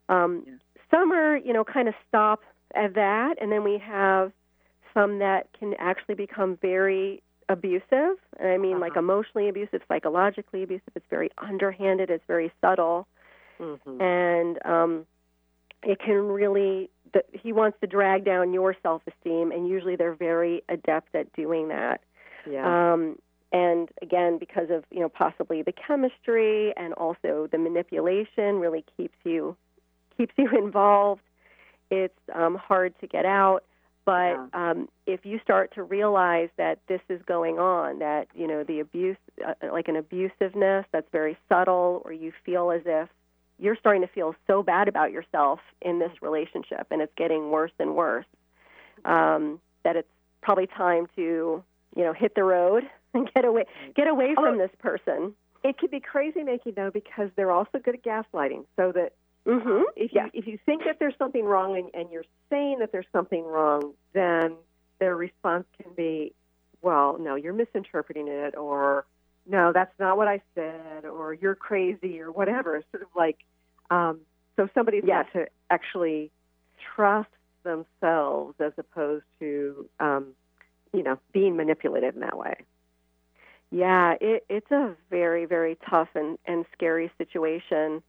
Um, 0.08 0.42
yeah. 0.46 0.54
Some 0.90 1.12
are, 1.12 1.36
you 1.36 1.52
know, 1.52 1.64
kind 1.64 1.88
of 1.88 1.94
stop 2.08 2.42
at 2.74 2.94
that, 2.94 3.36
and 3.40 3.52
then 3.52 3.62
we 3.64 3.78
have 3.78 4.32
some 4.92 5.20
that 5.20 5.48
can 5.58 5.74
actually 5.78 6.16
become 6.16 6.58
very 6.60 7.22
abusive. 7.48 8.16
And 8.38 8.48
I 8.48 8.58
mean, 8.58 8.72
uh-huh. 8.72 8.80
like 8.80 8.96
emotionally 8.96 9.48
abusive, 9.48 9.82
psychologically 9.88 10.62
abusive. 10.64 10.92
It's 10.96 11.06
very 11.08 11.30
underhanded. 11.38 12.10
It's 12.10 12.24
very 12.26 12.52
subtle, 12.60 13.06
mm-hmm. 13.60 14.00
and 14.02 14.58
um, 14.66 15.06
it 15.82 15.98
can 15.98 16.28
really 16.28 16.90
the, 17.12 17.22
he 17.32 17.52
wants 17.52 17.78
to 17.80 17.86
drag 17.86 18.24
down 18.24 18.52
your 18.52 18.74
self-esteem 18.82 19.52
and 19.52 19.68
usually 19.68 19.96
they're 19.96 20.14
very 20.14 20.62
adept 20.68 21.14
at 21.14 21.32
doing 21.34 21.68
that 21.68 22.00
yeah. 22.50 22.92
Um, 22.92 23.16
and 23.52 23.88
again 24.00 24.38
because 24.38 24.70
of 24.70 24.84
you 24.90 25.00
know 25.00 25.08
possibly 25.08 25.62
the 25.62 25.72
chemistry 25.72 26.72
and 26.76 26.94
also 26.94 27.48
the 27.50 27.58
manipulation 27.58 28.56
really 28.56 28.84
keeps 28.96 29.16
you 29.24 29.56
keeps 30.16 30.32
you 30.36 30.48
involved 30.58 31.22
it's 31.90 32.18
um, 32.34 32.54
hard 32.56 32.98
to 33.00 33.06
get 33.06 33.24
out 33.24 33.64
but 34.04 34.32
yeah. 34.32 34.46
um, 34.54 34.88
if 35.06 35.24
you 35.24 35.38
start 35.44 35.72
to 35.74 35.82
realize 35.82 36.48
that 36.56 36.78
this 36.88 37.00
is 37.08 37.20
going 37.26 37.58
on 37.58 37.98
that 37.98 38.26
you 38.34 38.46
know 38.46 38.64
the 38.64 38.80
abuse 38.80 39.16
uh, 39.46 39.54
like 39.72 39.88
an 39.88 39.96
abusiveness 39.96 40.84
that's 40.92 41.08
very 41.12 41.36
subtle 41.48 42.02
or 42.04 42.12
you 42.12 42.32
feel 42.44 42.70
as 42.70 42.82
if 42.86 43.08
you're 43.62 43.76
starting 43.76 44.02
to 44.02 44.08
feel 44.08 44.34
so 44.48 44.62
bad 44.62 44.88
about 44.88 45.12
yourself 45.12 45.60
in 45.80 46.00
this 46.00 46.10
relationship 46.20 46.88
and 46.90 47.00
it's 47.00 47.12
getting 47.16 47.50
worse 47.50 47.70
and 47.78 47.94
worse 47.94 48.26
um, 49.04 49.60
that 49.84 49.96
it's 49.96 50.08
probably 50.42 50.66
time 50.66 51.06
to 51.14 51.62
you 51.96 52.04
know 52.04 52.12
hit 52.12 52.34
the 52.34 52.42
road 52.42 52.82
and 53.14 53.30
get 53.32 53.44
away 53.44 53.64
get 53.94 54.08
away 54.08 54.34
from 54.34 54.54
oh, 54.54 54.58
this 54.58 54.70
person 54.78 55.32
it 55.62 55.78
can 55.78 55.88
be 55.90 56.00
crazy 56.00 56.42
making 56.42 56.72
though 56.74 56.90
because 56.90 57.30
they're 57.36 57.52
also 57.52 57.78
good 57.78 57.94
at 57.94 58.02
gaslighting 58.02 58.64
so 58.76 58.90
that 58.90 59.12
mm-hmm. 59.46 59.82
if 59.96 60.12
you 60.12 60.22
if 60.32 60.46
you 60.46 60.58
think 60.66 60.82
that 60.84 60.98
there's 60.98 61.14
something 61.18 61.44
wrong 61.44 61.76
and, 61.76 61.88
and 61.94 62.12
you're 62.12 62.24
saying 62.50 62.78
that 62.80 62.90
there's 62.90 63.06
something 63.12 63.44
wrong 63.44 63.92
then 64.12 64.54
their 64.98 65.14
response 65.14 65.64
can 65.80 65.92
be 65.94 66.32
well 66.80 67.16
no 67.20 67.36
you're 67.36 67.52
misinterpreting 67.52 68.26
it 68.26 68.56
or 68.56 69.04
no, 69.46 69.72
that's 69.72 69.92
not 69.98 70.16
what 70.16 70.28
I 70.28 70.40
said, 70.54 71.04
or 71.04 71.34
you're 71.34 71.54
crazy, 71.54 72.20
or 72.20 72.30
whatever. 72.30 72.76
It's 72.76 72.90
sort 72.90 73.02
of 73.02 73.08
like, 73.16 73.38
um, 73.92 74.20
so 74.56 74.68
somebody's 74.74 75.04
yes. 75.06 75.26
got 75.32 75.40
to 75.40 75.46
actually 75.70 76.30
trust 76.96 77.28
themselves 77.62 78.54
as 78.58 78.72
opposed 78.78 79.24
to, 79.38 79.88
um, 80.00 80.28
you 80.94 81.02
know, 81.02 81.18
being 81.32 81.56
manipulated 81.56 82.14
in 82.14 82.20
that 82.20 82.38
way. 82.38 82.54
Yeah, 83.70 84.14
it, 84.20 84.44
it's 84.48 84.70
a 84.70 84.94
very, 85.10 85.44
very 85.44 85.76
tough 85.88 86.08
and, 86.14 86.38
and 86.46 86.64
scary 86.72 87.10
situation. 87.18 88.02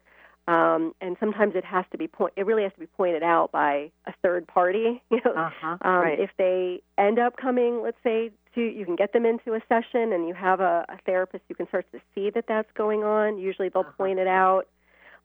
Um, 0.48 0.94
and 1.00 1.16
sometimes 1.20 1.56
it 1.56 1.64
has 1.64 1.86
to 1.92 1.98
be 1.98 2.08
point. 2.08 2.34
It 2.36 2.46
really 2.46 2.64
has 2.64 2.74
to 2.74 2.80
be 2.80 2.88
pointed 2.88 3.24
out 3.24 3.52
by 3.52 3.92
a 4.06 4.14
third 4.22 4.48
party. 4.48 5.02
You 5.12 5.22
know, 5.24 5.34
uh-huh, 5.34 5.78
um, 5.82 6.02
right. 6.02 6.20
if 6.20 6.32
they 6.38 6.82
end 6.98 7.20
up 7.20 7.38
coming, 7.38 7.82
let's 7.82 7.98
say, 8.04 8.32
to 8.56 8.62
you 8.62 8.84
can 8.84 8.98
get 8.98 9.14
them 9.14 9.26
into 9.26 9.54
a 9.54 9.62
session, 9.70 10.12
and 10.12 10.28
you 10.28 10.34
have 10.34 10.60
a, 10.60 10.86
a 10.90 10.98
therapist, 11.06 11.44
you 11.48 11.56
can 11.56 11.68
start 11.68 11.86
to 11.94 12.00
see 12.14 12.30
that 12.32 12.46
that's 12.48 12.70
going 12.74 13.04
on. 13.04 13.38
Usually, 13.38 13.70
they'll 13.70 13.84
uh-huh. 13.84 13.92
point 13.98 14.20
it 14.20 14.28
out. 14.28 14.64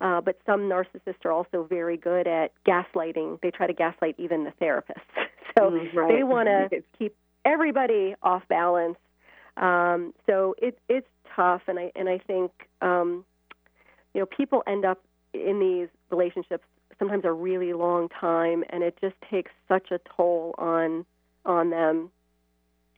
Uh, 0.00 0.20
but 0.20 0.38
some 0.46 0.62
narcissists 0.62 1.24
are 1.24 1.32
also 1.32 1.66
very 1.68 1.96
good 1.96 2.28
at 2.28 2.52
gaslighting. 2.64 3.40
They 3.40 3.50
try 3.50 3.66
to 3.66 3.72
gaslight 3.72 4.14
even 4.18 4.44
the 4.44 4.52
therapist. 4.52 5.00
so 5.58 5.70
mm, 5.70 5.94
right. 5.94 6.16
they 6.16 6.22
want 6.22 6.48
to 6.48 6.82
keep 6.96 7.16
everybody 7.44 8.14
off 8.22 8.42
balance. 8.48 8.96
Um, 9.56 10.14
so 10.26 10.54
it, 10.58 10.78
it's 10.88 11.08
tough, 11.34 11.62
and 11.66 11.80
I 11.80 11.90
and 11.96 12.08
I 12.08 12.18
think 12.18 12.52
um, 12.80 13.24
you 14.14 14.20
know 14.20 14.26
people 14.26 14.62
end 14.66 14.84
up 14.84 15.02
in 15.34 15.58
these 15.60 15.88
relationships 16.10 16.64
sometimes 16.98 17.24
a 17.24 17.32
really 17.32 17.72
long 17.72 18.08
time 18.08 18.64
and 18.70 18.82
it 18.82 18.96
just 19.00 19.14
takes 19.30 19.52
such 19.68 19.90
a 19.90 20.00
toll 20.16 20.54
on 20.58 21.04
on 21.44 21.70
them 21.70 22.10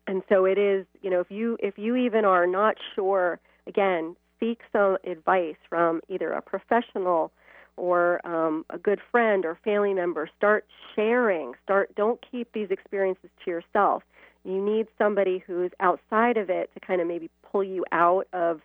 and 0.07 0.23
so 0.29 0.45
it 0.45 0.59
is 0.59 0.87
you 1.03 1.11
know 1.11 1.21
if 1.21 1.31
you 1.31 1.57
if 1.61 1.77
you 1.77 1.97
even 1.97 2.25
are 2.25 2.47
not 2.47 2.77
sure 2.95 3.39
again 3.67 4.17
seek 4.41 4.61
some 4.73 4.97
advice 5.05 5.57
from 5.69 6.01
either 6.09 6.33
a 6.33 6.43
professional 6.43 7.31
or 7.77 8.27
um, 8.27 8.65
a 8.71 8.79
good 8.79 9.01
friend 9.11 9.45
or 9.45 9.59
family 9.65 9.95
member 9.95 10.29
start 10.37 10.67
sharing 10.95 11.53
start 11.63 11.95
don't 11.95 12.21
keep 12.31 12.53
these 12.53 12.71
experiences 12.71 13.31
to 13.45 13.51
yourself. 13.51 14.03
You 14.45 14.63
need 14.63 14.87
somebody 14.99 15.43
who's 15.47 15.71
outside 15.81 16.37
of 16.37 16.51
it 16.51 16.71
to 16.75 16.81
kind 16.81 17.01
of 17.01 17.07
maybe 17.07 17.31
pull 17.51 17.63
you 17.63 17.85
out 17.93 18.27
of 18.33 18.61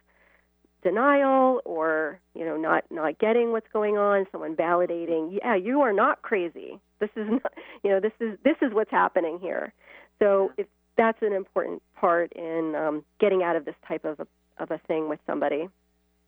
denial 0.84 1.62
or 1.66 2.20
you 2.36 2.46
know 2.46 2.58
not 2.58 2.84
not 2.92 3.18
getting 3.18 3.52
what's 3.52 3.68
going 3.74 3.98
on 3.98 4.28
someone 4.32 4.56
validating 4.56 5.36
yeah 5.42 5.56
you 5.56 5.82
are 5.82 5.94
not 5.94 6.22
crazy. 6.22 6.80
This 7.00 7.10
is 7.16 7.28
not 7.30 7.54
you 7.84 7.90
know 7.90 8.00
this 8.00 8.14
is 8.20 8.38
this 8.44 8.58
is 8.62 8.74
what's 8.74 8.92
happening 8.92 9.40
here. 9.42 9.74
So 10.20 10.52
if 10.58 10.68
that's 10.98 11.22
an 11.22 11.34
important 11.34 11.82
part 11.96 12.32
in 12.34 12.74
um, 12.76 13.04
getting 13.20 13.44
out 13.44 13.56
of 13.56 13.66
this 13.66 13.76
type 13.88 14.06
of 14.06 14.20
a, 14.20 14.28
of 14.58 14.72
a 14.72 14.78
thing 14.88 15.10
with 15.10 15.20
somebody 15.26 15.68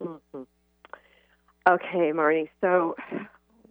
mm-hmm. 0.01 0.41
okay 1.67 2.11
marni 2.13 2.49
so 2.61 2.95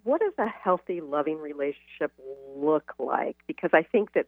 what 0.04 0.20
does 0.20 0.32
a 0.38 0.48
healthy 0.48 1.00
loving 1.00 1.38
relationship 1.38 2.12
look 2.57 2.94
like 2.98 3.36
because 3.46 3.70
i 3.72 3.82
think 3.82 4.12
that 4.12 4.26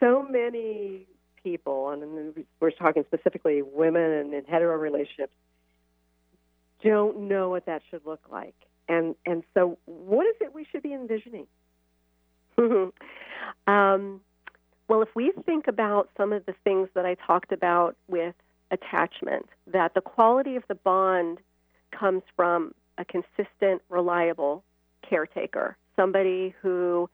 so 0.00 0.22
many 0.28 1.06
people 1.42 1.90
and 1.90 2.44
we're 2.60 2.70
talking 2.70 3.04
specifically 3.06 3.62
women 3.62 4.02
and 4.02 4.34
in 4.34 4.44
hetero 4.44 4.76
relationships 4.76 5.32
don't 6.82 7.20
know 7.20 7.50
what 7.50 7.66
that 7.66 7.82
should 7.90 8.04
look 8.04 8.20
like. 8.30 8.54
And 8.88 9.14
and 9.26 9.42
so, 9.54 9.78
what 9.84 10.26
is 10.26 10.36
it 10.40 10.54
we 10.54 10.66
should 10.70 10.82
be 10.82 10.94
envisioning? 10.94 11.46
um, 13.66 14.20
well, 14.88 15.02
if 15.02 15.08
we 15.14 15.32
think 15.44 15.68
about 15.68 16.08
some 16.16 16.32
of 16.32 16.46
the 16.46 16.54
things 16.64 16.88
that 16.94 17.04
I 17.04 17.14
talked 17.14 17.52
about 17.52 17.96
with 18.08 18.34
attachment, 18.70 19.46
that 19.66 19.94
the 19.94 20.00
quality 20.00 20.56
of 20.56 20.64
the 20.68 20.74
bond 20.74 21.38
comes 21.90 22.22
from 22.36 22.74
a 22.98 23.04
consistent, 23.04 23.82
reliable 23.88 24.64
caretaker, 25.08 25.76
somebody 25.96 26.54
who 26.60 27.08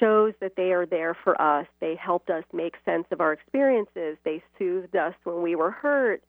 shows 0.00 0.34
that 0.40 0.56
they 0.56 0.72
are 0.72 0.86
there 0.86 1.16
for 1.24 1.40
us. 1.40 1.66
They 1.80 1.94
helped 1.96 2.30
us 2.30 2.44
make 2.52 2.74
sense 2.84 3.06
of 3.10 3.20
our 3.20 3.32
experiences. 3.32 4.16
They 4.24 4.42
soothed 4.58 4.96
us 4.96 5.14
when 5.24 5.42
we 5.42 5.54
were 5.54 5.70
hurt. 5.70 6.22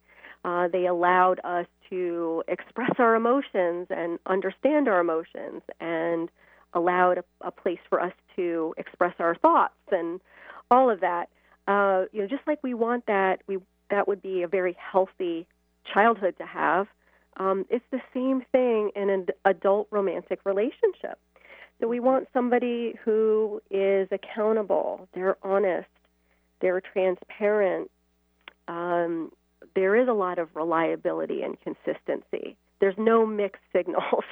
Uh, 0.46 0.68
they 0.70 0.86
allowed 0.86 1.40
us 1.44 1.66
to 1.90 2.44
express 2.48 2.92
our 2.98 3.16
emotions 3.16 3.88
and 3.90 4.20
understand 4.26 4.88
our 4.88 5.00
emotions 5.00 5.62
and 5.80 6.30
allowed 6.74 7.18
a, 7.18 7.24
a 7.42 7.52
place 7.52 7.80
for 7.90 8.00
us 8.00 8.14
to 8.36 8.74
express 8.78 9.16
our 9.20 9.36
thoughts 9.36 9.74
and 9.92 10.22
all 10.72 10.90
of 10.90 11.02
that. 11.02 11.30
Uh, 11.68 12.06
you 12.12 12.22
know, 12.22 12.28
just 12.28 12.44
like 12.48 12.60
we 12.64 12.74
want 12.74 13.06
that, 13.08 13.42
we 13.48 13.58
that 13.90 14.08
would 14.08 14.22
be 14.22 14.44
a 14.44 14.48
very 14.48 14.76
healthy 14.80 15.48
childhood 15.94 16.36
to 16.38 16.46
have. 16.46 16.88
Um, 17.38 17.66
it's 17.70 17.86
the 17.92 18.02
same 18.14 18.44
thing 18.52 18.92
in 18.96 19.10
an 19.10 19.28
adult 19.46 19.88
romantic 19.92 20.40
relationship. 20.46 21.18
So 21.80 21.88
we 21.88 22.00
want 22.00 22.28
somebody 22.34 22.96
who 23.06 23.62
is 23.72 24.10
accountable, 24.12 25.08
they're 25.14 25.38
honest, 25.44 25.88
they're 26.60 26.82
transparent. 26.82 27.90
Um, 28.68 29.32
there 29.76 29.96
is 29.96 30.08
a 30.08 30.14
lot 30.14 30.40
of 30.40 30.50
reliability 30.56 31.42
and 31.44 31.58
consistency. 31.62 32.58
There's 32.82 32.98
no 32.98 33.26
mixed 33.26 33.62
signals. 33.74 34.26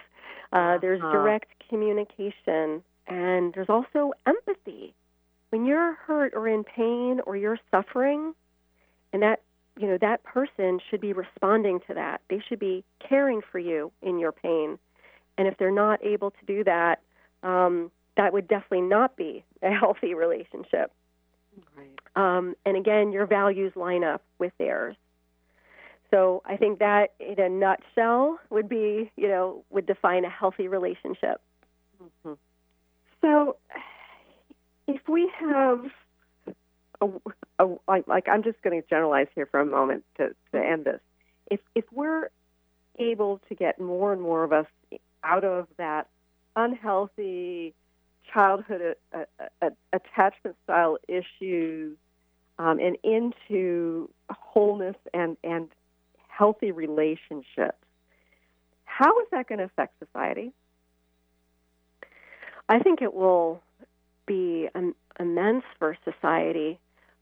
Uh, 0.51 0.77
there's 0.77 0.99
Uh-huh. 1.01 1.11
direct 1.11 1.51
communication, 1.69 2.83
and 3.07 3.53
there's 3.53 3.69
also 3.69 4.13
empathy. 4.25 4.93
When 5.49 5.65
you're 5.65 5.93
hurt 5.93 6.33
or 6.35 6.47
in 6.47 6.63
pain 6.65 7.21
or 7.25 7.37
you're 7.37 7.59
suffering, 7.71 8.33
and 9.13 9.21
that 9.23 9.41
you 9.77 9.87
know 9.87 9.97
that 9.99 10.23
person 10.23 10.79
should 10.89 11.01
be 11.01 11.13
responding 11.13 11.79
to 11.87 11.93
that. 11.93 12.21
They 12.29 12.41
should 12.47 12.59
be 12.59 12.83
caring 12.99 13.41
for 13.51 13.59
you 13.59 13.91
in 14.01 14.19
your 14.19 14.31
pain, 14.31 14.77
and 15.37 15.47
if 15.47 15.57
they're 15.57 15.71
not 15.71 16.03
able 16.03 16.31
to 16.31 16.45
do 16.45 16.63
that, 16.63 17.01
um, 17.43 17.91
that 18.15 18.33
would 18.33 18.47
definitely 18.47 18.81
not 18.81 19.15
be 19.15 19.43
a 19.61 19.71
healthy 19.71 20.13
relationship. 20.13 20.91
Right. 21.75 21.99
Um, 22.15 22.55
and 22.65 22.77
again, 22.77 23.11
your 23.11 23.25
values 23.25 23.73
line 23.75 24.03
up 24.03 24.23
with 24.37 24.53
theirs. 24.59 24.95
So 26.11 26.41
I 26.45 26.55
think 26.55 26.79
that, 26.79 27.13
in 27.19 27.39
a 27.39 27.49
nutshell, 27.49 28.39
would 28.49 28.69
be 28.69 29.11
you 29.15 29.27
know 29.27 29.63
would 29.69 29.85
define 29.85 30.25
a 30.25 30.29
healthy 30.29 30.67
relationship. 30.67 31.41
Mm-hmm. 32.01 32.33
So, 33.21 33.57
if 34.87 35.01
we 35.09 35.31
have 35.39 35.85
a, 37.01 37.07
a 37.59 37.67
like, 38.07 38.27
I'm 38.27 38.43
just 38.43 38.61
going 38.61 38.81
to 38.81 38.87
generalize 38.87 39.27
here 39.35 39.45
for 39.45 39.59
a 39.59 39.65
moment 39.65 40.03
to, 40.17 40.35
to 40.51 40.57
end 40.59 40.85
this. 40.85 40.99
If 41.49 41.59
if 41.75 41.85
we're 41.91 42.29
able 42.99 43.39
to 43.49 43.55
get 43.55 43.79
more 43.79 44.11
and 44.11 44.21
more 44.21 44.43
of 44.43 44.51
us 44.51 44.65
out 45.23 45.43
of 45.43 45.67
that 45.77 46.07
unhealthy 46.55 47.73
childhood 48.33 48.95
uh, 49.13 49.23
uh, 49.61 49.69
attachment 49.93 50.55
style 50.63 50.97
issues 51.07 51.95
um, 52.59 52.79
and 52.79 52.97
into 53.03 54.09
wholeness 54.29 54.95
and 55.13 55.37
and 55.43 55.69
healthy 56.27 56.71
relationships, 56.71 57.77
how 58.85 59.19
is 59.21 59.27
that 59.31 59.47
going 59.47 59.59
to 59.59 59.65
affect 59.65 59.93
society? 59.99 60.51
I 62.69 62.79
think 62.79 63.01
it 63.01 63.13
will 63.13 63.61
be 64.25 64.67
um, 64.75 64.93
immense 65.19 65.63
for 65.79 65.97
society. 66.03 66.79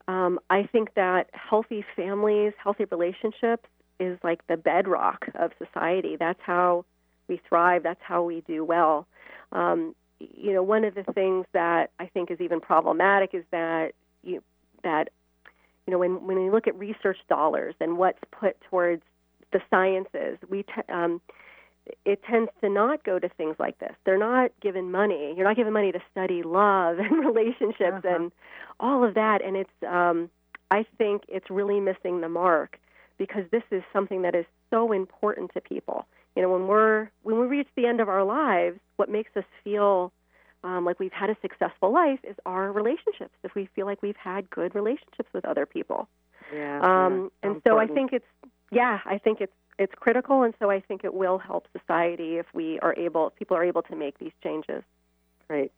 Um, 0.08 0.40
I 0.50 0.68
think 0.72 0.94
that 0.96 1.30
healthy 1.34 1.84
families, 1.96 2.54
healthy 2.62 2.86
relationships 2.86 3.68
is 4.00 4.20
like 4.24 4.46
the 4.48 4.58
bedrock 4.58 5.28
of 5.36 5.52
society. 5.58 6.16
That's 6.18 6.40
how 6.42 6.86
we 7.28 7.42
thrive. 7.48 7.84
That's 7.84 8.02
how 8.04 8.24
we 8.24 8.42
do 8.42 8.64
well. 8.64 9.08
Um, 9.52 9.96
you 10.20 10.54
know, 10.54 10.64
one 10.64 10.84
of 10.86 10.96
the 10.96 11.04
things 11.14 11.46
that 11.54 11.92
I 12.00 12.06
think 12.08 12.32
is 12.32 12.40
even 12.40 12.60
problematic 12.62 13.32
is 13.34 13.44
that 13.52 13.94
you 14.24 14.42
that 14.84 15.10
you 15.86 15.92
know 15.92 15.98
when 15.98 16.26
when 16.26 16.42
we 16.42 16.50
look 16.50 16.68
at 16.68 16.78
research 16.78 17.18
dollars 17.28 17.76
and 17.80 17.98
what's 17.98 18.20
put 18.32 18.60
towards 18.70 19.02
the 19.52 19.62
sciences, 19.70 20.38
we 20.50 20.64
t- 20.64 20.92
um, 20.94 21.22
it 22.06 22.24
tends 22.24 22.50
to 22.62 22.70
not 22.70 23.04
go 23.04 23.20
to 23.20 23.30
things 23.30 23.56
like 23.60 23.78
this. 23.80 23.94
They're 24.06 24.18
not 24.18 24.52
given 24.62 24.92
money. 24.92 25.34
You're 25.36 25.46
not 25.48 25.56
given 25.56 25.74
money 25.74 25.92
to 25.92 26.02
study 26.12 26.44
love 26.44 27.00
and 27.00 27.26
relationships 27.26 28.04
Uh-huh. 28.06 28.16
and 28.16 28.32
all 28.80 29.04
of 29.04 29.14
that. 29.16 29.42
And 29.44 29.56
it's, 29.56 29.70
um, 29.88 30.30
I 30.72 30.86
think 30.98 31.24
it's 31.28 31.50
really 31.50 31.80
missing 31.80 32.22
the 32.22 32.30
mark 32.30 32.80
because 33.18 33.44
this 33.52 33.64
is 33.72 33.84
something 33.94 34.24
that 34.24 34.36
is 34.36 34.46
so 34.72 34.92
important 34.92 35.54
to 35.54 35.62
people. 35.62 36.06
You 36.36 36.42
know, 36.42 36.50
when 36.50 36.68
we're 36.68 37.10
when 37.24 37.40
we 37.40 37.46
reach 37.46 37.68
the 37.78 37.86
end 37.86 38.02
of 38.02 38.10
our 38.10 38.24
lives, 38.26 38.78
what 38.98 39.08
makes 39.10 39.32
us 39.38 39.46
feel 39.64 40.12
um, 40.66 40.84
like 40.84 41.00
we've 41.00 41.14
had 41.14 41.30
a 41.30 41.38
successful 41.42 41.94
life 41.94 42.20
is 42.24 42.36
our 42.46 42.72
relationships. 42.74 43.34
If 43.44 43.56
we 43.56 43.70
feel 43.76 43.86
like 43.86 44.02
we've 44.02 44.18
had 44.18 44.50
good 44.50 44.76
relationships 44.76 45.30
with 45.34 45.46
other 45.46 45.66
people. 45.66 46.10
Yeah. 46.54 46.82
Um, 46.82 47.32
yeah. 47.44 47.50
and 47.52 47.62
so 47.66 47.78
I 47.80 47.88
think 47.88 48.12
it's 48.12 48.26
yeah, 48.72 49.00
I 49.06 49.18
think 49.18 49.40
it's 49.40 49.54
it's 49.78 49.94
critical, 49.96 50.44
and 50.44 50.54
so 50.60 50.70
I 50.70 50.80
think 50.80 51.04
it 51.04 51.14
will 51.14 51.38
help 51.38 51.68
society 51.78 52.38
if 52.38 52.46
we 52.54 52.80
are 52.80 52.96
able, 52.98 53.28
if 53.28 53.36
people 53.36 53.58
are 53.58 53.64
able 53.64 53.82
to 53.84 53.96
make 53.96 54.18
these 54.20 54.32
changes. 54.42 54.84
Great. 55.48 55.72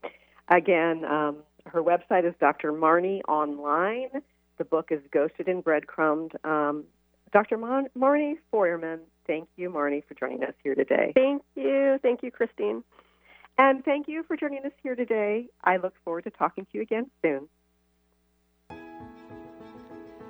Again, 0.50 1.04
um, 1.06 1.38
her 1.66 1.82
website 1.82 2.28
is 2.28 2.34
Dr. 2.39 2.72
Marni 2.72 3.22
Online. 3.28 4.10
The 4.58 4.66
book 4.66 4.89
is 4.91 5.00
Ghosted 5.12 5.48
and 5.48 5.64
Breadcrumbed. 5.64 6.34
Um, 6.43 6.86
Dr. 7.34 7.58
Mon- 7.58 7.89
Marni 7.98 8.36
Feuerman, 8.52 9.00
thank 9.26 9.50
you, 9.58 9.70
Marni, 9.70 10.04
for 10.08 10.14
joining 10.14 10.43
us 10.43 10.54
here 10.64 10.76
today. 10.76 11.12
Thank 11.14 11.43
you, 11.56 12.00
thank 12.02 12.24
you, 12.24 12.32
Christine. 12.32 12.84
And 13.58 13.84
thank 13.84 14.08
you 14.08 14.24
for 14.24 14.38
joining 14.38 14.64
us 14.66 14.72
here 14.84 14.95
today. 14.95 15.48
I 15.64 15.78
look 15.78 15.93
forward 16.06 16.24
to 16.26 16.32
talking 16.32 16.66
to 16.66 16.70
you 16.74 16.82
again 16.82 17.10
soon. 17.22 17.50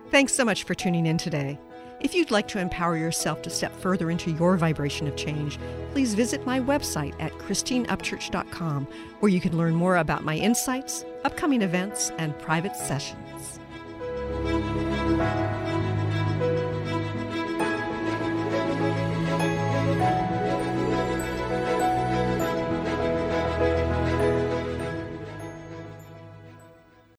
Thanks 0.10 0.34
so 0.34 0.46
much 0.46 0.64
for 0.64 0.74
tuning 0.74 1.06
in 1.06 1.18
today. 1.18 1.60
If 2.00 2.14
you'd 2.14 2.30
like 2.30 2.48
to 2.50 2.60
empower 2.60 2.96
yourself 2.96 3.42
to 3.42 3.50
step 3.50 3.76
further 3.76 4.12
into 4.12 4.30
your 4.32 4.56
vibration 4.56 5.08
of 5.08 5.16
change, 5.16 5.58
please 5.94 6.14
visit 6.14 6.46
my 6.46 6.60
website 6.60 7.16
at 7.20 7.32
christineupchurch.com, 7.34 8.88
where 9.20 9.32
you 9.32 9.42
can 9.42 9.58
learn 9.58 9.74
more 9.74 9.98
about 9.98 10.24
my 10.24 10.36
insights, 10.36 11.04
upcoming 11.24 11.64
events, 11.64 12.12
and 12.20 12.38
private 12.38 12.76
sessions. 12.76 13.57